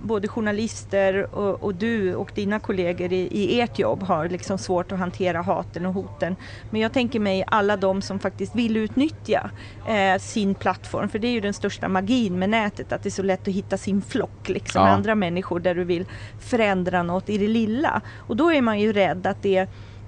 både 0.02 0.28
journalister 0.28 1.36
och, 1.36 1.64
och 1.64 1.76
du 1.76 2.16
och 2.16 2.32
dina 2.36 2.60
kollegor 2.60 3.14
i, 3.14 3.28
i 3.32 3.62
ert 3.62 3.80
jobb 3.80 4.04
har 4.04 4.30
liksom 4.30 4.58
svårt 4.58 4.92
att 4.92 5.00
hantera 5.00 5.42
haten 5.42 5.86
och 5.86 5.94
hoten. 5.94 6.36
Men 6.70 6.82
jag 6.82 6.94
tänker 6.94 7.20
mig 7.20 7.44
alla 7.48 7.78
de 7.78 8.02
som 8.02 8.20
faktiskt 8.20 8.56
vill 8.56 8.78
utnyttja 8.78 9.50
eh, 9.88 10.20
sin 10.20 10.56
plattform, 10.56 11.10
för 11.10 11.20
det 11.20 11.28
är 11.28 11.32
ju 11.32 11.42
den 11.42 11.54
största 11.54 11.88
magin 11.88 12.40
med 12.40 12.50
nätet, 12.50 12.92
att 12.92 13.04
det 13.04 13.10
är 13.10 13.12
så 13.12 13.24
lätt 13.24 13.48
att 13.48 13.54
hitta 13.54 13.78
sin 13.78 14.02
flock 14.02 14.50
liksom, 14.50 14.82
Ja. 14.82 14.88
andra 14.88 15.16
människor 15.16 15.60
där 15.60 15.76
du 15.76 15.84
vill 15.84 16.06
förändra 16.40 17.04
något 17.04 17.30
i 17.30 17.38
det 17.38 17.48
lilla. 17.48 18.02
Och 18.18 18.36
då 18.36 18.52
är 18.52 18.62
man 18.62 18.80
ju 18.80 18.94
rädd 18.94 19.28
att 19.28 19.42
det 19.42 19.68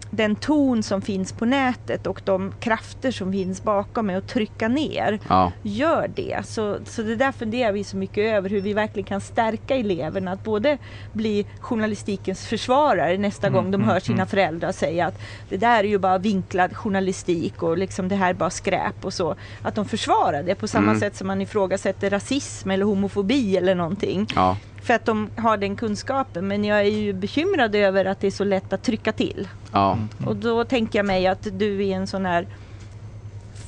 den 0.09 0.35
ton 0.35 0.83
som 0.83 1.01
finns 1.01 1.31
på 1.31 1.45
nätet 1.45 2.07
och 2.07 2.21
de 2.25 2.53
krafter 2.59 3.11
som 3.11 3.31
finns 3.31 3.63
bakom 3.63 4.05
med 4.07 4.17
att 4.17 4.27
trycka 4.27 4.67
ner 4.67 5.19
Ja. 5.29 5.51
gör 5.63 6.11
det. 6.15 6.39
Så, 6.45 6.77
så 6.85 7.01
det 7.01 7.15
där 7.15 7.31
funderar 7.31 7.71
vi 7.71 7.83
så 7.83 7.97
mycket 7.97 8.33
över 8.33 8.49
hur 8.49 8.61
vi 8.61 8.73
verkligen 8.73 9.07
kan 9.07 9.21
stärka 9.21 9.75
eleverna 9.75 10.31
att 10.31 10.43
både 10.43 10.77
bli 11.13 11.45
journalistikens 11.59 12.45
försvarare 12.47 13.17
nästa 13.17 13.47
Mm, 13.47 13.55
gång 13.63 13.71
de 13.71 13.75
mm, 13.75 13.87
hör 13.89 13.99
sina 13.99 14.15
mm. 14.15 14.27
föräldrar 14.27 14.71
säga 14.71 15.05
att 15.07 15.19
det 15.49 15.57
där 15.57 15.79
är 15.79 15.87
ju 15.87 15.97
bara 15.97 16.17
vinklad 16.17 16.75
journalistik 16.77 17.63
och 17.63 17.77
liksom 17.77 18.07
det 18.07 18.15
här 18.15 18.29
är 18.29 18.33
bara 18.33 18.49
skräp 18.49 19.05
och 19.05 19.13
så. 19.13 19.35
Att 19.61 19.75
de 19.75 19.85
försvarar 19.85 20.43
det 20.43 20.55
på 20.55 20.67
samma 20.67 20.87
Mm. 20.87 20.99
sätt 20.99 21.15
som 21.15 21.27
man 21.27 21.41
ifrågasätter 21.41 22.09
rasism 22.09 22.71
eller 22.71 22.85
homofobi 22.85 23.57
eller 23.57 23.75
någonting. 23.75 24.27
Ja. 24.35 24.57
För 24.81 24.93
att 24.93 25.05
de 25.05 25.29
har 25.35 25.57
den 25.57 25.75
kunskapen. 25.75 26.47
Men 26.47 26.63
jag 26.65 26.79
är 26.79 26.83
ju 26.83 27.13
bekymrad 27.13 27.75
över 27.75 28.05
att 28.05 28.19
det 28.19 28.27
är 28.27 28.31
så 28.31 28.43
lätt 28.43 28.73
att 28.73 28.83
trycka 28.83 29.11
till. 29.11 29.47
Ja. 29.71 29.97
Och 30.25 30.35
då 30.35 30.63
tänker 30.63 30.99
jag 30.99 31.05
mig 31.05 31.27
att 31.27 31.47
du 31.51 31.83
i 31.83 31.93
en 31.93 32.07
sån 32.07 32.25
här 32.25 32.47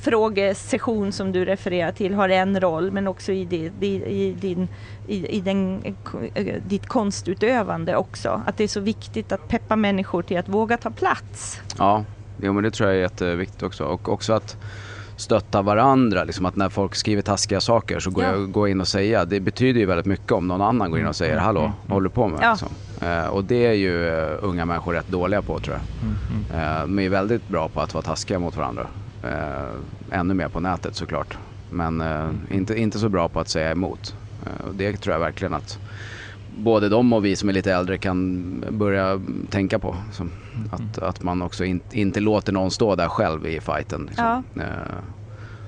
frågesession 0.01 1.11
som 1.11 1.31
du 1.31 1.45
refererar 1.45 1.91
till 1.91 2.13
har 2.13 2.29
en 2.29 2.59
roll 2.59 2.91
men 2.91 3.07
också 3.07 3.31
i, 3.31 3.45
det, 3.45 3.85
i, 3.85 4.35
din, 4.41 4.67
i, 5.07 5.27
i 5.27 5.41
den, 5.41 5.83
ditt 6.67 6.87
konstutövande 6.87 7.95
också. 7.95 8.41
Att 8.45 8.57
det 8.57 8.63
är 8.63 8.67
så 8.67 8.79
viktigt 8.79 9.31
att 9.31 9.47
peppa 9.47 9.75
människor 9.75 10.21
till 10.21 10.37
att 10.37 10.49
våga 10.49 10.77
ta 10.77 10.89
plats. 10.89 11.61
ja. 11.77 12.05
Jo, 12.41 12.53
men 12.53 12.63
det 12.63 12.71
tror 12.71 12.89
jag 12.89 12.97
är 12.97 13.01
jätteviktigt 13.01 13.63
också. 13.63 13.83
Och 13.83 14.09
också 14.09 14.33
att 14.33 14.57
stötta 15.19 15.61
varandra. 15.61 16.23
Liksom 16.23 16.45
att 16.45 16.55
när 16.55 16.69
folk 16.69 16.95
skriver 16.95 17.21
taskiga 17.21 17.61
saker 17.61 17.99
så 17.99 18.09
går 18.11 18.23
Ja. 18.23 18.29
jag 18.31 18.51
går 18.51 18.69
in 18.69 18.81
och 18.81 18.87
säga. 18.87 19.25
Det 19.25 19.39
betyder 19.39 19.79
ju 19.79 19.85
väldigt 19.85 20.05
mycket 20.05 20.31
om 20.31 20.47
någon 20.47 20.61
annan 20.61 20.91
går 20.91 20.99
in 20.99 21.07
och 21.07 21.15
säger 21.15 21.37
hallå, 21.37 21.59
Mm. 21.61 21.71
vad 21.85 21.95
håller 21.95 22.09
du 22.09 22.13
på 22.15 22.27
med? 22.27 22.39
Ja. 22.43 22.51
Liksom. 22.51 22.69
Eh, 23.01 23.27
och 23.27 23.43
det 23.43 23.65
är 23.65 23.73
ju 23.73 24.07
eh, 24.07 24.37
unga 24.41 24.65
människor 24.65 24.93
rätt 24.93 25.07
dåliga 25.07 25.41
på 25.41 25.59
tror 25.59 25.75
jag. 25.75 25.83
Mm, 26.09 26.17
mm. 26.51 26.77
Eh, 26.77 26.81
de 26.81 26.99
är 26.99 27.09
väldigt 27.09 27.47
bra 27.47 27.69
på 27.69 27.81
att 27.81 27.93
vara 27.93 28.01
taskiga 28.01 28.39
mot 28.39 28.55
varandra. 28.55 28.87
Eh, 29.23 30.19
ännu 30.19 30.33
mer 30.33 30.49
på 30.49 30.59
nätet 30.59 30.95
såklart. 30.95 31.37
Men 31.69 32.01
eh, 32.01 32.29
inte, 32.49 32.79
inte 32.79 32.99
så 32.99 33.09
bra 33.09 33.29
på 33.29 33.39
att 33.39 33.49
säga 33.49 33.71
emot. 33.71 34.15
Eh, 34.45 34.69
det 34.73 34.97
tror 34.97 35.13
jag 35.13 35.19
verkligen 35.19 35.53
att 35.53 35.79
både 36.59 36.89
de 36.89 37.13
och 37.13 37.25
vi 37.25 37.35
som 37.35 37.49
är 37.49 37.53
lite 37.53 37.73
äldre 37.73 37.97
kan 37.97 38.63
börja 38.71 39.21
tänka 39.49 39.79
på. 39.79 39.95
Som, 40.11 40.31
att, 40.71 40.97
att 40.97 41.23
man 41.23 41.41
också 41.41 41.65
in, 41.65 41.81
inte 41.91 42.19
låter 42.19 42.53
någon 42.53 42.71
stå 42.71 42.95
där 42.95 43.07
själv 43.07 43.45
i 43.47 43.59
fighten. 43.59 44.05
Liksom. 44.05 44.43
Eh, 44.55 44.63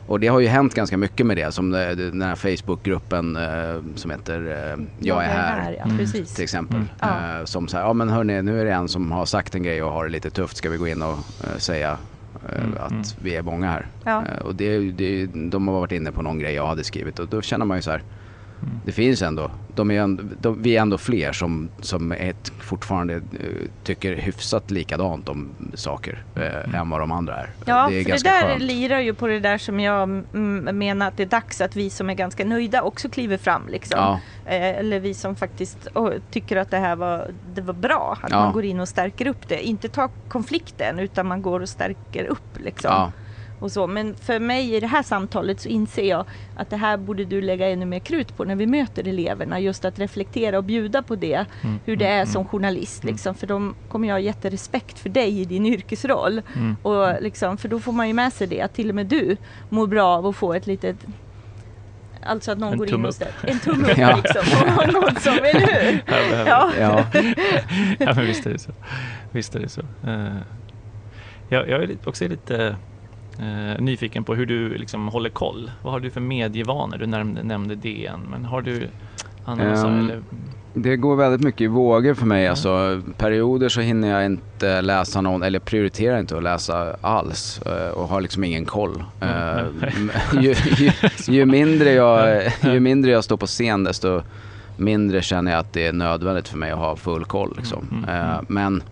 och 0.05 0.19
det 0.19 0.27
har 0.27 0.39
ju 0.39 0.47
hänt 0.47 0.73
ganska 0.73 0.97
mycket 0.97 1.25
med 1.25 1.37
det. 1.37 1.51
Som 1.51 1.69
det- 1.71 1.95
den 1.95 2.21
här 2.21 2.35
Facebookgruppen 2.35 3.35
eh, 3.35 3.81
som 3.95 4.11
heter 4.11 4.39
eh, 4.47 4.85
Jag 4.99 5.23
är 5.23 5.27
här 5.27 5.75
ja, 5.79 5.83
Mm. 5.85 6.05
till 6.35 6.43
exempel. 6.43 6.75
Mm. 6.77 6.87
Ja. 6.99 7.39
Eh, 7.39 7.45
som 7.45 7.67
säger, 7.67 7.85
ja 7.85 7.93
men 7.93 8.09
hörni, 8.09 8.41
nu 8.41 8.61
är 8.61 8.65
det 8.65 8.71
en 8.73 8.87
som 8.87 9.11
har 9.11 9.25
sagt 9.25 9.55
en 9.55 9.63
grej 9.63 9.83
och 9.83 9.91
har 9.91 10.05
det 10.05 10.11
lite 10.11 10.29
tufft. 10.29 10.57
Ska 10.57 10.69
vi 10.69 10.77
gå 10.77 10.87
in 10.87 11.01
och 11.01 11.17
eh, 11.43 11.57
säga 11.57 11.97
eh, 12.49 12.63
Mm, 12.63 12.77
att 12.79 12.91
mm. 12.91 13.03
vi 13.21 13.35
är 13.35 13.41
många 13.41 13.67
här? 13.69 13.87
Ja. 14.03 14.23
Eh, 14.25 14.45
och 14.45 14.55
det, 14.55 14.91
det, 14.91 15.25
de 15.25 15.67
har 15.67 15.75
varit 15.75 15.91
inne 15.91 16.11
på 16.11 16.21
någon 16.21 16.39
grej 16.39 16.53
jag 16.53 16.67
hade 16.67 16.83
skrivit 16.83 17.19
och 17.19 17.27
då 17.27 17.41
känner 17.41 17.65
man 17.65 17.77
ju 17.77 17.81
så 17.81 17.91
här. 17.91 18.03
Mm. 18.63 18.79
Det 18.85 18.91
finns 18.91 19.21
ändå, 19.21 19.51
de 19.75 19.91
är 19.91 20.01
ändå 20.01 20.23
de, 20.41 20.61
vi 20.63 20.77
är 20.77 20.81
ändå 20.81 20.97
fler 20.97 21.31
som, 21.31 21.69
som 21.81 22.11
är 22.11 22.15
ett, 22.15 22.51
fortfarande 22.59 23.13
eh, 23.15 23.21
tycker 23.83 24.15
hyfsat 24.15 24.71
likadant 24.71 25.29
om 25.29 25.49
saker 25.73 26.23
eh, 26.35 26.79
än 26.79 26.89
vad 26.89 26.99
de 26.99 27.11
andra 27.11 27.35
är. 27.37 27.49
Ja, 27.65 27.87
det 27.89 27.99
är 27.99 28.03
för 28.03 28.11
det 28.11 28.17
där 28.23 28.41
skönt. 28.41 28.61
lirar 28.61 28.99
ju 28.99 29.13
på 29.13 29.27
det 29.27 29.39
där 29.39 29.57
som 29.57 29.79
jag 29.79 30.03
mm, 30.03 30.77
menar 30.77 31.07
att 31.07 31.17
det 31.17 31.23
är 31.23 31.27
dags 31.27 31.61
att 31.61 31.75
vi 31.75 31.89
som 31.89 32.09
är 32.09 32.13
ganska 32.13 32.45
nöjda 32.45 32.81
också 32.81 33.09
kliver 33.09 33.37
fram. 33.37 33.67
Liksom. 33.67 33.99
Ja, 33.99 34.19
Eh, 34.45 34.79
eller 34.79 34.99
vi 34.99 35.13
som 35.13 35.35
faktiskt 35.35 35.87
oh, 35.93 36.11
tycker 36.31 36.57
att 36.57 36.71
det 36.71 36.77
här 36.77 36.95
var, 36.95 37.27
det 37.53 37.61
var 37.61 37.73
bra. 37.73 38.17
Att 38.21 38.31
Ja. 38.31 38.39
man 38.39 38.53
går 38.53 38.65
in 38.65 38.79
och 38.79 38.87
stärker 38.89 39.27
upp 39.27 39.47
det. 39.47 39.67
Inte 39.67 39.89
ta 39.89 40.09
konflikten 40.29 40.99
utan 40.99 41.27
man 41.27 41.41
går 41.41 41.59
och 41.59 41.69
stärker 41.69 42.25
upp. 42.25 42.59
Liksom. 42.59 42.91
ja, 42.91 43.11
Och 43.61 43.71
så. 43.71 43.87
Men 43.87 44.15
för 44.15 44.39
mig 44.39 44.75
i 44.75 44.79
det 44.79 44.87
här 44.87 45.03
samtalet 45.03 45.59
så 45.59 45.69
inser 45.69 46.03
jag 46.09 46.25
att 46.55 46.69
det 46.69 46.77
här 46.77 46.97
borde 46.97 47.25
du 47.25 47.41
lägga 47.41 47.69
ännu 47.69 47.85
mer 47.85 47.99
krut 47.99 48.37
på 48.37 48.43
när 48.43 48.55
vi 48.55 48.67
möter 48.67 49.07
eleverna. 49.07 49.59
Just 49.59 49.85
att 49.85 49.99
reflektera 49.99 50.57
och 50.57 50.63
bjuda 50.63 51.01
på 51.03 51.15
det. 51.15 51.45
Mm, 51.61 51.79
Hur 51.85 51.95
det 51.95 52.07
är 52.07 52.21
mm, 52.21 52.27
som 52.27 52.45
journalist. 52.45 53.03
Liksom. 53.03 53.35
För 53.35 53.47
de 53.47 53.75
kommer 53.89 54.07
jag 54.07 54.15
ha 54.15 54.19
jätterespekt 54.19 54.99
för 54.99 55.09
dig 55.09 55.41
i 55.41 55.45
din 55.45 55.65
yrkesroll. 55.65 56.41
Mm. 56.55 56.75
Och 56.81 57.21
liksom, 57.21 57.57
för 57.57 57.69
då 57.69 57.79
får 57.79 57.91
man 57.91 58.07
ju 58.07 58.13
med 58.13 58.33
sig 58.33 58.47
det 58.47 58.61
att 58.61 58.73
till 58.73 58.89
och 58.89 58.95
med 58.95 59.05
du 59.05 59.37
mår 59.69 59.87
bra 59.87 60.07
av 60.17 60.25
att 60.25 60.35
få 60.35 60.53
ett 60.53 60.67
litet 60.67 60.95
Alltså 62.25 62.51
att 62.51 62.57
någon 62.57 62.71
En 62.73 62.77
går 62.77 62.93
in 62.93 63.05
och 63.05 63.13
ställer 63.13 63.33
en 63.41 63.59
tumme 63.59 63.87
upp 63.91 63.97
Ja. 63.97 64.15
liksom. 64.23 64.41
Och 64.77 64.93
någon 64.93 65.15
som, 65.15 65.33
eller 65.33 65.81
hur? 65.91 66.03
Ja. 66.47 66.71
ja. 66.79 67.05
ja 67.99 68.13
men 68.15 68.25
visst 68.25 68.45
är 68.45 68.49
det 68.49 68.59
så. 68.59 68.71
Visst 69.31 69.55
är 69.55 69.59
det 69.59 69.69
så. 69.69 69.81
Eh, 70.07 70.35
jag, 71.49 71.69
jag 71.69 71.83
är 71.83 71.97
också 72.05 72.27
lite 72.27 72.75
eh, 73.41 73.81
nyfiken 73.81 74.23
på 74.23 74.35
hur 74.35 74.45
du 74.45 74.77
liksom 74.77 75.07
håller 75.07 75.29
koll. 75.29 75.71
Vad 75.81 75.93
har 75.93 75.99
du 75.99 76.09
för 76.09 76.21
medievanor? 76.21 76.97
Du 76.97 77.05
nämnde, 77.05 77.43
nämnde 77.43 77.75
DN, 77.75 78.19
men 78.31 78.45
har 78.45 78.61
du 78.61 78.87
annonser 79.45 79.87
Ehm, 79.87 79.99
eller? 79.99 80.23
Det 80.73 80.97
går 80.97 81.15
väldigt 81.15 81.41
mycket 81.41 81.61
i 81.61 81.67
vågor 81.67 82.13
för 82.13 82.25
mig. 82.25 82.43
Ja. 82.43 82.49
Alltså, 82.49 83.01
perioder 83.17 83.69
så 83.69 83.81
hinner 83.81 84.07
jag 84.07 84.25
inte 84.25 84.81
läsa 84.81 85.21
någon, 85.21 85.43
eller 85.43 85.59
prioriterar 85.59 86.19
inte 86.19 86.37
att 86.37 86.43
läsa 86.43 86.95
alls 87.01 87.61
eh, 87.61 87.89
och 87.89 88.07
har 88.07 88.21
liksom 88.21 88.43
ingen 88.43 88.65
koll. 88.65 89.03
Mm, 89.19 89.65
m- 89.95 90.11
ju, 90.41 90.55
ju, 90.77 90.91
ju, 91.27 91.45
mindre 91.45 91.91
jag, 91.91 92.43
ju 92.63 92.79
mindre 92.79 93.11
jag 93.11 93.23
står 93.23 93.37
på 93.37 93.47
scen 93.47 93.83
desto 93.83 94.21
mindre 94.77 95.21
känner 95.21 95.51
jag 95.51 95.59
att 95.59 95.73
det 95.73 95.87
är 95.87 95.93
nödvändigt 95.93 96.47
för 96.47 96.57
mig 96.57 96.71
att 96.71 96.77
ha 96.79 96.95
full 96.95 97.25
koll. 97.25 97.53
Liksom. 97.57 97.87
Mm, 97.91 98.03
mm, 98.09 98.29
mm. 98.29 98.45
Men 98.49 98.83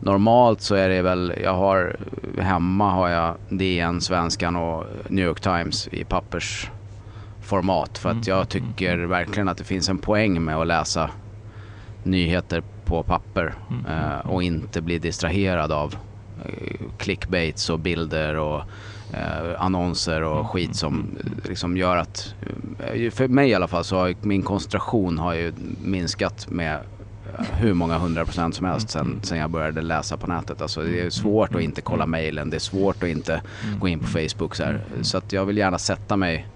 normalt 0.00 0.60
så 0.60 0.74
är 0.74 0.88
det 0.88 1.02
väl, 1.02 1.32
jag 1.42 1.54
har 1.54 1.96
hemma 2.38 2.90
har 2.90 3.08
jag 3.08 3.34
DN, 3.48 4.00
Svenskan 4.00 4.56
och 4.56 4.84
New 5.08 5.24
York 5.24 5.40
Times 5.40 5.88
i 5.88 6.04
pappersformat. 6.04 7.98
För 7.98 8.08
att 8.08 8.14
Mm, 8.14 8.38
jag 8.38 8.48
tycker 8.48 8.94
mm. 8.94 9.08
verkligen 9.10 9.48
att 9.48 9.58
det 9.58 9.64
finns 9.64 9.88
en 9.88 9.98
poäng 9.98 10.44
med 10.44 10.56
att 10.56 10.66
läsa 10.66 11.10
nyheter 12.02 12.62
på 12.84 13.02
papper 13.02 13.54
Mm, 13.70 13.86
eh, 13.86 14.18
och 14.18 14.42
inte 14.42 14.80
bli 14.80 14.98
distraherad 14.98 15.72
av 15.72 15.96
eh, 16.44 16.76
clickbaits 16.98 17.70
och 17.70 17.78
bilder 17.78 18.34
och 18.36 18.62
eh, 19.12 19.62
annonser 19.62 20.22
och 20.22 20.50
skit 20.50 20.76
som 20.76 21.16
eh, 21.24 21.48
liksom 21.48 21.76
gör 21.76 21.96
att, 21.96 22.34
eh, 22.94 23.10
för 23.10 23.28
mig 23.28 23.50
i 23.50 23.54
alla 23.54 23.68
fall 23.68 23.84
så 23.84 23.96
har 23.96 24.14
min 24.20 24.42
koncentration 24.42 25.18
har 25.18 25.34
ju 25.34 25.52
minskat 25.84 26.50
med 26.50 26.80
hur 27.52 27.74
många 27.74 27.98
hundra 27.98 28.24
procent 28.24 28.54
som 28.54 28.66
helst 28.66 28.90
sen, 28.90 29.06
Mm. 29.06 29.22
sen 29.22 29.38
jag 29.38 29.50
började 29.50 29.80
läsa 29.82 30.16
på 30.16 30.26
nätet. 30.26 30.62
Alltså 30.62 30.82
det 30.82 31.00
är 31.00 31.10
svårt 31.10 31.54
att 31.54 31.60
inte 31.60 31.80
kolla 31.80 32.06
mailen, 32.06 32.50
det 32.50 32.56
är 32.56 32.60
svårt 32.60 33.02
att 33.02 33.08
inte 33.08 33.42
Mm, 33.64 33.78
gå 33.78 33.88
in 33.88 33.98
på 34.00 34.06
Facebook 34.06 34.54
så 34.54 34.64
här. 34.64 34.84
Så 35.02 35.18
att 35.18 35.32
jag 35.32 35.44
vill 35.44 35.56
gärna 35.56 35.78
sätta 35.78 36.16
mig 36.16 36.48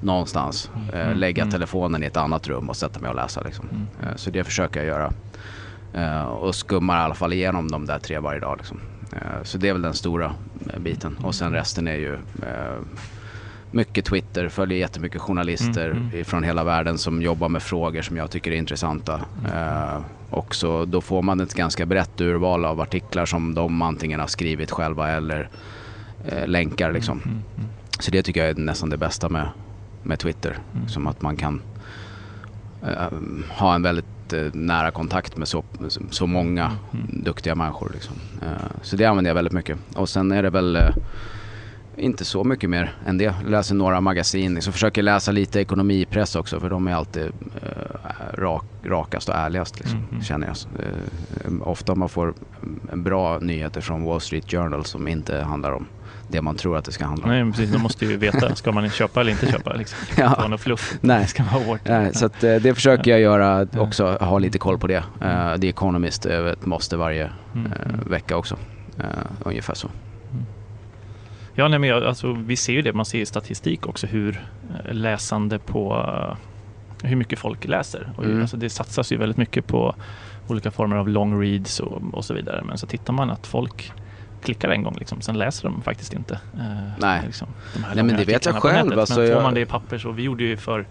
någonstans, 0.00 0.70
eh, 0.92 1.00
Mm. 1.06 1.18
lägga 1.18 1.42
Mm. 1.42 1.52
telefonen 1.52 2.02
i 2.02 2.06
ett 2.06 2.16
annat 2.16 2.48
rum 2.48 2.68
och 2.68 2.76
sätta 2.76 3.00
mig 3.00 3.08
och 3.10 3.16
läsa 3.16 3.40
liksom. 3.40 3.88
Eh, 4.02 4.16
Så 4.16 4.30
det 4.30 4.44
försöker 4.44 4.80
jag 4.80 4.86
göra. 4.86 5.12
Eh, 5.92 6.22
Och 6.24 6.54
skummar 6.54 7.00
i 7.00 7.02
alla 7.04 7.14
fall 7.14 7.32
igenom 7.32 7.70
de 7.70 7.86
där 7.86 7.98
tre 7.98 8.18
varje 8.18 8.40
dag 8.40 8.56
liksom. 8.58 8.80
Eh, 9.12 9.42
Så 9.42 9.58
det 9.58 9.68
är 9.68 9.72
väl 9.72 9.82
den 9.82 9.94
stora 9.94 10.34
eh, 10.74 10.78
biten. 10.80 11.16
Och 11.22 11.34
sen 11.34 11.52
resten 11.52 11.88
är 11.88 11.94
ju 11.96 12.14
eh, 12.42 12.78
mycket 13.72 14.04
Twitter, 14.04 14.48
följer 14.48 14.78
jättemycket 14.78 15.20
journalister 15.20 15.90
Mm, 15.90 16.10
mm. 16.12 16.24
från 16.24 16.42
hela 16.42 16.64
världen 16.64 16.98
som 16.98 17.22
jobbar 17.22 17.48
med 17.48 17.62
frågor 17.62 18.02
som 18.02 18.16
jag 18.16 18.30
tycker 18.30 18.50
är 18.52 18.56
intressanta. 18.56 19.20
Eh, 19.54 20.00
och 20.30 20.54
så 20.54 20.84
då 20.84 21.00
får 21.00 21.22
man 21.22 21.40
ett 21.40 21.54
ganska 21.54 21.86
brett 21.86 22.20
urval 22.20 22.64
av 22.64 22.80
artiklar 22.80 23.26
som 23.26 23.54
de 23.54 23.82
antingen 23.82 24.20
har 24.20 24.26
skrivit 24.26 24.70
själva 24.70 25.10
eller 25.10 25.48
eh, 26.28 26.46
länkar 26.46 26.92
liksom. 26.92 27.18
Mm, 27.24 27.30
mm, 27.56 27.68
Så 28.00 28.10
det 28.10 28.22
tycker 28.22 28.40
jag 28.40 28.50
är 28.50 28.54
nästan 28.54 28.90
det 28.90 28.96
bästa 28.96 29.28
med, 29.28 29.48
med 30.02 30.18
Twitter. 30.18 30.58
Mm. 30.74 30.88
Som 30.88 31.06
att 31.06 31.22
man 31.22 31.36
kan 31.36 31.62
eh, 32.82 33.18
ha 33.50 33.74
en 33.74 33.82
väldigt 33.82 34.32
eh, 34.32 34.40
nära 34.52 34.90
kontakt 34.90 35.36
med 35.36 35.48
så, 35.48 35.64
så 36.10 36.26
många 36.26 36.70
Mm. 36.92 37.06
duktiga 37.24 37.54
människor. 37.54 37.90
Liksom. 37.94 38.14
Eh, 38.42 38.48
så 38.82 38.96
det 38.96 39.04
använder 39.04 39.28
jag 39.30 39.34
väldigt 39.34 39.52
mycket. 39.52 39.78
Och 39.94 40.08
sen 40.08 40.32
är 40.32 40.42
det 40.42 40.50
väl 40.50 40.76
eh, 40.76 40.94
inte 41.96 42.24
så 42.24 42.44
mycket 42.44 42.70
mer 42.70 42.94
än 43.06 43.18
det. 43.18 43.34
Läser 43.46 43.74
några 43.74 44.00
magasin. 44.00 44.62
Så 44.62 44.72
försöker 44.72 45.02
läsa 45.02 45.32
lite 45.32 45.60
ekonomipress 45.60 46.36
också 46.36 46.60
för 46.60 46.70
de 46.70 46.88
är 46.88 46.94
alltid 46.94 47.22
eh, 47.62 48.38
rak, 48.38 48.64
rakast 48.84 49.28
och 49.28 49.34
ärligast 49.34 49.78
liksom, 49.78 49.98
Mm, 49.98 50.10
mm. 50.10 50.22
känner 50.22 50.46
jag. 50.46 50.56
Eh, 50.86 51.68
ofta 51.68 51.94
man 51.94 52.08
får 52.08 52.34
mm, 52.62 53.02
bra 53.02 53.38
nyheter 53.38 53.80
från 53.80 54.04
Wall 54.04 54.20
Street 54.20 54.50
Journal 54.50 54.84
som 54.84 55.08
inte 55.08 55.40
handlar 55.40 55.72
om 55.72 55.86
det 56.28 56.42
man 56.42 56.56
tror 56.56 56.76
att 56.76 56.84
det 56.84 56.92
ska 56.92 57.04
handla 57.04 57.24
om. 57.24 57.30
Nej, 57.30 57.52
precis. 57.52 57.72
De 57.72 57.82
måste 57.82 58.06
ju 58.06 58.16
veta, 58.16 58.54
ska 58.54 58.72
man 58.72 58.90
köpa 58.90 59.20
eller 59.20 59.30
inte 59.32 59.46
köpa? 59.46 59.72
Liksom. 59.72 59.98
Ja. 60.16 60.48
något 60.48 60.60
fluff. 60.60 60.94
Nej. 61.00 61.20
Det 61.22 61.26
ska 61.26 61.42
vara 61.42 61.64
hårt. 61.64 61.80
Nej, 61.84 62.14
så 62.14 62.26
att, 62.26 62.44
eh, 62.44 62.56
det 62.56 62.74
försöker 62.74 63.10
jag 63.10 63.20
göra 63.20 63.66
också, 63.76 64.16
ha 64.20 64.38
lite 64.38 64.58
koll 64.58 64.78
på 64.78 64.86
det. 64.86 65.04
Uh, 65.22 65.60
The 65.60 65.68
Economist 65.68 66.26
är 66.26 66.46
ett 66.46 66.66
måste 66.66 66.96
varje 66.96 67.30
mm. 67.54 67.72
vecka 68.06 68.36
också. 68.36 68.56
Eh, 68.98 69.04
ungefär 69.44 69.74
så. 69.74 69.88
Ja, 71.54 71.68
nej, 71.68 71.78
men 71.78 71.88
jag, 71.90 72.04
alltså, 72.04 72.32
vi 72.32 72.56
ser 72.56 72.72
ju 72.72 72.82
det, 72.82 72.92
man 72.92 73.04
ser 73.06 73.20
i 73.20 73.26
statistik 73.26 73.86
också 73.86 74.06
hur 74.06 74.46
eh, 74.84 74.94
läsande 74.94 75.58
på 75.58 75.94
eh, 76.08 76.36
hur 77.08 77.16
mycket 77.16 77.38
folk 77.38 77.64
läser. 77.64 78.12
Och, 78.16 78.24
Mm. 78.24 78.40
alltså, 78.40 78.56
det 78.56 78.70
satsas 78.70 79.12
ju 79.12 79.16
väldigt 79.16 79.36
mycket 79.36 79.66
på 79.66 79.94
olika 80.46 80.70
former 80.70 80.96
av 80.96 81.08
long 81.08 81.42
reads 81.42 81.80
och, 81.80 82.14
och 82.14 82.24
så 82.24 82.34
vidare. 82.34 82.62
Men 82.64 82.78
så 82.78 82.86
tittar 82.86 83.12
man 83.12 83.30
att 83.30 83.46
folk 83.46 83.92
klickar 84.42 84.68
en 84.68 84.82
gång, 84.82 84.96
liksom, 84.98 85.20
sen 85.20 85.38
läser 85.38 85.68
de 85.68 85.82
faktiskt 85.82 86.12
inte. 86.12 86.34
eh, 86.34 86.92
Nej. 86.98 87.22
Liksom, 87.26 87.54
de 87.74 87.80
Nej, 87.80 88.04
men 88.04 88.16
det 88.16 88.24
vet 88.24 88.46
jag 88.46 88.54
själv, 88.62 88.86
nätet. 88.86 88.98
alltså, 88.98 89.18
men 89.20 89.26
får 89.28 89.36
jag- 89.36 89.42
man 89.42 89.54
det 89.54 89.60
i 89.60 89.66
papper 89.66 89.98
så, 89.98 90.12
vi 90.12 90.22
gjorde 90.22 90.44
ju 90.44 90.56
för 90.56 90.86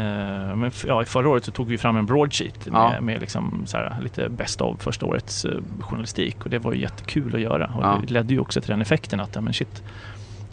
men 0.00 0.64
f- 0.64 0.84
ja, 0.88 1.02
i 1.02 1.04
förra 1.04 1.28
året 1.28 1.44
så 1.44 1.50
tog 1.52 1.66
vi 1.68 1.78
fram 1.78 1.96
en 1.96 2.06
broadsheet 2.06 2.66
med, 2.66 2.74
Ja. 2.94 3.00
med 3.00 3.20
liksom 3.20 3.64
här, 3.74 3.96
lite 4.02 4.28
best 4.28 4.60
of 4.60 4.82
första 4.82 5.06
årets 5.06 5.44
eh, 5.44 5.58
journalistik 5.80 6.44
och 6.44 6.50
det 6.50 6.58
var 6.58 6.72
ju 6.72 6.80
jättekul 6.80 7.34
att 7.34 7.40
göra 7.40 7.66
och 7.66 7.82
Ja. 7.84 7.98
det 8.06 8.12
ledde 8.12 8.34
ju 8.34 8.40
också 8.40 8.60
till 8.60 8.70
den 8.70 8.80
effekten 8.80 9.20
att 9.20 9.42
men 9.42 9.52
shit, 9.52 9.82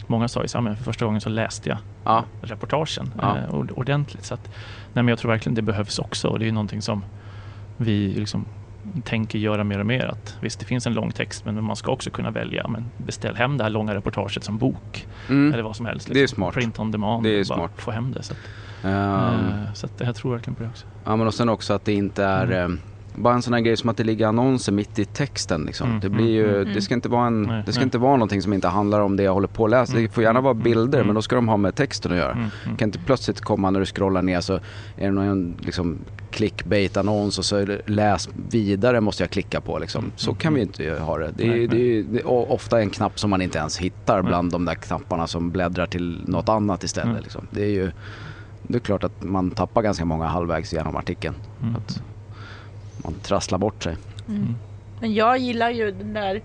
många 0.06 0.28
sa 0.28 0.42
ju 0.42 0.48
så 0.48 0.58
här, 0.58 0.62
men 0.62 0.76
för 0.76 0.84
första 0.84 1.04
gången 1.04 1.20
så 1.20 1.28
läste 1.28 1.68
jag 1.68 1.78
Ja, 2.04 2.24
reportagen 2.42 3.10
Ja. 3.22 3.38
eh, 3.38 3.54
ord- 3.54 3.70
ordentligt. 3.76 4.24
Så 4.24 4.34
att, 4.34 4.44
nej, 4.92 5.02
men 5.02 5.08
jag 5.08 5.18
tror 5.18 5.30
verkligen 5.30 5.54
det 5.54 5.62
behövs 5.62 5.98
också 5.98 6.28
och 6.28 6.38
det 6.38 6.44
är 6.44 6.46
ju 6.46 6.52
någonting 6.52 6.82
som 6.82 7.04
vi 7.76 8.14
liksom 8.14 8.44
tänker 9.04 9.38
göra 9.38 9.64
mer 9.64 9.78
och 9.80 9.86
mer. 9.86 10.06
Att 10.06 10.36
visst, 10.40 10.58
det 10.60 10.66
finns 10.66 10.86
en 10.86 10.94
lång 10.94 11.10
text 11.12 11.44
men 11.44 11.64
man 11.64 11.76
ska 11.76 11.92
också 11.92 12.10
kunna 12.10 12.30
välja. 12.30 12.68
Men 12.68 12.84
beställ 12.96 13.36
hem 13.36 13.56
det 13.58 13.64
här 13.64 13.70
långa 13.70 13.94
reportaget 13.94 14.44
som 14.44 14.58
bok 14.58 15.06
mm. 15.28 15.52
eller 15.52 15.62
vad 15.62 15.76
som 15.76 15.86
helst. 15.86 16.08
Det 16.12 16.22
är 16.22 16.26
smart. 16.26 16.54
Print 16.54 16.78
on 16.78 16.90
demand 16.90 17.22
Det 17.24 17.38
är 17.40 17.44
smart. 17.44 17.70
få 17.76 17.90
hem 17.90 18.12
det. 18.12 18.22
Så, 18.22 18.32
att, 18.32 18.38
eh, 18.38 18.44
så 19.74 19.86
att 19.86 19.92
jag 20.00 20.14
tror 20.16 20.32
verkligen 20.32 20.54
på 20.54 20.62
det 20.62 20.68
också. 20.68 20.86
Ja 21.04 21.16
men 21.16 21.26
och 21.26 21.34
sen 21.34 21.48
också 21.48 21.72
att 21.74 21.84
det 21.84 21.92
inte 21.92 22.24
är 22.24 22.44
Mm. 22.46 22.72
eh, 22.72 22.78
bara 23.14 23.34
en 23.34 23.42
sån 23.42 23.52
här 23.54 23.60
grej 23.60 23.76
som 23.76 23.90
att 23.90 23.96
det 23.96 24.04
ligger 24.04 24.26
annonser 24.26 24.72
mitt 24.72 24.98
i 24.98 25.04
texten 25.04 25.64
liksom. 25.64 25.88
Mm, 25.88 26.00
Det 26.00 26.08
blir 26.08 26.30
ju, 26.30 26.60
mm, 26.62 26.74
det 26.74 26.82
ska 26.82 26.94
inte 26.94 27.08
vara 27.08 27.26
en, 27.26 27.42
Nej, 27.42 27.62
det 27.66 27.72
ska 27.72 27.80
nej. 27.80 27.84
inte 27.86 27.98
vara 27.98 28.12
någonting 28.12 28.42
som 28.42 28.52
inte 28.52 28.68
handlar 28.68 29.00
om 29.00 29.16
det 29.16 29.22
jag 29.22 29.32
håller 29.34 29.48
på 29.48 29.64
att 29.64 29.70
läsa. 29.70 29.92
Det 29.92 29.98
Mm, 29.98 30.12
får 30.12 30.22
gärna 30.22 30.40
vara 30.40 30.50
mm, 30.52 30.62
bilder 30.62 30.98
mm. 30.98 31.06
men 31.06 31.14
då 31.14 31.22
ska 31.22 31.36
de 31.36 31.48
ha 31.48 31.56
med 31.56 31.74
texten 31.74 32.12
att 32.12 32.18
göra. 32.18 32.32
Mm, 32.32 32.46
mm. 32.64 32.76
kan 32.76 32.88
inte 32.88 32.98
plötsligt 32.98 33.40
komma 33.40 33.70
när 33.70 33.80
du 33.80 33.86
scrollar 33.86 34.22
ner 34.22 34.40
så 34.40 34.54
är 34.54 34.60
det 35.04 35.10
någon 35.10 35.54
liksom 35.60 35.98
clickbait-annons 36.30 37.38
och 37.38 37.44
så 37.44 37.56
är 37.56 37.66
det 37.66 37.80
läs 37.86 38.28
vidare 38.50 39.00
måste 39.00 39.22
jag 39.22 39.30
klicka 39.30 39.60
på 39.60 39.78
liksom. 39.78 40.04
Mm, 40.04 40.12
Så 40.16 40.30
mm, 40.30 40.38
kan 40.38 40.54
vi 40.54 40.60
mm. 40.62 40.68
inte 40.68 41.02
ha 41.02 41.18
det. 41.18 41.30
Det 41.36 41.44
är, 41.44 41.48
Nej, 41.48 41.66
det 41.66 41.76
är, 41.98 42.02
det 42.02 42.18
är 42.20 42.52
ofta 42.52 42.80
en 42.80 42.90
knapp 42.90 43.18
som 43.18 43.30
man 43.30 43.42
inte 43.42 43.58
ens 43.58 43.78
hittar 43.78 44.22
bland 44.22 44.52
de 44.52 44.64
där 44.64 44.74
knapparna 44.74 45.26
som 45.26 45.50
bläddrar 45.50 45.86
till 45.86 46.20
något 46.26 46.48
annat 46.48 46.84
istället. 46.84 47.10
Mm. 47.10 47.22
Liksom. 47.22 47.46
Det 47.50 47.62
är 47.64 47.70
ju 47.70 47.90
det 48.62 48.76
är 48.76 48.80
klart 48.80 49.04
att 49.04 49.22
man 49.22 49.50
tappar 49.50 49.82
ganska 49.82 50.04
många 50.04 50.26
halvvägs 50.26 50.72
genom 50.72 50.96
artikeln. 50.96 51.34
Mm. 51.62 51.76
Att 51.76 52.02
man 52.96 53.14
trasslar 53.14 53.58
bort 53.58 53.82
sig. 53.84 53.96
Mm. 54.28 54.54
Men 55.00 55.14
jag 55.14 55.38
gillar 55.38 55.70
ju 55.70 55.90
den 55.90 56.12
där, 56.12 56.42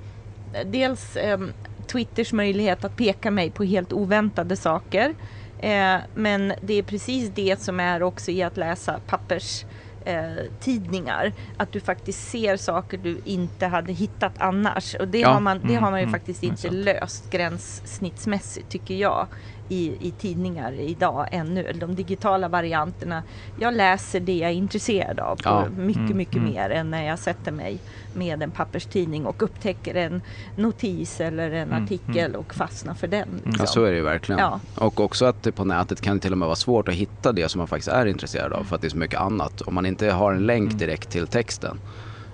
dels 0.66 1.18
ehm, 1.18 1.52
Twitters 1.88 2.34
möjlighet 2.34 2.84
att 2.86 2.96
peka 2.96 3.32
mig 3.32 3.52
på 3.52 3.64
helt 3.64 3.94
oväntade 3.94 4.56
saker. 4.56 5.14
Eh, 5.60 5.96
men 6.16 6.54
det 6.62 6.74
är 6.74 6.84
precis 6.84 7.32
det 7.36 7.62
som 7.62 7.80
är 7.80 8.04
också 8.04 8.32
i 8.32 8.44
att 8.44 8.58
läsa 8.58 9.00
pappers 9.08 9.66
eh, 10.06 10.24
tidningar. 10.60 11.34
Att 11.58 11.72
du 11.72 11.80
faktiskt 11.80 12.30
ser 12.30 12.58
saker 12.58 12.98
du 12.98 13.22
inte 13.26 13.66
hade 13.68 13.94
hittat 13.94 14.34
annars. 14.38 14.96
Och 14.96 15.08
det, 15.08 15.20
Ja. 15.20 15.30
har, 15.30 15.40
man, 15.40 15.60
det 15.60 15.64
Mm, 15.72 15.84
har 15.84 15.92
man 15.92 16.00
ju 16.00 16.04
mm, 16.04 16.14
faktiskt 16.14 16.42
det 16.42 16.48
är 16.48 16.50
inte 16.50 16.70
löst 16.70 17.30
gränssnittsmässigt 17.30 18.70
tycker 18.70 18.96
jag 18.96 19.28
i, 19.70 20.08
i 20.08 20.12
tidningar 20.12 20.74
idag 20.74 21.28
ännu. 21.32 21.72
De 21.74 21.96
digitala 21.96 22.48
varianterna. 22.50 23.24
Jag 23.56 23.74
läser 23.74 24.20
det 24.20 24.38
jag 24.38 24.50
är 24.50 24.54
intresserad 24.56 25.20
av 25.20 25.38
Ja. 25.44 25.70
mycket, 25.70 25.98
Mm, 26.02 26.18
mycket 26.18 26.36
mm. 26.36 26.50
mer 26.54 26.70
än 26.70 26.92
när 26.92 27.04
jag 27.04 27.20
sätter 27.20 27.52
mig 27.52 27.84
med 28.12 28.44
en 28.44 28.52
papperstidning 28.52 29.26
och 29.26 29.42
upptäcker 29.44 29.96
en 29.96 30.22
notis 30.56 31.22
eller 31.22 31.52
en 31.52 31.72
Mm, 31.72 31.84
artikel 31.84 32.36
och 32.36 32.54
fastnar 32.54 32.94
för 32.94 33.08
den. 33.08 33.30
Ja, 33.34 33.42
Ja 33.46 33.50
liksom. 33.52 33.68
så 33.68 33.84
är 33.84 33.92
det 33.92 33.98
ju 33.98 34.04
verkligen. 34.04 34.40
Ja. 34.40 34.60
Och 34.76 35.00
också 35.00 35.26
att 35.26 35.44
det 35.44 35.52
på 35.52 35.66
nätet 35.66 36.02
kan 36.02 36.16
det 36.18 36.22
till 36.22 36.32
och 36.32 36.38
med 36.38 36.46
vara 36.46 36.56
svårt 36.56 36.88
att 36.88 36.94
hitta 36.96 37.32
det 37.32 37.50
som 37.50 37.60
man 37.60 37.68
faktiskt 37.68 37.88
är 37.88 38.06
intresserad 38.06 38.54
av 38.54 38.64
för 38.64 38.76
att 38.76 38.82
det 38.82 38.88
är 38.88 38.90
så 38.90 38.98
mycket 38.98 39.20
annat. 39.20 39.62
Om 39.62 39.74
man 39.76 39.86
inte 39.86 40.12
har 40.12 40.34
en 40.34 40.46
länk 40.46 40.68
Mm. 40.68 40.78
direkt 40.78 41.10
till 41.10 41.28
texten 41.28 41.80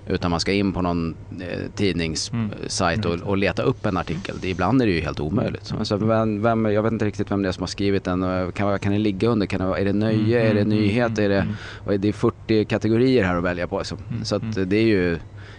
utan 0.06 0.30
man 0.30 0.40
ska 0.40 0.52
in 0.52 0.72
på 0.72 0.82
någon 0.82 1.14
eh, 1.40 1.70
tidningssajt 1.74 3.04
Mm. 3.04 3.20
och, 3.22 3.28
och 3.28 3.36
leta 3.36 3.62
upp 3.62 3.86
en 3.86 3.96
artikel. 3.96 4.36
Det, 4.40 4.48
ibland 4.48 4.82
är 4.82 4.86
det 4.86 4.92
ju 4.92 5.00
helt 5.00 5.20
omöjligt. 5.20 5.64
Så, 5.66 5.76
alltså, 5.76 5.96
vem, 5.96 6.42
vem, 6.42 6.64
jag 6.66 6.82
vet 6.82 6.92
inte 6.92 7.04
riktigt 7.04 7.30
vem 7.30 7.42
det 7.42 7.48
är 7.48 7.52
som 7.52 7.62
har 7.62 7.66
skrivit 7.66 8.04
den. 8.04 8.22
och 8.22 8.54
Kan, 8.54 8.78
kan 8.78 8.92
det 8.92 8.98
ligga 8.98 9.28
under? 9.28 9.46
Kan 9.46 9.60
det, 9.60 9.66
vara- 9.66 9.78
är 9.78 9.84
det 9.84 9.92
nöje? 9.92 10.40
Mm, 10.40 10.50
Är 10.50 10.54
det 10.54 10.60
mm, 10.60 10.68
nyhet? 10.78 11.18
mm, 11.18 11.24
Är 11.24 11.28
det, 11.28 11.40
mm. 11.40 11.54
är 11.94 11.98
det 11.98 12.08
är 12.08 12.12
40 12.12 12.64
kategorier 12.64 13.24
här 13.24 13.36
att 13.36 13.44
välja 13.44 13.66
på. 13.68 13.84
Så, 13.84 13.96
Mm, 14.10 14.24
så 14.24 14.36
att 14.36 14.42
mm. 14.42 14.68
det 14.68 14.76
är 14.76 14.86
ju 14.86 15.18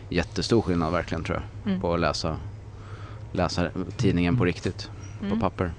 jättestor 0.09 0.61
skillnad 0.61 0.91
verkligen 0.91 1.23
tror 1.23 1.41
jag. 1.63 1.69
Mm. 1.71 1.81
På 1.81 1.93
att 1.93 1.99
läsa, 1.99 2.37
läsa 3.31 3.69
tidningen 3.97 4.37
på 4.37 4.45
riktigt. 4.45 4.89
På 5.19 5.25
Mm. 5.25 5.39
papper. 5.39 5.71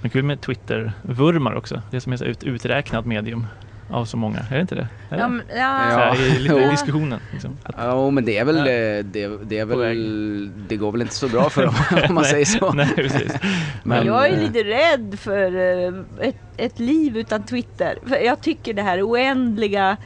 Men 0.00 0.10
kul 0.10 0.22
med 0.24 0.40
Twitter-vurmar 0.40 1.54
också. 1.54 1.82
Det 1.90 2.00
som 2.00 2.12
är 2.12 2.24
ut, 2.24 2.42
uträknat 2.44 3.06
medium 3.06 3.46
av 3.94 4.04
så 4.04 4.16
många. 4.16 4.38
Är 4.50 4.54
det 4.54 4.60
inte 4.60 4.74
det? 4.74 4.88
Är 5.10 5.18
Ja, 5.18 5.22
det? 5.22 5.28
men, 5.28 5.40
Så 5.48 5.56
ja, 5.56 5.64
här, 5.64 6.36
i, 6.36 6.38
lite 6.38 6.70
diskussionen. 6.70 7.20
Liksom. 7.32 7.56
Att, 7.62 7.74
Ja, 7.78 8.10
men 8.10 8.24
det 8.24 8.38
är 8.38 8.44
väl, 8.44 8.56
Ja. 8.56 8.64
det, 8.64 9.02
det 9.44 9.58
är 9.58 9.64
väl, 9.64 10.50
det 10.68 10.76
går 10.76 10.92
väl 10.92 11.02
inte 11.02 11.14
så 11.14 11.28
bra 11.28 11.50
för 11.50 11.62
dem 11.66 11.74
om 12.08 12.14
man 12.14 12.22
Nej, 12.32 12.44
säger 12.44 12.44
så. 12.44 12.72
Nej, 12.72 12.88
precis. 12.96 13.32
Men, 13.82 14.06
jag 14.06 14.28
är 14.28 14.32
eh, 14.32 14.38
lite 14.38 14.58
rädd 14.64 15.18
för 15.18 15.56
eh, 15.56 16.28
ett, 16.28 16.36
ett 16.56 16.78
liv 16.78 17.16
utan 17.16 17.42
Twitter. 17.42 17.98
För 18.06 18.16
jag 18.16 18.40
tycker 18.40 18.74
det 18.74 18.82
här 18.82 19.02
oändliga 19.02 19.96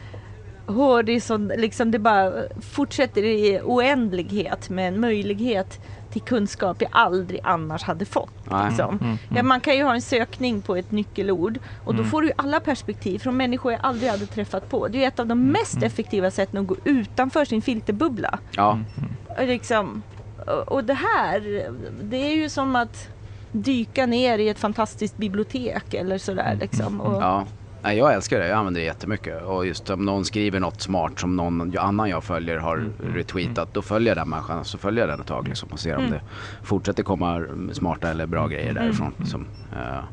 horisont, 0.67 1.53
liksom 1.57 1.91
det 1.91 1.99
bara 1.99 2.33
fortsätter 2.61 3.25
i 3.25 3.61
oändlighet 3.65 4.71
med 4.71 4.89
en 4.89 5.01
möjlighet 5.01 5.81
till 6.21 6.29
kunskap 6.29 6.77
jag 6.83 6.91
aldrig 6.93 7.41
annars 7.45 7.83
hade 7.83 8.05
fått. 8.05 8.33
Liksom. 8.69 8.91
Mm, 8.91 8.99
mm, 9.05 9.19
Ja, 9.37 9.43
man 9.43 9.61
kan 9.61 9.77
ju 9.77 9.83
ha 9.85 9.95
en 9.95 10.03
sökning 10.03 10.63
på 10.63 10.77
ett 10.77 10.91
nyckelord 10.91 11.59
och 11.85 11.95
då 11.95 11.99
Mm. 12.01 12.11
får 12.11 12.23
du 12.23 12.29
ju 12.29 12.35
alla 12.37 12.61
perspektiv 12.61 13.19
från 13.19 13.37
människor 13.37 13.73
jag 13.73 13.81
aldrig 13.85 14.11
hade 14.11 14.27
träffat 14.27 14.69
på. 14.71 14.89
Det 14.89 15.05
är 15.05 15.09
ett 15.09 15.19
av 15.21 15.27
de 15.27 15.47
mest 15.47 15.75
mm. 15.75 15.87
effektiva 15.87 16.31
sätten 16.31 16.61
att 16.61 16.67
gå 16.67 16.77
utanför 16.85 17.45
sin 17.45 17.63
filterbubbla. 17.63 18.39
Ja. 18.57 18.79
Och 19.39 19.47
Liksom, 19.47 20.03
och- 20.67 20.85
det 20.85 20.95
här, 20.95 21.41
det 22.03 22.17
är 22.17 22.35
ju 22.37 22.49
som 22.49 22.77
att 22.77 23.09
dyka 23.53 24.07
ner 24.07 24.39
i 24.39 24.49
ett 24.49 24.59
fantastiskt 24.59 25.17
bibliotek 25.17 25.95
eller 25.95 26.19
sådär 26.19 26.57
liksom. 26.61 27.01
Och, 27.01 27.23
ja. 27.23 27.47
Nej, 27.81 27.99
jag 27.99 28.15
älskar 28.15 28.39
det, 28.39 28.49
jag 28.49 28.59
använder 28.59 28.81
det 28.81 28.85
jättemycket. 28.85 29.43
Och 29.43 29.67
just 29.67 29.91
om 29.91 30.05
någon 30.05 30.25
skriver 30.25 30.61
något 30.61 30.81
smart 30.81 31.21
som 31.21 31.37
någon 31.37 31.79
annan 31.79 32.09
jag 32.11 32.25
följer 32.25 32.57
har 32.59 32.77
Mm, 32.77 32.93
mm, 33.03 33.15
retweetat, 33.15 33.75
då 33.75 33.83
följer 33.83 34.09
jag 34.11 34.17
den 34.17 34.29
människan. 34.29 34.65
Så 34.65 34.79
följer 34.79 35.03
jag 35.03 35.09
den 35.09 35.21
ett 35.21 35.27
tag 35.27 35.49
liksom, 35.49 35.69
och 35.73 35.81
ser 35.81 35.95
om 35.97 36.01
Mm. 36.05 36.11
det 36.13 36.21
fortsätter 36.63 37.03
komma 37.03 37.43
smarta 37.73 38.09
eller 38.11 38.27
bra 38.27 38.47
grejer 38.47 38.71
Mm. 38.71 38.83
därifrån. 38.85 39.15
Mm. 39.19 39.27
Som, 39.27 39.49
eh, 39.73 40.05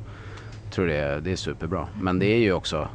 tror 0.70 0.88
det 0.88 0.96
är, 0.96 1.22
det 1.22 1.32
är 1.32 1.36
superbra. 1.36 1.88
Men 1.94 2.20
det 2.20 2.26
är 2.26 2.38
ju 2.40 2.54
också 2.54 2.90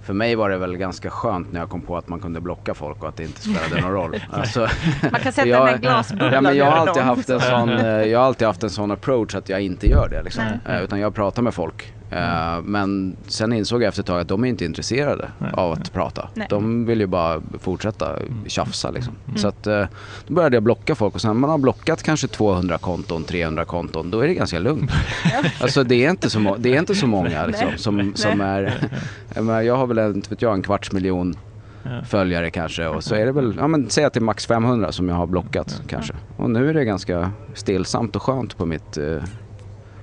för 0.00 0.14
mig 0.14 0.34
var 0.34 0.50
det 0.50 0.58
väl 0.58 0.76
ganska 0.76 1.10
skönt 1.10 1.52
när 1.52 1.60
jag 1.60 1.68
kom 1.68 1.82
på 1.82 1.96
att 1.96 2.08
man 2.08 2.20
kunde 2.20 2.40
blocka 2.40 2.74
folk 2.74 3.02
och 3.02 3.08
att 3.08 3.16
det 3.16 3.24
inte 3.24 3.40
spelade 3.40 3.80
någon 3.80 3.92
roll. 3.92 4.20
Alltså, 4.30 4.68
Man 5.12 5.20
kan 5.20 5.32
sätta 5.32 5.48
jag- 5.48 5.60
den 5.60 5.68
här 5.68 5.78
glasbubblan 5.78 6.32
Ja, 6.32 6.40
men 6.40 6.56
jag, 6.56 6.64
har 6.64 6.76
alltid 6.76 7.02
haft 7.02 7.30
en 7.30 7.40
sån, 7.50 7.68
eh, 7.70 7.86
jag 7.86 8.18
har 8.18 8.26
alltid 8.26 8.46
haft 8.46 8.62
en 8.62 8.70
sån 8.70 8.90
approach 8.90 9.34
att 9.34 9.48
jag 9.48 9.60
inte 9.60 9.86
gör 9.86 10.08
det. 10.10 10.22
Liksom. 10.22 10.44
Eh, 10.66 10.82
Utan 10.84 11.00
jag 11.00 11.14
pratar 11.14 11.42
med 11.42 11.54
folk. 11.54 11.92
Mm. 12.10 12.64
Men 12.64 13.16
sen 13.26 13.52
insåg 13.52 13.82
jag 13.82 13.88
efter 13.88 14.02
ett 14.02 14.06
tag 14.06 14.20
att 14.20 14.28
de 14.28 14.44
är 14.44 14.48
inte 14.48 14.64
intresserade 14.64 15.28
Nej, 15.38 15.50
av 15.54 15.70
nej. 15.70 15.82
att 15.82 15.92
prata. 15.92 16.28
Nej. 16.34 16.46
De 16.50 16.86
vill 16.86 17.00
ju 17.00 17.06
bara 17.06 17.40
fortsätta 17.60 18.16
tjafsa 18.46 18.90
liksom. 18.90 19.14
Mm. 19.26 19.38
Så 19.38 19.48
att 19.48 19.66
eh, 19.66 19.84
då 20.26 20.34
började 20.34 20.56
jag 20.56 20.62
blocka 20.62 20.94
folk 20.94 21.14
och 21.14 21.20
sen 21.20 21.28
när 21.28 21.34
man 21.34 21.50
har 21.50 21.58
blockat 21.58 22.02
kanske 22.02 22.28
200 22.28 22.78
konton, 22.78 23.24
300 23.24 23.64
konton, 23.64 24.10
då 24.10 24.20
är 24.20 24.28
det 24.28 24.34
ganska 24.34 24.58
lugnt. 24.58 24.90
Alltså 25.60 25.84
det 25.84 26.04
är 26.04 26.10
inte 26.10 26.30
så, 26.30 26.56
det 26.58 26.74
är 26.74 26.78
inte 26.78 26.94
så 26.94 27.06
många 27.06 27.46
liksom, 27.46 27.68
som, 27.76 28.12
som 28.14 28.40
är, 28.40 29.62
jag, 29.62 29.76
har 29.76 29.86
väl 29.86 29.98
en, 29.98 30.22
vet 30.28 30.42
jag, 30.42 30.54
en 30.54 30.62
kvarts 30.62 30.92
miljon 30.92 31.34
Ja. 31.82 32.04
följare 32.04 32.50
kanske 32.50 32.86
och 32.86 33.04
så 33.04 33.14
är 33.14 33.26
det 33.26 33.32
väl, 33.32 33.54
ja 33.58 33.68
men 33.68 33.90
säg 33.90 34.04
att 34.04 34.12
det 34.12 34.18
är 34.18 34.22
max 34.22 34.46
500 34.46 34.92
som 34.92 35.08
jag 35.08 35.16
har 35.16 35.26
blockat 35.26 35.82
kanske. 35.86 36.14
Och 36.36 36.50
nu 36.50 36.68
är 36.70 36.74
det 36.74 36.84
ganska 36.84 37.30
stillsamt 37.54 38.16
och 38.16 38.22
skönt 38.22 38.56
på 38.56 38.66
mitt, 38.66 38.96
eh, 38.96 39.22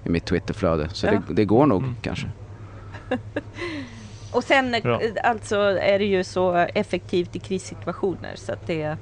i 0.06 0.10
mitt 0.10 0.26
Twitterflöde. 0.26 0.90
Så 0.94 1.06
Ja. 1.08 1.12
det, 1.12 1.34
det 1.34 1.46
går 1.46 1.66
nog 1.66 1.82
Mm. 1.84 1.96
kanske. 2.02 2.28
Och 4.32 4.44
sen 4.44 4.76
Bra. 4.84 5.02
eh, 5.02 5.12
alltså 5.24 5.56
är 5.82 6.00
det 6.00 6.06
ju 6.06 6.24
så 6.24 6.54
effektivt 6.56 7.36
i 7.36 7.40
krissituationer 7.40 8.32
så 8.36 8.54
att 8.54 8.68
det, 8.68 8.98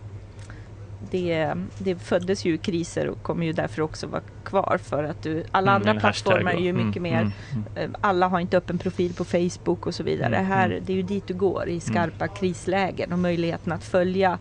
det, 1.12 1.54
det 1.78 1.96
föddes 1.96 2.46
ju 2.46 2.54
i 2.54 2.58
kriser 2.58 3.08
och 3.10 3.24
kommer 3.24 3.46
ju 3.46 3.54
därför 3.54 3.82
också 3.82 4.08
vara 4.08 4.22
kvar 4.44 4.80
för 4.84 5.04
att 5.04 5.24
du, 5.24 5.44
alla 5.52 5.72
Mm, 5.76 5.90
andra 5.90 6.00
plattformar 6.02 6.52
är 6.52 6.58
ju 6.60 6.70
och- 6.70 6.86
mycket 6.86 6.98
mm, 7.00 7.12
mer 7.14 7.22
mm, 7.22 7.32
mm. 7.76 7.92
Eh, 7.94 8.00
alla 8.02 8.28
har 8.28 8.40
inte 8.40 8.58
öppen 8.58 8.78
profil 8.78 9.14
på 9.14 9.26
Facebook 9.26 9.88
och 9.88 9.96
så 9.96 10.04
vidare. 10.04 10.36
Mm, 10.36 10.46
Här, 10.52 10.66
mm. 10.70 10.84
det 10.86 10.94
är 10.94 10.98
ju 10.98 11.02
dit 11.04 11.28
du 11.28 11.34
går 11.34 11.70
i 11.70 11.80
skarpa 11.80 12.28
krislägen 12.28 13.14
och 13.14 13.20
möjligheten 13.20 13.74
att 13.74 13.84
följa 13.84 14.40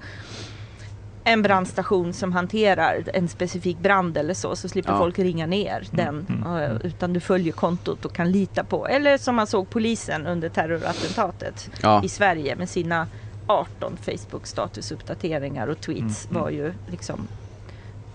en 1.24 1.42
brandstation 1.42 2.12
som 2.12 2.32
hanterar 2.32 3.04
en 3.14 3.28
specifik 3.28 3.78
brand 3.78 4.16
eller 4.16 4.34
så, 4.34 4.56
så 4.56 4.68
slipper 4.68 4.92
Ja. 4.92 4.98
folk 4.98 5.18
ringa 5.18 5.46
ner 5.46 5.88
den. 5.90 6.26
mm, 6.28 6.42
eh, 6.56 6.70
mm. 6.70 6.80
Utan 6.84 7.12
du 7.12 7.20
följer 7.20 7.52
kontot 7.52 8.04
och 8.04 8.12
kan 8.12 8.30
lita 8.32 8.64
på. 8.64 8.86
Eller 8.86 9.18
som 9.18 9.34
man 9.36 9.46
såg 9.46 9.70
polisen 9.70 10.26
under 10.26 10.48
terrorattentatet 10.48 11.70
Ja, 11.82 12.04
i 12.04 12.08
Sverige 12.08 12.56
med 12.56 12.68
sina 12.68 13.06
18 13.46 13.96
Facebook 13.96 14.46
statusuppdateringar 14.46 15.66
och 15.66 15.80
tweets 15.80 16.26
Mm, 16.26 16.36
mm. 16.36 16.42
var 16.42 16.50
ju 16.50 16.72
liksom 16.86 17.28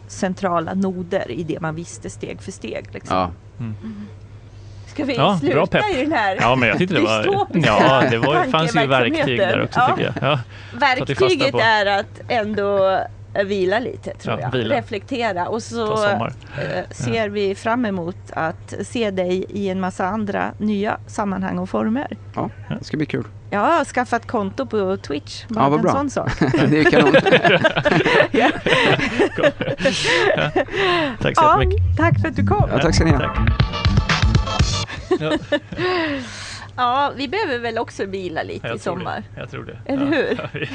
centrala 0.07 0.73
noder 0.73 1.31
i 1.31 1.43
det 1.43 1.59
man 1.59 1.75
visste 1.75 2.09
steg 2.09 2.41
för 2.41 2.51
steg. 2.51 2.85
Liksom. 2.93 3.17
ja. 3.17 3.31
Mm. 3.59 3.75
Ska 4.87 5.05
vi 5.05 5.15
Ja, 5.15 5.39
bra 5.41 5.51
sluta 5.51 5.67
pepp. 5.67 5.95
i 5.95 6.01
den 6.03 6.11
här 6.11 6.37
Ja, 6.41 6.55
men 6.55 6.69
jag 6.69 6.77
tyckte 6.77 6.95
det 6.95 7.01
var... 7.01 7.17
dystopiska 7.23 7.69
Ja, 7.69 8.03
det 8.11 8.17
var, 8.17 8.43
fanns 8.43 8.75
ju 8.75 8.87
verktyg 8.87 9.39
där 9.39 9.63
också 9.63 9.79
Ja. 9.79 9.87
tycker 9.95 10.13
jag. 10.21 10.31
Ja. 10.31 10.39
Verktyget 10.79 11.55
är 11.55 11.85
att 11.99 12.21
ändå 12.27 12.99
eh, 13.33 13.43
vila 13.45 13.79
lite 13.79 14.13
tror 14.13 14.35
Ja, 14.35 14.41
jag. 14.41 14.51
vila. 14.51 14.75
Reflektera 14.75 15.47
och 15.47 15.63
så 15.63 16.05
eh, 16.05 16.27
ser 16.91 17.29
vi 17.29 17.55
fram 17.55 17.85
emot 17.85 18.15
att 18.33 18.73
se 18.81 19.11
dig 19.11 19.45
i 19.49 19.69
en 19.69 19.79
massa 19.79 20.05
andra 20.07 20.51
nya 20.57 20.97
sammanhang 21.07 21.57
och 21.59 21.69
former. 21.69 22.07
ja, 22.35 22.49
det 22.79 22.83
ska 22.85 22.97
bli 22.97 23.05
kul. 23.05 23.23
Jag 23.49 23.59
har 23.59 23.85
skaffat 23.85 24.27
konto 24.27 24.65
på 24.65 24.97
Twitch. 24.97 25.45
Bara 25.47 25.63
Ja, 25.65 25.69
vad 25.69 25.81
bra. 25.81 25.91
sån 25.91 26.09
sak. 26.09 26.31
det 26.69 26.79
är 26.79 26.91
kanon. 26.91 27.13
ja. 28.31 28.49
Tack 31.21 31.35
så 31.37 31.43
ja, 31.43 31.59
jättemycket. 31.61 31.97
tack 31.97 32.21
för 32.21 32.27
att 32.27 32.35
du 32.35 32.45
kom. 32.47 32.69
Ja, 32.71 32.79
tack 32.79 32.95
ska 32.95 33.03
ni 33.05 33.11
ha. 33.11 33.19
Tack. 33.19 33.37
Ja, 35.19 35.31
Ja, 36.79 37.13
vi 37.15 37.27
behöver 37.27 37.59
väl 37.59 37.77
också 37.77 38.05
vila 38.05 38.43
lite 38.43 38.67
i 38.67 38.79
sommar. 38.79 39.23
det. 39.35 39.39
Jag 39.41 39.51
tror 39.51 39.63
det. 39.63 39.77
Eller 39.93 40.05
Ja. 40.05 40.11
hur? 40.11 40.35
Ja, 40.37 40.49
vi- 40.53 40.69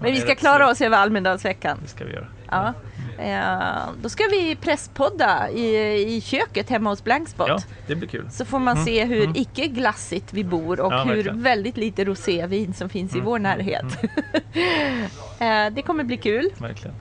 Men 0.00 0.12
vi 0.12 0.18
Ja, 0.18 0.24
ska 0.24 0.34
klara 0.34 0.66
så. 0.66 0.72
oss 0.72 0.80
över 0.80 0.96
Almedalsveckan. 0.96 1.78
Det 1.82 1.88
ska 1.88 2.04
vi 2.04 2.12
göra. 2.12 2.26
Ja. 2.50 2.72
Eh, 3.18 3.88
då 4.02 4.08
ska 4.08 4.24
vi 4.30 4.56
presspodda 4.56 5.50
i, 5.50 5.76
i 6.16 6.20
köket 6.20 6.70
hemma 6.70 6.90
hos 6.90 7.04
Blankspot. 7.04 7.48
Ja, 7.48 7.58
det 7.86 7.94
blir 7.96 8.08
kul. 8.08 8.28
Så 8.30 8.44
får 8.44 8.58
man 8.58 8.74
Mm, 8.76 8.84
se 8.86 9.04
hur 9.04 9.22
mm. 9.24 9.36
icke 9.36 9.66
glassigt 9.66 10.32
vi 10.32 10.44
bor 10.44 10.80
och 10.80 10.92
Ja, 10.92 11.02
hur 11.02 11.14
verkligen. 11.14 11.42
väldigt 11.42 11.76
lite 11.76 12.04
rosévin 12.04 12.74
som 12.74 12.88
finns 12.88 13.12
i 13.12 13.18
Mm, 13.18 13.26
vår 13.26 13.36
mm, 13.38 13.42
närhet. 13.58 13.84
Eh, 15.40 15.66
det 15.72 15.82
kommer 15.82 16.04
bli 16.04 16.16
kul. 16.16 16.50
Verkligen. 16.58 16.96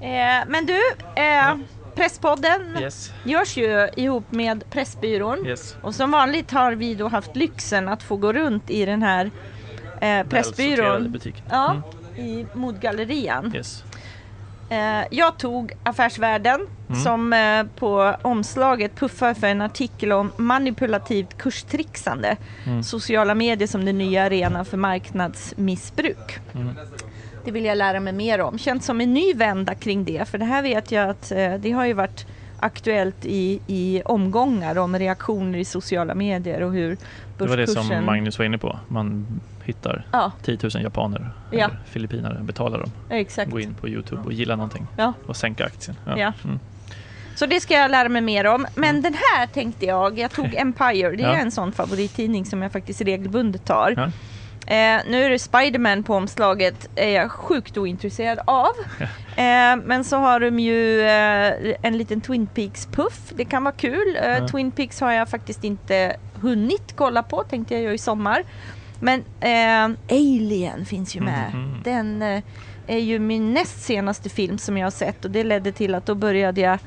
Ja. 0.00 0.06
Eh, 0.06 0.44
men 0.48 0.66
du, 0.66 0.78
eh, 1.22 1.54
Presspodden 1.94 2.76
Yes. 2.80 3.12
görs 3.24 3.56
ju 3.56 3.88
ihop 3.96 4.24
med 4.32 4.70
Pressbyrån. 4.70 5.46
Yes. 5.46 5.76
Och 5.82 5.94
som 5.94 6.10
vanligt 6.10 6.50
har 6.50 6.72
vi 6.72 6.94
då 6.94 7.08
haft 7.08 7.36
lyxen 7.36 7.88
att 7.88 8.02
få 8.02 8.16
gå 8.16 8.32
runt 8.32 8.70
i 8.70 8.84
den 8.84 9.02
här 9.02 9.30
eh, 10.00 10.26
Pressbyrån. 10.26 11.16
Ja, 11.50 11.82
Mm. 12.16 12.26
i 12.26 12.46
modgallerian. 12.54 13.52
Yes. 13.56 13.84
Eh, 14.70 15.04
jag 15.10 15.38
tog 15.38 15.72
Affärsvärlden 15.82 16.66
Mm. 16.88 17.00
som 17.02 17.32
eh, 17.32 17.64
på 17.78 18.16
omslaget 18.22 18.96
puffar 18.96 19.34
för 19.34 19.46
en 19.46 19.60
artikel 19.62 20.12
om 20.12 20.32
manipulativt 20.36 21.38
kurstrixande. 21.38 22.36
Mm. 22.66 22.82
Sociala 22.82 23.34
medier 23.34 23.68
som 23.68 23.84
den 23.84 23.98
nya 23.98 24.22
arenan 24.24 24.64
för 24.64 24.76
marknadsmissbruk. 24.76 26.38
Mm. 27.42 27.44
Det 27.44 27.50
vill 27.50 27.64
jag 27.64 27.78
lära 27.78 28.00
mig 28.00 28.12
mer 28.12 28.40
om. 28.40 28.58
Känns 28.58 28.86
som 28.86 29.00
en 29.00 29.14
ny 29.14 29.34
vända 29.34 29.74
kring 29.74 30.04
det. 30.04 30.28
För 30.28 30.38
det 30.38 30.44
här 30.44 30.62
vet 30.62 30.92
jag 30.92 31.08
att 31.10 31.32
eh, 31.32 31.54
det 31.54 31.70
har 31.72 31.86
ju 31.86 31.92
varit 31.92 32.26
aktuellt 32.60 33.16
i, 33.24 33.60
i 33.66 34.02
omgångar 34.04 34.78
om 34.78 34.98
reaktioner 34.98 35.58
i 35.58 35.64
sociala 35.64 36.14
medier 36.14 36.62
och 36.62 36.72
hur 36.72 36.88
Det 36.90 37.44
var 37.44 37.56
det 37.56 37.56
börskursen... 37.66 37.84
som 37.84 38.04
Magnus 38.06 38.38
var 38.38 38.46
inne 38.46 38.58
på. 38.58 38.78
Man 38.88 39.26
hittar 39.64 40.04
Ja, 40.12 40.32
10 40.44 40.58
000 40.62 40.82
japaner 40.82 41.30
Ja. 41.50 41.58
eller 41.58 41.78
filippinare, 41.90 42.38
betalar 42.42 42.78
dem, 42.78 42.90
exakt. 43.10 43.50
gå 43.50 43.60
in 43.60 43.74
på 43.74 43.88
Youtube 43.88 44.22
och 44.24 44.32
gilla 44.32 44.56
någonting 44.56 44.86
Ja. 44.96 45.12
och 45.26 45.36
sänka 45.36 45.64
aktien. 45.64 45.96
Ja. 46.06 46.32
Mm. 46.44 46.58
Så 47.34 47.46
det 47.46 47.60
ska 47.60 47.74
jag 47.74 47.90
lära 47.90 48.08
mig 48.08 48.22
mer 48.22 48.46
om. 48.46 48.66
Men 48.74 49.02
den 49.02 49.14
här 49.14 49.46
tänkte 49.46 49.86
jag, 49.86 50.18
jag 50.18 50.30
tog 50.30 50.54
Empire. 50.56 51.16
Det 51.16 51.22
är 51.22 51.34
en 51.40 51.50
sån 51.50 51.72
favorittidning 51.72 52.44
som 52.44 52.62
jag 52.62 52.72
faktiskt 52.72 53.00
regelbundet 53.00 53.64
tar. 53.64 54.12
Eh, 54.66 55.00
nu 55.10 55.24
är 55.24 55.30
det 55.30 55.38
Spiderman 55.38 56.02
på 56.02 56.14
omslaget, 56.14 56.90
är 56.96 57.08
jag 57.08 57.30
sjukt 57.30 57.76
ointresserad 57.76 58.38
av. 58.44 58.72
Eh, 59.36 59.76
men 59.84 60.04
så 60.04 60.16
har 60.16 60.40
de 60.40 60.58
ju 60.58 61.00
eh, 61.00 61.76
en 61.82 61.98
liten 61.98 62.20
Twin 62.20 62.46
Peaks-puff, 62.54 63.32
det 63.34 63.44
kan 63.44 63.64
vara 63.64 63.74
kul. 63.74 64.18
Ja. 64.22 64.48
Twin 64.48 64.70
Peaks 64.70 65.00
har 65.00 65.12
jag 65.12 65.28
faktiskt 65.28 65.64
inte 65.64 66.16
hunnit 66.34 66.92
kolla 66.96 67.22
på, 67.22 67.42
tänkte 67.42 67.74
jag 67.74 67.82
göra 67.82 67.94
i 67.94 67.98
sommar. 67.98 68.44
Men 69.00 69.24
eh, 69.40 69.98
Alien 70.10 70.86
finns 70.86 71.16
ju 71.16 71.20
med. 71.20 71.50
Mhm. 71.54 71.80
Den 71.84 72.22
eh, 72.22 72.42
är 72.86 72.98
ju 72.98 73.18
min 73.18 73.52
näst 73.52 73.82
senaste 73.82 74.28
film 74.28 74.58
som 74.58 74.78
jag 74.78 74.86
har 74.86 74.90
sett 74.90 75.24
och 75.24 75.30
det 75.30 75.44
ledde 75.44 75.72
till 75.72 75.94
att 75.94 76.06
då 76.06 76.14
började 76.14 76.60
jag 76.60 76.78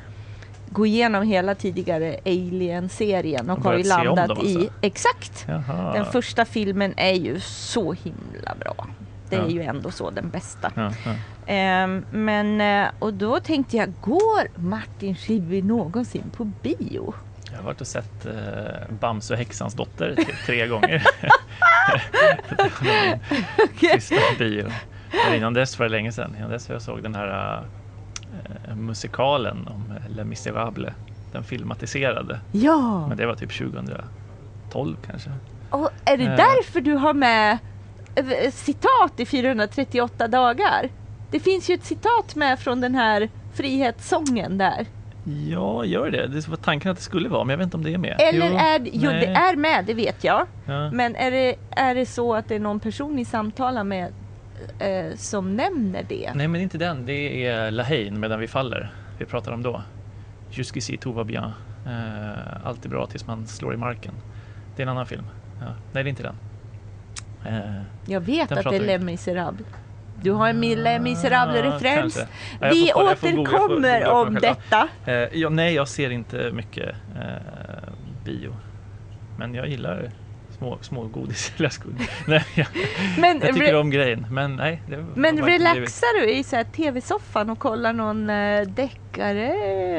gå 0.75 0.85
igenom 0.85 1.23
hela 1.23 1.55
tidigare 1.55 2.15
Alien-serien 2.25 3.49
och 3.49 3.63
har 3.63 3.77
ju 3.77 3.83
landat 3.83 4.27
dem 4.29 4.37
i... 4.45 4.55
alltså? 4.55 4.71
Exakt! 4.81 5.45
Jaha. 5.47 5.93
Den 5.93 6.05
första 6.05 6.45
filmen 6.45 6.93
är 6.97 7.13
ju 7.13 7.39
så 7.39 7.93
himla 7.93 8.55
bra. 8.59 8.87
Det 9.29 9.35
är 9.35 9.39
Ja. 9.41 9.47
ju 9.49 9.61
ändå 9.61 9.91
så 9.91 10.09
den 10.09 10.29
bästa. 10.29 10.71
Ja, 10.75 10.91
ja. 11.05 11.11
Ehm, 11.53 12.05
men, 12.11 12.61
eh, 12.61 12.87
och 12.99 13.13
då 13.13 13.39
tänkte 13.39 13.77
jag, 13.77 13.93
går 14.01 14.59
Martin 14.59 15.15
Schibbye 15.15 15.61
någonsin 15.61 16.31
på 16.37 16.43
bio? 16.43 17.13
Jag 17.51 17.57
har 17.57 17.63
varit 17.65 17.81
och 17.81 17.87
sett 17.87 18.25
eh, 18.25 18.33
Bamse 18.99 19.33
och 19.33 19.37
häxans 19.39 19.73
dotter 19.73 20.15
tre 20.45 20.67
gånger. 20.67 21.03
min 23.81 24.01
sista 24.01 24.15
bio. 24.39 24.71
Men 25.27 25.35
innan 25.37 25.53
dess 25.53 25.79
var 25.79 25.85
det 25.85 25.91
länge 25.91 26.11
sedan. 26.11 26.35
Innan 26.37 26.49
dess 26.49 26.69
jag 26.69 26.81
såg 26.81 27.03
den 27.03 27.15
här 27.15 27.57
eh, 27.57 27.63
musikalen 28.75 29.67
om 29.67 29.93
eh, 29.97 30.15
Les 30.15 30.25
Misérables. 30.25 30.93
Den 31.31 31.43
filmatiserade. 31.43 32.39
Ja! 32.51 33.07
Men 33.07 33.17
det 33.17 33.25
var 33.25 33.35
typ 33.35 33.57
2012 33.57 34.95
kanske. 35.07 35.29
Och 35.69 35.89
är 36.05 36.17
det 36.17 36.23
Eh. 36.23 36.35
därför 36.35 36.81
du 36.81 36.93
har 36.93 37.13
med 37.13 37.57
eh, 38.15 38.51
citat 38.51 39.19
i 39.19 39.25
438 39.25 40.27
dagar? 40.27 40.89
Det 41.31 41.39
finns 41.39 41.69
ju 41.69 41.73
ett 41.75 41.85
citat 41.85 42.35
med 42.35 42.59
från 42.59 42.81
den 42.81 42.95
här 42.95 43.29
frihetssången 43.53 44.57
där. 44.57 44.85
Ja, 45.49 45.85
gör 45.85 46.09
det. 46.11 46.27
Det 46.27 46.47
var 46.47 46.57
tanken 46.57 46.91
att 46.91 46.97
det 46.97 47.03
skulle 47.03 47.29
vara, 47.29 47.43
men 47.43 47.49
jag 47.53 47.57
vet 47.57 47.65
inte 47.65 47.77
om 47.77 47.83
det 47.83 47.93
är 47.93 47.97
med. 47.97 48.15
Eller 48.19 48.49
Jo, 48.49 48.57
är 48.57 48.79
det, 48.79 48.89
jo 48.93 49.09
det 49.11 49.25
är 49.25 49.55
med, 49.55 49.85
det 49.85 49.93
vet 49.93 50.23
jag. 50.23 50.45
Ja. 50.65 50.91
Men 50.91 51.15
är 51.15 51.31
det, 51.31 51.55
är 51.71 51.95
det 51.95 52.05
så 52.05 52.33
att 52.35 52.47
det 52.47 52.55
är 52.55 52.59
någon 52.59 52.79
person 52.79 53.15
ni 53.15 53.25
samtalar 53.25 53.83
med 53.83 54.13
eh, 54.79 55.15
som 55.15 55.55
nämner 55.55 56.05
det? 56.09 56.31
Nej, 56.35 56.47
men 56.47 56.61
inte 56.61 56.77
den. 56.77 57.05
Det 57.05 57.45
är 57.47 57.71
Lahain, 57.71 58.19
Medan 58.19 58.39
vi 58.39 58.47
faller. 58.47 58.91
Vi 59.17 59.25
pratar 59.25 59.51
om 59.51 59.63
då. 59.63 59.81
Jusqu'ici 60.51 60.97
tout 60.97 61.15
va 61.15 61.23
bien. 61.23 61.43
Eh, 61.85 62.65
allt 62.67 62.85
är 62.85 62.89
bra 62.89 63.05
tills 63.07 63.27
man 63.27 63.47
slår 63.47 63.73
i 63.73 63.77
marken. 63.77 64.13
Det 64.75 64.81
är 64.81 64.85
en 64.85 64.89
annan 64.91 65.05
film. 65.05 65.23
Ja. 65.59 65.65
Nej, 65.65 66.03
det 66.03 66.07
är 66.07 66.11
inte 66.11 66.23
den. 66.23 66.35
Eh, 67.45 67.81
Jag 68.05 68.21
vet 68.21 68.49
Den 68.49 68.57
att 68.57 68.63
det 68.69 68.75
är. 68.75 68.79
Les 68.79 69.01
Misérables. 69.01 69.67
Du 70.21 70.31
har 70.31 70.49
en 70.49 70.61
Les 70.61 71.01
Misérables-referens. 71.01 71.99
kanske. 72.15 72.27
Ja, 72.61 72.69
Vi 72.73 72.91
får 72.93 73.03
återkommer 73.03 73.99
googla 73.99 74.11
om 74.13 74.33
detta. 74.33 74.87
Eh, 75.05 75.13
ja, 75.13 75.49
nej, 75.49 75.73
jag 75.73 75.87
ser 75.87 76.09
inte 76.09 76.51
mycket 76.51 76.89
eh, 77.15 77.89
bio. 78.25 78.55
Men 79.37 79.53
jag 79.53 79.67
gillar 79.67 80.11
små, 80.57 80.79
små 80.81 81.07
godis. 81.07 81.51
Nej, 82.27 82.45
jag, 82.55 82.67
Men, 83.19 83.39
jag 83.39 83.53
tycker 83.53 83.75
om 83.75 83.89
grejen. 83.89 84.27
Men 84.29 84.55
nej. 84.55 84.81
Men 85.15 85.45
relaxar 85.45 86.21
du 86.21 86.31
i 86.31 86.43
så 86.43 86.63
tv-soffan 86.75 87.49
och 87.49 87.59
kollar 87.59 87.93
någon 87.93 88.29
eh, 88.29 88.61
deckare? 88.61 89.47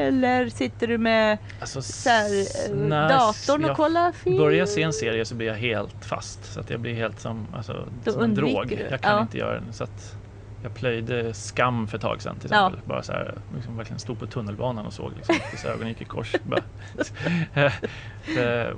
Eller 0.07 0.49
sitter 0.49 0.87
du 0.87 0.97
med 0.97 1.37
Alltså, 1.59 1.81
så 1.81 2.09
här, 2.09 2.39
eh, 2.39 2.75
nej, 2.75 3.09
datorn 3.09 3.65
och 3.65 3.77
kollar 3.77 4.11
film? 4.11 4.37
Börjar 4.37 4.59
jag 4.59 4.69
se 4.69 4.81
en 4.81 4.93
serie 4.93 5.25
så 5.25 5.35
blir 5.35 5.47
jag 5.47 5.55
helt 5.55 6.05
fast. 6.05 6.53
Så 6.53 6.59
att 6.59 6.69
jag 6.69 6.79
blir 6.79 6.93
helt 6.93 7.19
som, 7.19 7.47
alltså, 7.53 7.87
Då 8.03 8.11
som 8.11 8.23
en 8.23 8.35
drog. 8.35 8.85
Jag 8.91 9.01
kan 9.01 9.15
ja. 9.15 9.21
inte 9.21 9.37
göra 9.37 9.53
den. 9.53 9.73
Så 9.73 9.83
att 9.83 10.17
jag 10.61 10.73
plöjde 10.73 11.33
Skam 11.33 11.87
för 11.87 11.97
ett 11.97 12.01
tag 12.01 12.21
sedan 12.21 12.39
till 12.39 12.49
Ja. 12.51 12.67
exempel. 12.67 12.89
Bara 12.89 13.03
så 13.03 13.11
här, 13.11 13.37
liksom 13.55 13.77
verkligen 13.77 13.99
stod 13.99 14.19
på 14.19 14.27
tunnelbanan 14.27 14.85
och 14.85 14.93
såg 14.93 15.13
liksom, 15.15 15.35
tills 15.49 15.65
ögonen 15.65 15.87
gick 15.87 16.01
i 16.01 16.05
kors. 16.05 16.35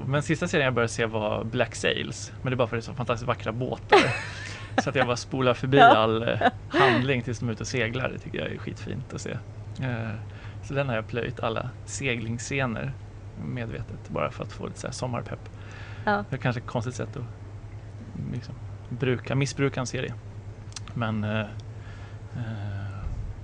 Men 0.05 0.23
sista 0.23 0.47
serien 0.47 0.65
jag 0.65 0.73
började 0.73 0.93
se 0.93 1.05
var 1.05 1.43
Black 1.43 1.75
Sails. 1.75 2.31
Men 2.41 2.51
det 2.51 2.53
är 2.53 2.57
bara 2.57 2.67
för 2.67 2.77
att 2.77 2.83
det 2.83 2.89
är 2.89 2.91
så 2.91 2.95
fantastiskt 2.95 3.27
vackra 3.27 3.51
båtar. 3.51 3.99
Så 4.83 4.89
att 4.89 4.95
jag 4.95 5.05
bara 5.07 5.17
spolar 5.17 5.53
förbi 5.53 5.77
Ja. 5.77 5.97
all 5.97 6.23
eh, 6.29 6.39
handling 6.69 7.21
tills 7.21 7.39
de 7.39 7.49
är 7.49 7.53
ute 7.53 7.63
och 7.63 7.67
seglar. 7.67 8.09
Det 8.09 8.17
tycker 8.19 8.39
jag 8.39 8.51
är 8.51 8.57
skitfint 8.57 9.13
att 9.13 9.21
se. 9.21 9.31
Eh, 9.81 10.09
Så 10.63 10.73
den 10.73 10.87
har 10.89 10.95
jag 10.95 11.07
plöjt 11.07 11.39
alla 11.39 11.69
seglingsscener 11.85 12.93
medvetet 13.45 14.09
bara 14.09 14.31
för 14.31 14.43
att 14.43 14.51
få 14.51 14.67
lite 14.67 14.79
så 14.79 14.87
här 14.87 14.91
sommarpepp. 14.93 15.49
Ja. 16.05 16.23
Det 16.29 16.35
är 16.35 16.39
kanske 16.39 16.59
ett 16.61 16.67
konstigt 16.67 16.95
sätt 16.95 17.17
att 17.17 17.23
liksom, 18.33 18.55
bruka, 18.89 19.35
missbruka 19.35 19.79
en 19.79 19.87
serie. 19.87 20.13
Men 20.93 21.23
eh, 21.23 21.45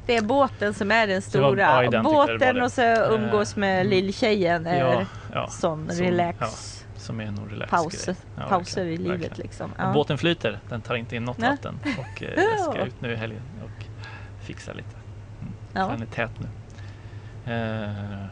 Det 0.06 0.18
är 0.18 0.22
båten 0.22 0.74
som 0.74 0.92
är 0.92 1.08
den 1.08 1.22
stora. 1.22 1.84
ja, 1.84 1.90
den 1.90 2.04
båten 2.04 2.62
och 2.62 2.72
så 2.72 2.82
umgås 3.16 3.56
med 3.56 3.76
Mm. 3.82 3.90
lilltjejen. 3.90 4.68
är 4.68 4.80
ja, 4.80 5.06
ja, 5.34 5.48
sån 5.48 5.90
som- 5.90 6.06
relax. 6.06 6.86
som 6.96 7.22
är 7.22 7.32
nog 7.32 7.52
relax 7.52 7.72
Pauser, 7.72 8.16
pauser 8.50 8.86
i 8.86 8.98
livet 8.98 9.38
liksom. 9.38 9.72
Båten 9.94 10.18
flyter, 10.18 10.60
den 10.70 10.82
tar 10.82 10.96
inte 10.96 11.16
in 11.16 11.24
något 11.24 11.40
vatten 11.40 11.80
och 12.00 12.24
eh, 12.24 12.30
jag 12.58 12.60
ska 12.60 12.86
ut 12.86 13.02
nu 13.02 13.12
i 13.14 13.16
helgen 13.16 13.42
och 13.64 13.86
fixa 14.46 14.74
lite. 14.74 14.96
Mm. 15.76 15.90
Den 15.92 16.02
är 16.02 16.06
tät 16.06 16.32
nu. 16.40 16.48
Eh, 17.54 18.26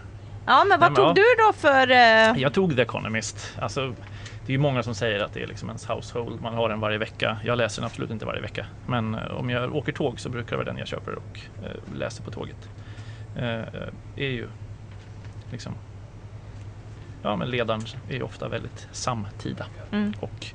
ja, 0.46 0.64
men 0.70 0.80
vad 0.80 0.80
Nej, 0.80 0.90
men 0.90 0.96
tog 0.96 1.06
ja. 1.08 1.14
du 1.14 1.44
då 1.44 1.54
för... 1.54 1.92
eh, 1.92 2.42
Jag 2.42 2.54
tog 2.54 2.76
The 2.76 2.82
Economist. 2.82 3.58
Alltså, 3.62 3.96
det 4.46 4.52
är 4.52 4.54
ju 4.54 4.58
många 4.58 4.84
som 4.84 4.96
säger 4.96 5.20
att 5.24 5.34
det 5.34 5.44
är 5.44 5.48
liksom 5.48 5.70
ens 5.70 5.86
household. 5.90 6.42
Man 6.42 6.54
har 6.54 6.70
den 6.70 6.80
varje 6.80 6.98
vecka. 6.98 7.38
Jag 7.44 7.58
läser 7.58 7.82
den 7.82 7.86
absolut 7.88 8.10
inte 8.12 8.26
varje 8.26 8.42
vecka. 8.42 8.66
Men 8.88 9.16
eh, 9.16 9.32
om 9.32 9.50
jag 9.50 9.76
åker 9.76 9.92
tåg 9.92 10.20
så 10.20 10.30
brukar 10.30 10.50
det 10.50 10.56
vara 10.58 10.66
den 10.66 10.78
jag 10.78 10.88
köper 10.88 11.16
och 11.16 11.40
eh, 11.64 11.96
läser 11.96 12.24
på 12.24 12.32
tåget. 12.32 12.70
Eh, 13.36 13.44
är 14.16 14.30
ju 14.30 14.48
liksom... 15.52 15.74
Ja, 17.26 17.36
men 17.36 17.50
ledaren 17.50 17.82
är 18.10 18.14
ju 18.16 18.22
ofta 18.24 18.48
väldigt 18.48 18.88
samtida 18.92 19.66
Mm. 19.92 20.14
och 20.20 20.46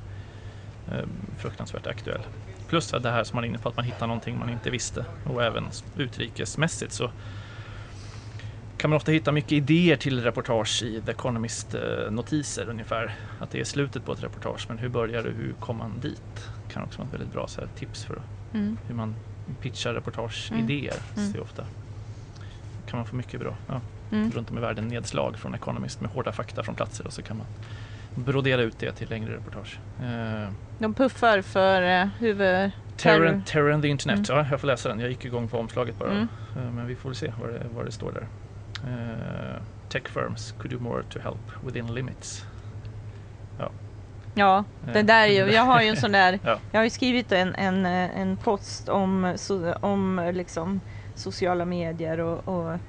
eh, 0.91 1.03
fruktansvärt 1.37 1.87
aktuell. 1.87 2.21
Plus 2.67 2.93
att 2.93 3.03
det 3.03 3.09
här 3.11 3.23
som 3.23 3.35
man 3.37 3.43
är 3.43 3.47
inne 3.47 3.57
på, 3.57 3.69
att 3.69 3.75
man 3.75 3.85
hittar 3.85 4.07
någonting 4.07 4.39
man 4.39 4.49
inte 4.49 4.69
visste. 4.69 5.05
Och 5.25 5.43
även 5.43 5.65
utrikesmässigt 5.97 6.91
så 6.93 7.11
kan 8.79 8.89
man 8.89 8.97
ofta 8.97 9.11
hitta 9.11 9.31
mycket 9.31 9.51
idéer 9.51 9.95
till 9.95 10.23
reportage 10.23 10.83
i 10.83 11.01
The 11.01 11.11
Economist-notiser 11.11 12.69
ungefär. 12.69 13.15
Att 13.39 13.51
det 13.51 13.59
är 13.59 13.63
slutet 13.63 14.05
på 14.05 14.11
ett 14.11 14.23
reportage 14.23 14.65
men 14.67 14.77
hur 14.77 14.89
börjar 14.89 15.23
det, 15.23 15.29
hur 15.29 15.53
kommer 15.59 15.79
man 15.83 15.99
dit? 15.99 16.49
Kan 16.73 16.83
också 16.83 16.97
vara 16.97 17.07
ett 17.07 17.13
väldigt 17.13 17.33
bra 17.33 17.47
så 17.47 17.61
här, 17.61 17.67
tips 17.75 18.03
för 18.05 18.21
Mm. 18.53 18.77
hur 18.87 18.95
man 18.95 19.15
pitchar 19.61 19.93
reportageidéer. 19.93 20.93
Mm. 21.15 21.27
Så 21.27 21.33
det 21.33 21.37
är 21.39 21.41
ofta 21.43 21.63
kan 22.87 22.99
man 22.99 23.05
få 23.05 23.15
mycket 23.15 23.39
bra 23.39 23.55
ja, 23.67 23.81
Mm. 24.11 24.31
runt 24.31 24.51
om 24.51 24.57
i 24.57 24.61
världen 24.61 24.87
nedslag 24.87 25.37
från 25.37 25.53
Economist 25.53 26.01
med 26.01 26.09
hårda 26.11 26.31
fakta 26.31 26.63
från 26.63 26.75
platser 26.75 27.07
och 27.07 27.13
så 27.13 27.21
kan 27.21 27.37
man 27.37 27.45
brodera 28.25 28.61
ut 28.61 28.79
det 28.79 28.91
till 28.91 29.09
längre 29.09 29.33
reportage. 29.33 29.79
Eh, 30.01 30.49
De 30.79 30.93
puffar 30.93 31.41
för 31.41 32.01
uh, 32.03 32.07
huvud... 32.19 32.71
Terror, 32.97 33.41
Terror 33.45 33.71
and 33.71 33.83
the 33.83 33.87
Internet, 33.89 34.29
Mm. 34.29 34.39
ja 34.43 34.47
jag 34.51 34.59
får 34.59 34.67
läsa 34.67 34.89
den. 34.89 34.99
Jag 34.99 35.09
gick 35.09 35.25
igång 35.25 35.47
på 35.47 35.57
omslaget 35.59 35.99
bara. 35.99 36.11
Mm. 36.11 36.27
Eh, 36.57 36.71
Men 36.71 36.87
vi 36.87 36.95
får 36.95 37.09
väl 37.09 37.15
se 37.15 37.33
vad 37.41 37.49
det, 37.49 37.65
vad 37.75 37.85
det 37.85 37.91
står 37.91 38.11
där. 38.11 38.27
Eh, 38.87 39.61
tech 39.89 40.07
firms 40.07 40.53
could 40.57 40.71
do 40.71 40.79
more 40.79 41.03
to 41.03 41.19
help 41.19 41.65
within 41.65 41.93
limits. 41.93 42.45
Ja, 44.33 44.63
Eh, 44.87 44.93
det 44.93 45.01
där 45.01 45.27
är 45.27 45.45
ju, 45.45 45.53
jag 45.53 45.63
har 45.63 45.81
ju 45.81 45.87
en 45.87 45.97
sån 45.97 46.11
där, 46.11 46.39
Ja. 46.43 46.59
jag 46.71 46.79
har 46.79 46.83
ju 46.83 46.89
skrivit 46.89 47.31
en, 47.31 47.55
en, 47.55 47.85
eh, 47.85 48.19
en 48.19 48.37
post 48.37 48.89
om, 48.89 49.35
om 49.81 50.31
liksom 50.33 50.81
sociala 51.15 51.65
medier 51.65 52.19
och, 52.19 52.47
och 52.47 52.79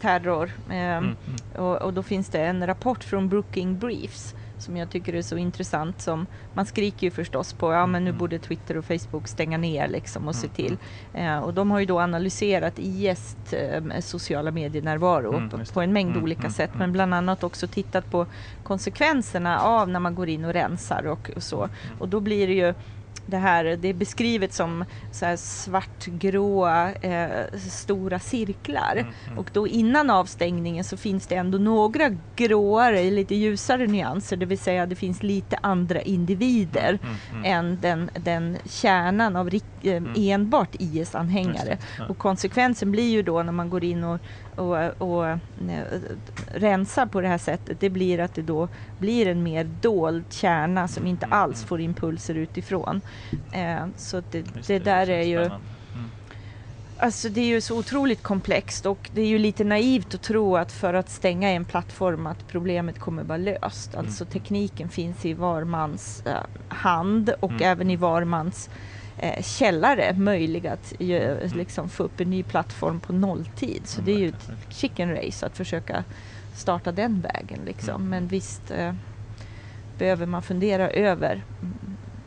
terror. 0.00 0.50
Mm, 0.70 0.94
mm. 1.04 1.16
och, 1.56 1.82
och 1.82 1.92
då 1.92 2.02
finns 2.02 2.28
det 2.28 2.40
en 2.40 2.66
rapport 2.66 3.04
från 3.04 3.28
Brooking 3.28 3.78
Briefs 3.78 4.34
som 4.58 4.76
jag 4.76 4.90
tycker 4.90 5.12
är 5.14 5.22
så 5.22 5.36
intressant. 5.36 6.00
Som, 6.00 6.26
man 6.52 6.66
skriker 6.66 7.06
ju 7.06 7.10
förstås 7.10 7.52
på 7.52 7.72
ja 7.72 7.86
men 7.86 8.04
nu 8.04 8.10
Mm. 8.10 8.18
borde 8.18 8.38
Twitter 8.38 8.76
och 8.76 8.84
Facebook 8.84 9.28
stänga 9.28 9.58
ner 9.58 9.88
liksom 9.88 10.28
och 10.28 10.34
se 10.36 10.46
Mm, 10.46 10.54
till. 10.54 10.76
Eh, 11.12 11.38
och 11.38 11.54
de 11.54 11.70
har 11.70 11.80
ju 11.80 11.86
då 11.86 12.00
analyserat 12.00 12.74
IS 12.76 13.36
eh, 13.52 14.00
sociala 14.00 14.50
medienärvaro 14.50 15.34
Mm, 15.36 15.50
på, 15.74 15.80
en 15.80 15.92
mängd 15.92 16.10
Mm, 16.10 16.22
olika 16.22 16.40
mm, 16.40 16.52
sätt. 16.52 16.70
mm. 16.74 16.78
Men 16.78 16.92
bland 16.92 17.14
annat 17.14 17.44
också 17.44 17.68
tittat 17.68 18.10
på 18.10 18.26
konsekvenserna 18.62 19.60
av 19.60 19.88
när 19.88 20.00
man 20.00 20.14
går 20.14 20.28
in 20.28 20.44
och 20.44 20.52
rensar 20.52 21.06
och, 21.06 21.30
och 21.36 21.42
så. 21.42 21.62
Mm. 21.86 22.00
Och 22.00 22.08
då 22.08 22.20
blir 22.20 22.46
det 22.46 22.54
ju 22.54 22.74
det 23.26 23.36
här, 23.36 23.64
det 23.64 23.88
är 23.88 23.94
beskrivet 23.94 24.52
som 24.52 24.84
så 25.10 25.36
svartgråa 25.36 26.92
eh, 26.92 27.58
stora 27.70 28.18
cirklar. 28.18 28.96
Mm, 28.96 29.12
mm. 29.26 29.38
Och 29.38 29.50
då 29.52 29.68
innan 29.68 30.10
avstängningen 30.10 30.84
så 30.84 30.96
finns 30.96 31.26
det 31.26 31.34
ändå 31.34 31.58
några 31.58 32.10
gråare, 32.36 33.10
lite 33.10 33.34
ljusare 33.34 33.86
nyanser, 33.86 34.36
det 34.36 34.46
vill 34.46 34.58
säga 34.58 34.86
det 34.86 34.96
finns 34.96 35.22
lite 35.22 35.56
andra 35.62 36.02
individer 36.02 36.98
Mm, 37.02 37.16
mm. 37.32 37.44
än 37.44 37.80
den, 37.80 38.10
den 38.14 38.58
kärnan 38.64 39.36
av 39.36 39.48
Mm. 39.48 39.60
Enbart 40.16 40.68
Just 40.78 40.94
IS-anhängare. 40.94 41.64
det, 41.64 41.78
ja. 41.98 42.04
Och 42.08 42.18
konsekvensen 42.18 42.90
blir 42.90 43.10
ju 43.10 43.22
då 43.22 43.42
när 43.42 43.52
man 43.52 43.70
går 43.70 43.84
in 43.84 44.04
och, 44.04 44.20
och, 44.56 44.76
och 44.98 45.26
eh, 45.28 45.38
rensar 46.54 47.06
på 47.06 47.20
det 47.20 47.28
här 47.28 47.38
sättet, 47.38 47.80
det 47.80 47.90
blir 47.90 48.20
att 48.20 48.34
det 48.34 48.42
då 48.42 48.68
blir 48.98 49.26
en 49.26 49.42
mer 49.42 49.64
dold 49.80 50.24
kärna 50.30 50.88
som 50.88 51.06
inte 51.06 51.26
Mm, 51.26 51.38
alls 51.38 51.56
mm. 51.58 51.68
får 51.68 51.80
impulser 51.80 52.34
utifrån. 52.34 53.00
Eh, 53.52 53.86
så 53.96 54.22
det, 54.30 54.44
det 54.66 54.78
där 54.78 55.10
är 55.10 55.22
ju. 55.22 55.42
Mm. 55.42 55.60
Alltså 56.98 57.28
det 57.28 57.40
är 57.40 57.46
ju 57.46 57.60
så 57.60 57.78
otroligt 57.78 58.22
komplext 58.22 58.86
och 58.86 59.10
det 59.14 59.20
är 59.20 59.26
ju 59.26 59.38
lite 59.38 59.64
naivt 59.64 60.14
att 60.14 60.22
tro 60.22 60.56
att 60.56 60.72
för 60.72 60.94
att 60.94 61.10
stänga 61.10 61.50
en 61.50 61.64
plattform 61.64 62.26
att 62.26 62.48
problemet 62.48 62.98
kommer 62.98 63.22
vara 63.22 63.38
löst. 63.38 63.94
Mm. 63.94 64.06
Alltså 64.06 64.24
tekniken 64.24 64.88
finns 64.88 65.24
i 65.24 65.34
var 65.34 65.64
mans 65.64 66.22
eh, 66.26 66.32
hand 66.68 67.30
och 67.40 67.50
Mm. 67.50 67.62
även 67.62 67.90
i 67.90 67.96
var 67.96 68.24
mans 68.24 68.70
eh, 69.18 69.42
källare 69.42 70.12
möjlig 70.12 70.66
att 70.66 70.92
ju, 70.98 71.48
liksom 71.54 71.88
få 71.88 72.02
upp 72.02 72.20
en 72.20 72.30
ny 72.30 72.42
plattform 72.42 73.00
på 73.00 73.12
nolltid. 73.12 73.82
Så 73.84 74.00
Mm, 74.00 74.06
det 74.06 74.18
är 74.18 74.18
ju 74.22 74.28
ett 74.28 74.34
verkligen. 74.48 74.70
chicken 74.70 75.10
race 75.16 75.46
att 75.46 75.56
försöka 75.56 76.04
starta 76.54 76.92
den 76.92 77.20
vägen 77.20 77.60
liksom. 77.66 77.94
Mm. 77.94 78.08
Men 78.08 78.28
visst 78.28 78.70
eh, 78.70 78.94
behöver 79.98 80.26
man 80.26 80.42
fundera 80.42 80.90
över 80.90 81.32
mm, 81.62 81.74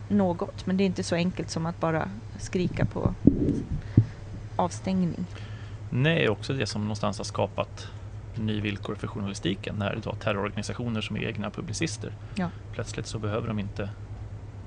något. 0.09 0.65
Men 0.65 0.77
det 0.77 0.83
är 0.83 0.85
inte 0.85 1.03
så 1.03 1.15
enkelt 1.15 1.49
som 1.49 1.65
att 1.65 1.79
bara 1.79 2.09
skrika 2.39 2.85
på 2.85 3.13
avstängning. 4.55 5.25
Nej, 5.89 6.29
också 6.29 6.53
det 6.53 6.65
som 6.65 6.81
någonstans 6.81 7.17
har 7.17 7.25
skapat 7.25 7.87
ny 8.35 8.61
villkor 8.61 8.95
för 8.95 9.07
journalistiken 9.07 9.75
när 9.75 9.95
du 10.03 10.09
har 10.09 10.15
terrororganisationer 10.15 11.01
som 11.01 11.15
är 11.15 11.23
egna 11.23 11.49
publicister. 11.49 12.11
Ja. 12.35 12.49
Plötsligt 12.73 13.07
så 13.07 13.19
behöver 13.19 13.47
de 13.47 13.59
inte 13.59 13.89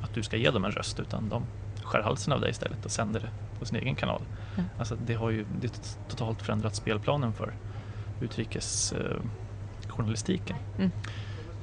att 0.02 0.14
du 0.14 0.22
ska 0.22 0.36
ge 0.36 0.50
dem 0.50 0.64
en 0.64 0.70
röst 0.70 1.00
utan 1.00 1.28
de 1.28 1.42
skär 1.90 2.02
halsen 2.02 2.32
av 2.32 2.40
dig 2.40 2.50
istället 2.50 2.84
och 2.84 2.90
sänder 2.90 3.20
det 3.20 3.28
på 3.58 3.64
sin 3.64 3.76
egen 3.76 3.94
kanal. 3.94 4.22
Ja. 4.56 4.62
Alltså 4.78 4.96
det 5.06 5.14
har 5.14 5.30
ju 5.30 5.46
det 5.60 5.98
totalt 6.08 6.42
förändrat 6.42 6.76
spelplanen 6.76 7.32
för 7.32 7.52
utrikesjournalistiken. 8.20 10.56
Eh. 10.56 10.62
Mm. 10.78 10.90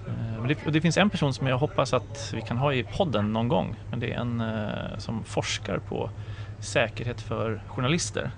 Eh, 0.07 0.43
det, 0.47 0.57
det 0.71 0.81
finns 0.81 0.97
en 0.97 1.09
person 1.09 1.33
som 1.33 1.47
jag 1.47 1.57
hoppas 1.57 1.93
att 1.93 2.31
vi 2.35 2.41
kan 2.41 2.57
ha 2.57 2.73
i 2.73 2.83
podden 2.83 3.33
någon 3.33 3.47
gång. 3.47 3.75
Men 3.89 3.99
det 3.99 4.13
är 4.13 4.19
en 4.19 4.41
eh, 4.41 4.97
som 4.97 5.23
forskar 5.23 5.77
på 5.77 6.09
säkerhet 6.59 7.21
för 7.21 7.61
journalister. 7.67 8.31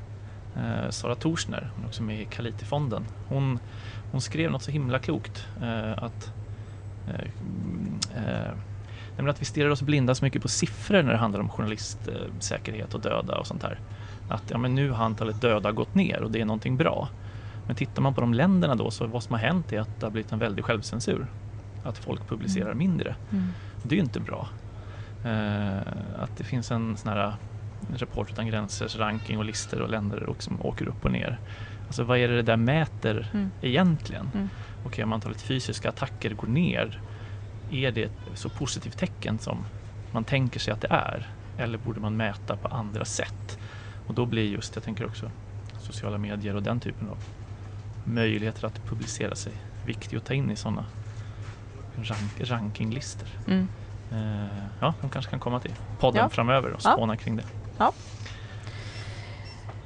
Eh, 0.58 0.90
Sara 0.90 1.16
Torsner, 1.16 1.72
hon 1.76 1.84
är 1.84 1.88
också 1.88 2.04
med 2.04 2.22
i 2.22 2.26
Kalitifonden. 2.26 3.06
Hon, 3.28 3.60
hon 4.12 4.22
skrev 4.22 4.52
något 4.52 4.64
så 4.64 4.72
himla 4.72 5.00
klokt. 5.00 5.48
Eh, 5.62 6.04
att, 6.04 6.34
eh, 7.08 7.30
mm, 7.42 8.00
nämligen 9.20 9.32
att 9.34 9.42
vi 9.42 9.46
stirrar 9.46 9.70
oss 9.70 9.82
blinda 9.82 10.16
så 10.16 10.26
mycket 10.26 10.42
på 10.42 10.48
siffror 10.48 11.04
när 11.04 11.12
det 11.12 11.18
handlar 11.18 11.40
om 11.40 11.50
journalistsäkerhet 11.50 12.94
och 12.94 13.02
döda 13.02 13.38
och 13.38 13.48
sånt 13.48 13.64
här. 13.64 13.80
Att 14.28 14.44
ja, 14.50 14.58
men 14.58 14.76
nu 14.76 14.90
har 14.92 15.06
antalet 15.06 15.42
döda 15.42 15.72
gått 15.72 15.96
ner 15.96 16.22
och 16.24 16.32
det 16.32 16.42
är 16.42 16.46
någonting 16.46 16.78
bra. 16.78 17.10
Men 17.66 17.76
tittar 17.76 18.02
man 18.02 18.14
på 18.14 18.22
de 18.22 18.34
länderna 18.34 18.76
då 18.76 18.92
så 18.92 19.08
vad 19.08 19.24
som 19.24 19.34
har 19.34 19.40
hänt 19.42 19.74
är 19.74 19.80
att 19.80 20.00
det 20.00 20.06
har 20.06 20.12
blivit 20.12 20.32
en 20.32 20.40
väldig 20.40 20.66
självcensur. 20.66 21.28
Att 21.82 21.98
folk 21.98 22.28
publicerar 22.28 22.66
Mm. 22.66 22.78
mindre. 22.78 23.16
Mm. 23.32 23.54
Det 23.82 23.96
är 23.96 23.98
ju 23.98 24.04
inte 24.04 24.20
bra. 24.20 24.50
Eh, 25.22 25.78
att 26.24 26.36
det 26.36 26.44
finns 26.44 26.72
en 26.72 26.98
sån 26.98 27.12
här 27.14 27.34
Report 27.90 28.30
utan 28.30 28.48
gränsers 28.48 28.96
ranking 28.96 29.38
och 29.38 29.46
listor 29.46 29.82
och 29.82 29.90
länder 29.90 30.24
och 30.24 30.44
som 30.44 30.62
åker 30.62 30.88
upp 30.88 31.06
och 31.06 31.12
ner. 31.12 31.40
Alltså 31.88 32.04
vad 32.04 32.18
är 32.18 32.28
det 32.28 32.36
det 32.36 32.42
där 32.42 32.58
mäter 32.58 33.30
Mm. 33.34 33.52
egentligen? 33.62 34.32
Mm. 34.34 34.50
Okej, 34.82 35.04
om 35.04 35.14
antalet 35.14 35.42
fysiska 35.42 35.90
attacker 35.90 36.34
går 36.34 36.48
ner, 36.48 37.02
är 37.70 37.92
det 37.92 38.04
ett 38.04 38.12
så 38.34 38.50
positivt 38.50 38.98
tecken 38.98 39.40
som 39.40 39.66
man 40.12 40.24
tänker 40.24 40.60
sig 40.60 40.74
att 40.74 40.82
det 40.82 40.88
är? 40.92 41.28
Eller 41.58 41.78
borde 41.78 42.00
man 42.00 42.18
mäta 42.18 42.58
på 42.58 42.68
andra 42.68 43.06
sätt? 43.06 43.58
Och 44.08 44.14
då 44.14 44.26
blir 44.26 44.48
just, 44.50 44.76
jag 44.76 44.84
tänker 44.84 45.06
också 45.06 45.32
sociala 45.80 46.18
medier 46.18 46.56
och 46.56 46.64
den 46.64 46.80
typen 46.80 47.10
av 47.10 47.18
möjligheter 48.04 48.66
att 48.66 48.86
publicera 48.86 49.36
sig 49.36 49.54
viktig 49.86 50.18
att 50.18 50.26
ta 50.26 50.34
in 50.34 50.52
i 50.52 50.56
sådana 50.56 50.86
rank, 51.96 52.42
rankinglistor. 52.42 53.28
Mm. 53.48 53.68
Eh, 54.12 54.66
ja, 54.80 54.94
de 55.02 55.10
kanske 55.10 55.30
kan 55.30 55.40
komma 55.40 55.60
till 55.60 55.76
podden 56.00 56.22
Ja. 56.22 56.30
framöver 56.30 56.70
och 56.72 56.82
Ja. 56.84 56.92
spåna 56.94 57.18
kring 57.18 57.36
det. 57.36 57.46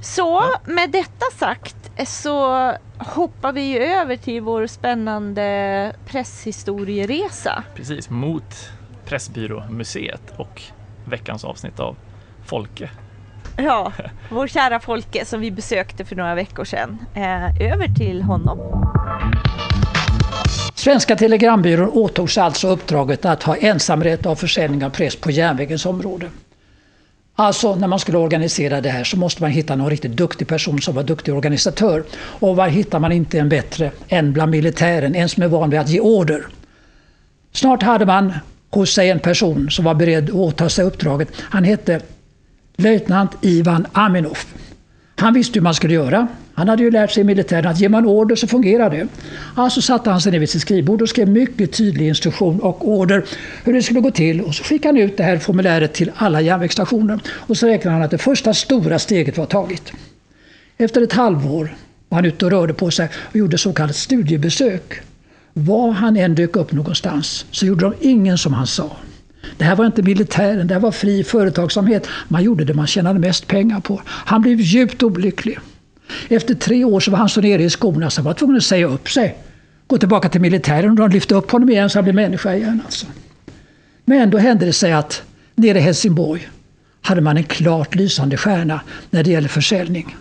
Så 0.04 0.42
Ja. 0.54 0.60
med 0.72 0.90
detta 0.92 1.26
sagt 1.40 1.76
så 2.08 2.72
hoppar 2.98 3.54
vi 3.54 3.78
över 3.80 4.16
till 4.18 4.42
vår 4.42 4.68
spännande 4.68 5.94
presshistorieresa. 6.06 7.64
Precis, 7.76 8.10
mot 8.10 8.70
Pressbyråmuseet 9.06 10.34
och 10.38 10.62
veckans 11.06 11.44
avsnitt 11.44 11.80
av 11.80 11.96
Folke. 12.46 12.90
Ja, 13.58 13.92
vår 14.30 14.48
kära 14.48 14.80
Folke 14.80 15.26
som 15.26 15.42
vi 15.42 15.52
besökte 15.52 16.06
för 16.06 16.16
några 16.16 16.36
veckor 16.36 16.66
sedan. 16.66 16.98
Eh, 17.16 17.72
över 17.72 17.96
till 17.96 18.22
honom. 18.22 18.60
Svenska 20.76 21.16
Telegrambyrån 21.16 21.90
åtog 21.90 22.32
sig 22.32 22.44
alltså 22.44 22.68
uppdraget 22.68 23.26
att 23.26 23.44
ha 23.44 23.56
ensamrätt 23.56 24.26
av 24.26 24.36
försäljning 24.36 24.86
av 24.86 24.90
press 24.90 25.16
på 25.16 25.32
järnvägens 25.32 25.86
område. 25.86 26.30
Alltså 27.36 27.76
när 27.76 27.88
man 27.88 28.00
skulle 28.00 28.18
organisera 28.18 28.82
det 28.82 28.90
här 28.90 29.04
så 29.04 29.18
måste 29.18 29.42
man 29.42 29.52
hitta 29.52 29.76
någon 29.76 29.90
riktigt 29.90 30.12
duktig 30.12 30.48
person 30.48 30.82
som 30.82 30.96
var 30.96 31.04
duktig 31.04 31.34
organisatör. 31.34 32.04
Och 32.16 32.56
var 32.56 32.68
hittar 32.68 33.00
man 33.00 33.12
inte 33.12 33.40
en 33.40 33.50
bättre 33.50 33.92
än 34.08 34.34
bland 34.34 34.52
militären, 34.52 35.16
en 35.16 35.30
som 35.30 35.44
är 35.44 35.48
van 35.48 35.70
vid 35.70 35.80
att 35.80 35.90
ge 35.90 36.00
order. 36.00 36.46
Snart 37.52 37.84
hade 37.84 38.06
man 38.06 38.34
hos 38.70 38.94
sig 38.94 39.10
en 39.10 39.20
person 39.20 39.72
som 39.72 39.86
var 39.86 39.94
beredd 39.94 40.30
att 40.30 40.36
åta 40.36 40.70
sig 40.70 40.86
uppdraget. 40.86 41.30
Han 41.38 41.64
hette 41.64 42.02
löjtnant 42.76 43.32
Ivan 43.42 43.88
Aminov. 43.92 44.38
Han 45.16 45.34
visste 45.34 45.60
hur 45.60 45.64
man 45.64 45.74
skulle 45.74 45.94
göra. 45.94 46.28
Han 46.56 46.70
hade 46.70 46.84
ju 46.84 46.92
lärt 46.92 47.12
sig 47.12 47.22
i 47.22 47.24
militären 47.24 47.68
att 47.68 47.80
ger 47.80 47.90
man 47.90 48.06
order 48.06 48.36
så 48.36 48.48
fungerar 48.48 48.90
det. 48.90 49.08
Alltså 49.56 49.82
satte 49.82 50.10
han 50.10 50.22
sig 50.22 50.32
ner 50.32 50.40
vid 50.40 50.50
sitt 50.50 50.62
skrivbord 50.62 51.02
och 51.02 51.10
skrev 51.10 51.30
mycket 51.30 51.74
tydlig 51.74 52.08
instruktion 52.08 52.60
och 52.60 52.90
order 52.90 53.26
hur 53.64 53.74
det 53.74 53.84
skulle 53.84 54.00
gå 54.00 54.12
till. 54.12 54.42
Och 54.42 54.56
så 54.56 54.64
skickade 54.64 55.00
han 55.00 55.10
ut 55.10 55.18
det 55.18 55.24
här 55.24 55.38
formuläret 55.38 55.94
till 55.94 56.12
alla 56.16 56.42
järnvägsstationer. 56.42 57.20
Och 57.30 57.58
så 57.58 57.68
räknade 57.68 57.96
han 57.96 58.04
att 58.04 58.12
det 58.12 58.18
första 58.18 58.54
stora 58.54 59.00
steget 59.00 59.38
var 59.38 59.46
taget. 59.46 59.92
Efter 60.78 61.02
ett 61.02 61.14
halvår 61.14 61.76
var 62.10 62.16
han 62.16 62.26
ute 62.26 62.46
och 62.46 62.52
rörde 62.52 62.74
på 62.74 62.92
sig 62.92 63.10
och 63.16 63.36
gjorde 63.36 63.58
så 63.58 63.74
kallat 63.74 63.96
studiebesök. 63.96 65.02
Var 65.54 65.92
han 65.92 66.18
än 66.18 66.36
dök 66.36 66.56
upp 66.56 66.72
någonstans 66.72 67.46
så 67.52 67.66
gjorde 67.66 67.86
de 67.86 67.94
ingen 68.02 68.38
som 68.38 68.54
han 68.54 68.68
sa. 68.68 68.98
Det 69.58 69.64
här 69.64 69.76
var 69.76 69.86
inte 69.86 70.02
militären, 70.02 70.68
det 70.68 70.74
här 70.74 70.82
var 70.82 70.92
fri 70.92 71.24
företagsamhet. 71.24 72.08
Man 72.28 72.44
gjorde 72.44 72.66
det 72.66 72.74
man 72.74 72.88
tjänade 72.88 73.20
mest 73.20 73.48
pengar 73.48 73.80
på. 73.80 74.02
Han 74.06 74.42
blev 74.42 74.62
djupt 74.62 75.04
olycklig. 75.04 75.60
Efter 76.30 76.56
tre 76.56 76.86
år 76.86 77.00
så 77.00 77.12
var 77.12 77.18
han 77.18 77.30
så 77.30 77.42
nere 77.42 77.64
i 77.64 77.70
skorna 77.70 78.10
så 78.10 78.22
han 78.22 78.26
var 78.26 78.34
tvungen 78.34 78.58
att 78.58 78.64
säga 78.64 78.88
upp 78.88 79.10
sig. 79.10 79.38
Gå 79.88 79.98
tillbaka 79.98 80.30
till 80.30 80.42
militären 80.42 80.90
och 80.90 80.96
de 80.96 81.10
lyfte 81.10 81.36
upp 81.36 81.52
honom 81.52 81.70
igen 81.70 81.90
så 81.90 81.98
han 81.98 82.04
blev 82.04 82.16
människa 82.16 82.56
igen. 82.56 82.82
Alltså. 82.86 83.06
Men 84.06 84.30
då 84.30 84.38
hände 84.38 84.66
det 84.66 84.74
sig 84.74 84.94
att 84.94 85.24
nere 85.56 85.78
i 85.78 85.82
Helsingborg 85.82 86.50
hade 87.02 87.22
man 87.22 87.38
en 87.38 87.44
klart 87.44 87.96
lysande 87.96 88.38
stjärna 88.38 88.82
när 89.10 89.24
det 89.24 89.32
gäller 89.32 89.50
försäljning. 89.50 90.16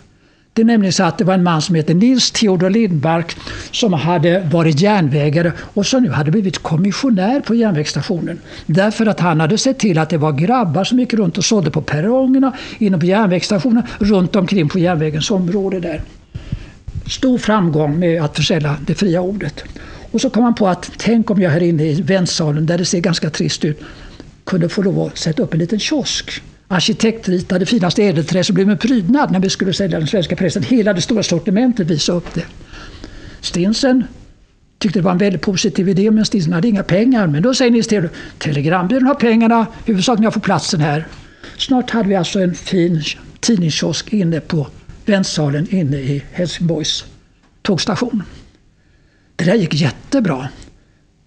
Det 0.54 0.62
är 0.62 0.66
nämligen 0.66 0.92
så 0.92 1.04
att 1.04 1.18
det 1.18 1.24
var 1.24 1.34
en 1.34 1.42
man 1.42 1.62
som 1.62 1.74
heter 1.74 1.94
Nils 1.94 2.30
Theodor 2.30 2.70
Lindmark 2.70 3.36
som 3.70 3.92
hade 3.92 4.40
varit 4.40 4.80
järnvägare 4.80 5.52
och 5.58 5.86
som 5.86 6.02
nu 6.02 6.10
hade 6.10 6.30
blivit 6.30 6.58
kommissionär 6.58 7.40
på 7.40 7.54
järnvägsstationen. 7.54 8.40
Därför 8.66 9.06
att 9.06 9.20
han 9.20 9.40
hade 9.40 9.58
sett 9.58 9.78
till 9.78 9.98
att 9.98 10.10
det 10.10 10.18
var 10.18 10.32
grabbar 10.32 10.84
som 10.84 10.98
gick 10.98 11.14
runt 11.14 11.38
och 11.38 11.44
sålde 11.44 11.70
på 11.70 11.82
perrongerna, 11.82 12.52
inne 12.78 12.98
på 12.98 13.06
järnvägsstationen, 13.06 13.82
runt 13.98 14.36
omkring 14.36 14.68
på 14.68 14.78
järnvägens 14.78 15.30
område 15.30 15.80
där. 15.80 16.02
Stor 17.06 17.38
framgång 17.38 17.98
med 17.98 18.22
att 18.22 18.36
försälja 18.36 18.76
det 18.86 18.94
fria 18.94 19.20
ordet. 19.20 19.64
Och 20.10 20.20
så 20.20 20.30
kom 20.30 20.44
han 20.44 20.54
på 20.54 20.68
att 20.68 20.90
tänk 20.96 21.30
om 21.30 21.42
jag 21.42 21.50
här 21.50 21.62
inne 21.62 21.84
i 21.84 22.02
väntsalen, 22.02 22.66
där 22.66 22.78
det 22.78 22.84
ser 22.84 23.00
ganska 23.00 23.30
trist 23.30 23.64
ut, 23.64 23.80
kunde 24.44 24.68
få 24.68 24.82
lov 24.82 25.00
att 25.00 25.18
sätta 25.18 25.42
upp 25.42 25.52
en 25.52 25.58
liten 25.58 25.78
kiosk 25.78 26.42
arkitektritade 26.72 27.66
finaste 27.66 28.02
ädelträ 28.02 28.44
som 28.44 28.54
blev 28.54 28.70
en 28.70 28.78
prydnad 28.78 29.32
när 29.32 29.40
vi 29.40 29.48
skulle 29.48 29.72
sälja 29.72 29.98
den 29.98 30.08
svenska 30.08 30.36
pressen. 30.36 30.62
Hela 30.62 30.92
det 30.92 31.00
stora 31.00 31.22
sortimentet 31.22 31.86
visade 31.86 32.18
upp 32.18 32.34
det. 32.34 32.44
Stinsen 33.40 34.04
tyckte 34.78 34.98
det 34.98 35.02
var 35.02 35.12
en 35.12 35.18
väldigt 35.18 35.42
positiv 35.42 35.88
idé 35.88 36.10
men 36.10 36.24
Stinsen 36.24 36.52
hade 36.52 36.68
inga 36.68 36.82
pengar. 36.82 37.26
Men 37.26 37.42
då 37.42 37.54
säger 37.54 37.70
Nils 37.70 37.86
Theodor, 37.86 38.10
Telegrambyrån 38.38 39.06
har 39.06 39.14
pengarna, 39.14 39.66
huvudsaken 39.84 40.24
jag 40.24 40.34
får 40.34 40.40
platsen 40.40 40.80
här. 40.80 41.06
Snart 41.58 41.90
hade 41.90 42.08
vi 42.08 42.14
alltså 42.14 42.40
en 42.40 42.54
fin 42.54 43.02
tidningskiosk 43.40 44.12
inne 44.12 44.40
på 44.40 44.66
väntsalen 45.06 45.74
inne 45.74 45.96
i 45.96 46.22
Helsingborgs 46.32 47.04
tågstation. 47.62 48.22
Det 49.36 49.44
där 49.44 49.54
gick 49.54 49.74
jättebra. 49.74 50.48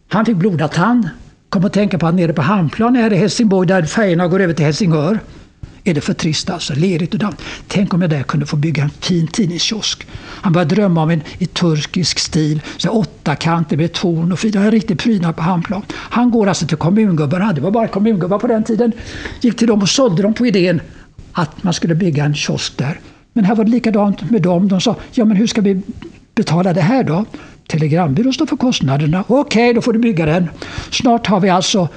Han 0.08 0.26
fick 0.26 0.36
blodad 0.36 0.72
tand, 0.72 1.10
kom 1.50 1.66
att 1.66 1.74
tänka 1.74 1.98
på 1.98 2.08
att 2.08 2.16
nere 2.16 2.34
på 2.34 2.42
Hamnplan 2.42 2.96
här 2.96 3.14
i 3.14 3.16
Helsingborg 3.16 3.68
där 3.68 3.84
färjorna 3.84 4.28
går 4.28 4.40
över 4.40 4.54
till 4.54 4.66
Helsingör 4.66 5.20
är 5.86 5.94
det 5.94 6.02
för 6.02 6.14
trist 6.14 6.50
alltså, 6.50 6.74
lerigt 6.74 7.14
och 7.14 7.20
damm. 7.20 7.34
Tänk 7.68 7.94
om 7.94 8.02
jag 8.02 8.10
där 8.10 8.24
kunde 8.24 8.46
få 8.46 8.56
bygga 8.56 8.84
en 8.84 8.90
fin 8.90 9.28
tidningskiosk. 9.28 10.08
Han 10.18 10.54
började 10.54 10.76
drömma 10.76 11.04
om 11.04 11.10
en 11.10 11.22
i 11.38 11.46
turkisk 11.46 12.20
stil, 12.20 12.62
så 12.78 12.90
åtta 12.90 13.36
kanter 13.36 13.78
med 13.78 13.94
torn 13.94 14.32
och 14.32 14.40
fyra, 14.40 14.60
en 14.60 14.72
riktig 14.72 15.00
prydnad 15.00 15.36
på 15.36 15.42
Hamnplan. 15.42 15.82
Han 15.94 16.32
går 16.32 16.48
alltså 16.48 16.68
till 16.68 16.78
kommungubbarna, 16.78 17.54
det 17.54 17.62
var 17.62 17.72
bara 17.72 17.88
kommungubbar 17.88 18.40
på 18.40 18.48
den 18.48 18.64
tiden, 18.64 18.92
gick 19.42 19.58
till 19.58 19.68
dem 19.68 19.82
och 19.82 19.90
sålde 19.90 20.22
dem 20.22 20.34
på 20.34 20.48
idén 20.48 20.82
att 21.32 21.64
man 21.64 21.74
skulle 21.74 21.96
bygga 21.96 22.26
en 22.26 22.36
kiosk 22.36 22.78
där. 22.78 23.00
Men 23.34 23.46
här 23.46 23.56
var 23.56 23.64
det 23.64 23.72
likadant 23.72 24.32
med 24.32 24.42
dem. 24.42 24.68
De 24.68 24.82
sa, 24.82 24.96
ja 25.12 25.26
men 25.26 25.38
hur 25.38 25.48
ska 25.48 25.62
vi 25.62 25.82
betala 26.36 26.74
det 26.74 26.82
här 26.82 27.04
då? 27.04 27.26
Telegrambyrån 27.68 28.34
står 28.34 28.46
för 28.46 28.58
kostnaderna. 28.58 29.24
Okej, 29.28 29.40
okay, 29.40 29.74
då 29.74 29.82
får 29.82 29.94
du 29.94 30.00
bygga 30.00 30.26
den. 30.26 30.50
Snart 30.92 31.28
har 31.28 31.40
vi 31.40 31.50
alltså 31.50 31.88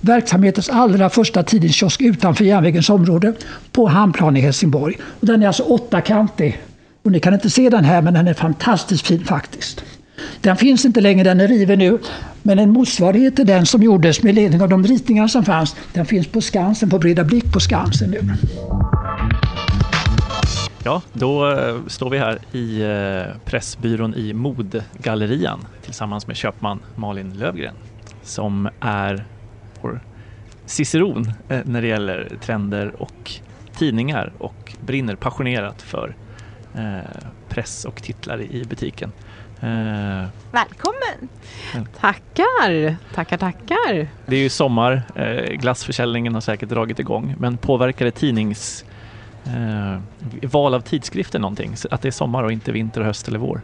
verksamhetens 0.00 0.68
allra 0.68 1.10
första 1.10 1.42
tidningskiosk 1.42 2.00
utanför 2.00 2.44
järnvägens 2.44 2.90
område 2.90 3.32
på 3.72 3.86
Hamnplan 3.86 4.36
i 4.36 4.40
Helsingborg. 4.40 4.96
Och 5.20 5.26
den 5.26 5.42
är 5.42 5.46
alltså 5.46 5.62
åttakantig. 5.62 6.60
Och 7.02 7.12
ni 7.12 7.20
kan 7.20 7.34
inte 7.34 7.50
se 7.50 7.70
den 7.70 7.84
här, 7.84 8.02
men 8.02 8.14
den 8.14 8.28
är 8.28 8.34
fantastiskt 8.34 9.06
fin 9.06 9.24
faktiskt. 9.24 9.84
Den 10.40 10.56
finns 10.56 10.84
inte 10.84 11.00
längre, 11.00 11.24
den 11.24 11.40
är 11.40 11.48
riven 11.48 11.78
nu. 11.78 11.98
Men 12.42 12.58
en 12.58 12.70
motsvarighet 12.70 13.36
till 13.36 13.46
den 13.46 13.66
som 13.66 13.82
gjordes 13.82 14.22
med 14.22 14.34
ledning 14.34 14.62
av 14.62 14.68
de 14.68 14.86
ritningar 14.86 15.28
som 15.28 15.44
fanns, 15.44 15.76
den 15.92 16.06
finns 16.06 16.26
på 16.26 16.40
Skansen, 16.40 16.90
på 16.90 16.98
Breda 16.98 17.24
Blick 17.24 17.52
på 17.52 17.60
Skansen 17.60 18.10
nu. 18.10 18.20
Ja, 20.84 21.02
då 21.12 21.50
eh, 21.50 21.86
står 21.86 22.10
vi 22.10 22.18
här 22.18 22.38
i 22.52 22.82
eh, 22.82 23.36
Pressbyrån 23.44 24.14
i 24.14 24.32
Modgallerian 24.32 25.66
tillsammans 25.82 26.26
med 26.26 26.36
köpman 26.36 26.82
Malin 26.96 27.38
Lövgren 27.38 27.74
som 28.22 28.68
är 28.80 29.24
vår 29.80 30.00
ciceron 30.66 31.32
eh, 31.48 31.60
när 31.64 31.82
det 31.82 31.88
gäller 31.88 32.32
trender 32.40 33.02
och 33.02 33.32
tidningar 33.78 34.32
och 34.38 34.74
brinner 34.80 35.16
passionerat 35.16 35.82
för 35.82 36.16
press 37.48 37.84
och 37.84 38.02
titlar 38.02 38.40
i 38.40 38.64
butiken. 38.64 39.12
Välkommen! 40.50 41.28
Tackar, 42.00 42.96
tackar, 43.14 43.36
tackar. 43.36 44.08
Det 44.26 44.36
är 44.36 44.40
ju 44.40 44.48
sommar, 44.48 45.02
glassförsäljningen 45.56 46.34
har 46.34 46.40
säkert 46.40 46.68
dragit 46.68 46.98
igång, 46.98 47.34
men 47.38 47.56
påverkar 47.56 48.04
det 48.04 48.10
tidnings 48.10 48.84
eh, 49.46 50.00
val 50.50 50.74
av 50.74 50.80
tidskrifter 50.80 51.38
någonting? 51.38 51.74
Att 51.90 52.02
det 52.02 52.08
är 52.08 52.12
sommar 52.12 52.42
och 52.42 52.52
inte 52.52 52.72
vinter, 52.72 53.00
höst 53.00 53.28
eller 53.28 53.38
vår? 53.38 53.60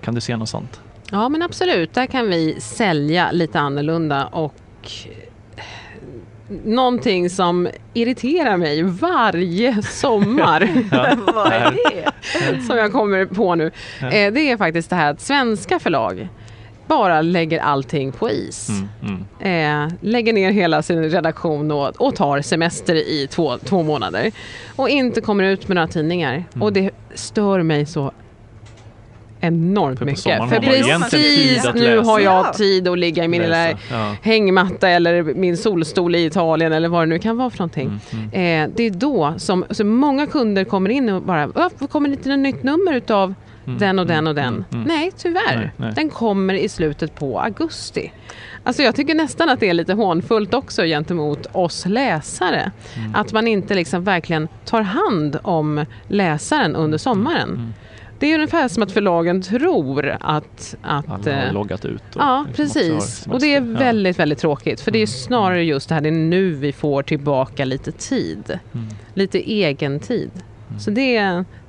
Kan 0.00 0.14
du 0.14 0.20
se 0.20 0.36
något 0.36 0.48
sånt? 0.48 0.80
Ja 1.10 1.28
men 1.28 1.42
absolut, 1.42 1.94
där 1.94 2.06
kan 2.06 2.28
vi 2.28 2.60
sälja 2.60 3.30
lite 3.32 3.60
annorlunda 3.60 4.26
och 4.26 4.54
eh, 5.06 5.64
någonting 6.64 7.30
som 7.30 7.68
irriterar 7.94 8.56
mig 8.56 8.82
varje 8.82 9.82
sommar. 9.82 10.68
Vad 11.34 11.52
är 11.52 11.70
det? 11.70 12.10
som 12.62 12.76
jag 12.76 12.92
kommer 12.92 13.26
på 13.26 13.54
nu. 13.54 13.70
Eh, 14.00 14.32
det 14.32 14.50
är 14.50 14.56
faktiskt 14.56 14.90
det 14.90 14.96
här 14.96 15.10
att 15.10 15.20
svenska 15.20 15.78
förlag 15.78 16.28
bara 16.90 17.22
lägger 17.22 17.58
allting 17.58 18.12
på 18.12 18.30
is. 18.30 18.68
Mm, 18.68 19.24
mm. 19.40 19.86
Eh, 19.88 19.94
lägger 20.00 20.32
ner 20.32 20.50
hela 20.50 20.82
sin 20.82 21.10
redaktion 21.10 21.70
och, 21.70 22.00
och, 22.00 22.16
tar 22.16 22.40
semester 22.40 22.94
i 22.94 23.28
två, 23.30 23.58
två 23.58 23.82
månader. 23.82 24.32
Och 24.76 24.88
inte 24.88 25.20
kommer 25.20 25.44
ut 25.44 25.68
med 25.68 25.74
några 25.74 25.88
tidningar. 25.88 26.32
Mm. 26.34 26.62
Och 26.62 26.72
det 26.72 26.90
stör 27.14 27.62
mig 27.62 27.86
så 27.86 28.12
enormt 29.40 29.98
för 29.98 30.06
mycket. 30.06 30.48
För 30.48 30.60
precis 30.60 31.66
nu 31.74 31.98
har 31.98 32.20
jag 32.20 32.54
tid 32.54 32.88
att 32.88 32.98
ligga 32.98 33.24
i 33.24 33.28
min 33.28 33.42
lilla 33.42 33.70
ja. 33.70 34.16
hängmatta 34.22 34.88
eller 34.88 35.22
min 35.22 35.56
solstol 35.56 36.14
i 36.14 36.24
Italien 36.24 36.72
eller 36.72 36.88
vad 36.88 37.02
det 37.02 37.06
nu 37.06 37.18
kan 37.18 37.36
vara 37.36 37.50
för 37.50 37.58
någonting. 37.58 38.00
Mm, 38.12 38.30
mm. 38.32 38.70
Eh, 38.70 38.74
det 38.76 38.82
är 38.82 38.90
då 38.90 39.34
som 39.38 39.64
så 39.70 39.84
många 39.84 40.26
kunder 40.26 40.64
kommer 40.64 40.90
in 40.90 41.08
och 41.08 41.22
bara, 41.22 41.70
kommer 41.90 42.08
det 42.08 42.14
inte 42.14 42.28
något 42.28 42.38
nytt 42.38 42.62
nummer 42.62 42.92
utav 42.92 43.34
Mm. 43.66 43.78
den 43.78 43.98
och 43.98 44.06
den 44.06 44.26
och 44.26 44.34
den. 44.34 44.54
Mm. 44.54 44.64
mm. 44.72 44.88
Nej, 44.88 45.12
tyvärr. 45.16 45.56
Nej, 45.56 45.70
nej. 45.76 45.92
Den 45.94 46.10
kommer 46.10 46.54
i 46.54 46.68
slutet 46.68 47.14
på 47.14 47.40
augusti. 47.40 48.12
Alltså 48.64 48.82
jag 48.82 48.96
tycker 48.96 49.14
nästan 49.14 49.48
att 49.48 49.60
det 49.60 49.68
är 49.68 49.74
lite 49.74 49.92
hånfullt 49.92 50.54
också 50.54 50.82
gentemot 50.82 51.46
oss 51.52 51.86
läsare. 51.86 52.70
Mm. 52.96 53.14
Att 53.14 53.32
man 53.32 53.46
inte 53.46 53.74
liksom 53.74 54.04
verkligen 54.04 54.48
tar 54.64 54.82
hand 54.82 55.38
om 55.42 55.84
läsaren 56.08 56.76
under 56.76 56.98
sommaren. 56.98 57.48
Mm. 57.48 57.72
Det 58.18 58.26
är 58.26 58.34
ungefär 58.34 58.68
som 58.68 58.82
att 58.82 58.92
förlagen 58.92 59.42
tror 59.42 60.16
att... 60.20 60.76
att 60.82 61.10
Alla 61.10 61.36
har 61.36 61.46
eh, 61.46 61.52
loggat 61.52 61.84
ut. 61.84 62.16
Och 62.16 62.22
ja, 62.22 62.46
precis. 62.54 63.26
Och 63.26 63.40
det 63.40 63.54
är 63.54 63.60
väldigt, 63.60 64.18
väldigt 64.18 64.38
tråkigt. 64.38 64.80
För 64.80 64.90
det 64.90 64.98
är 64.98 65.06
snarare 65.06 65.64
just 65.64 65.88
det 65.88 65.94
här, 65.94 66.02
det 66.02 66.08
är 66.08 66.12
nu 66.12 66.50
vi 66.50 66.72
får 66.72 67.02
tillbaka 67.02 67.64
lite 67.64 67.92
tid. 67.92 68.58
Mm. 68.72 68.86
Lite 69.14 69.38
egen 69.38 70.00
tid. 70.00 70.30
Så 70.78 70.90
det, 70.90 71.20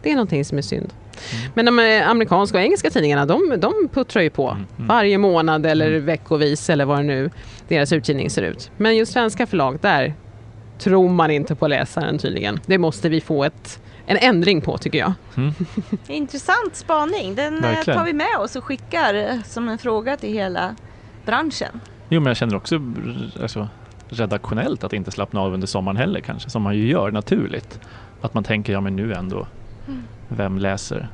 det 0.02 0.12
är 0.12 0.16
någonting 0.16 0.46
som 0.46 0.58
är 0.58 0.62
synd. 0.62 0.94
Mm. 1.34 1.51
Men 1.55 1.65
de 1.65 1.80
eh, 1.80 2.09
amerikanska 2.09 2.57
och 2.57 2.63
engelska 2.63 2.89
tidningarna 2.89 3.26
de, 3.26 3.55
de 3.57 3.74
puttrar 3.93 4.24
ju 4.24 4.30
på 4.30 4.49
mm. 4.49 4.65
mm. 4.78 4.88
varje 4.88 5.17
månad 5.17 5.65
eller 5.65 5.88
mm. 5.88 6.05
veckovis 6.05 6.69
eller 6.69 6.86
vad 6.86 6.97
det 6.97 7.03
nu 7.03 7.30
deras 7.67 7.93
utgivning 7.93 8.30
ser 8.30 8.41
ut. 8.41 8.72
Men 8.78 8.97
just 8.97 9.13
svenska 9.13 9.47
förlag, 9.47 9.80
där 9.82 10.13
tror 10.80 11.09
man 11.09 11.32
inte 11.32 11.55
på 11.55 11.67
läsaren 11.67 12.17
tydligen. 12.17 12.59
Det 12.65 12.78
måste 12.78 13.09
vi 13.09 13.22
få 13.22 13.43
ett, 13.43 13.82
en 14.05 14.17
ändring 14.17 14.61
på 14.61 14.78
tycker 14.78 14.99
jag. 14.99 15.13
Mm. 15.38 15.53
Intressant 16.07 16.76
spaning. 16.76 17.36
Den 17.36 17.55
eh, 17.55 17.61
Verkligen. 17.61 17.99
tar 17.99 18.05
vi 18.05 18.13
med 18.13 18.38
oss 18.39 18.55
och 18.55 18.63
skickar 18.63 19.13
eh, 19.13 19.41
som 19.45 19.69
en 19.69 19.78
fråga 19.78 20.17
till 20.17 20.34
hela 20.34 20.76
branschen. 21.26 21.80
Jo 22.09 22.19
men 22.19 22.28
jag 22.28 22.38
känner 22.38 22.55
också 22.55 22.82
alltså, 23.41 23.67
redaktionellt 24.09 24.84
att 24.84 24.93
inte 24.93 25.11
slappna 25.11 25.41
av 25.41 25.53
under 25.53 25.67
sommaren 25.67 25.97
heller 25.97 26.19
kanske, 26.19 26.49
som 26.49 26.61
man 26.61 26.76
ju 26.76 26.88
gör 26.88 27.11
naturligt. 27.11 27.80
Att 28.22 28.34
man 28.34 28.43
tänker, 28.43 28.74
ja 28.74 28.82
men 28.82 28.95
nu 28.95 29.13
ändå 29.13 29.47
mm 29.88 30.03
vem 30.38 30.57
läser 30.57 31.07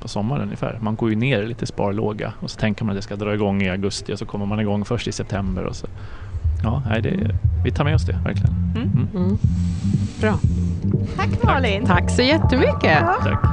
på 0.00 0.08
sommaren 0.08 0.42
ungefär. 0.42 0.78
Man 0.80 0.96
går 0.96 1.10
ju 1.10 1.16
ner 1.16 1.42
lite 1.42 1.66
sparlåga 1.66 2.32
och 2.40 2.50
så 2.50 2.60
tänker 2.60 2.84
man 2.84 2.92
att 2.92 2.98
det 2.98 3.02
ska 3.02 3.16
dra 3.16 3.34
igång 3.34 3.62
i 3.62 3.70
augusti 3.70 4.14
och 4.14 4.18
så 4.18 4.26
kommer 4.26 4.46
man 4.46 4.60
igång 4.60 4.84
först 4.84 5.08
i 5.08 5.12
september. 5.12 5.64
Och 5.64 5.76
så. 5.76 5.86
Ja, 6.62 6.82
nej, 6.88 7.02
det, 7.02 7.30
vi 7.64 7.70
tar 7.70 7.84
med 7.84 7.94
oss 7.94 8.06
det 8.06 8.18
verkligen. 8.24 8.54
Mm. 8.76 8.90
Mm. 8.92 9.08
Mm. 9.16 9.38
Bra. 10.20 10.38
Tack 11.16 11.42
Malin. 11.42 11.86
Tack, 11.86 11.98
Tack 11.98 12.10
så 12.10 12.22
jättemycket. 12.22 12.98
Ja. 13.00 13.16
Tack. 13.22 13.44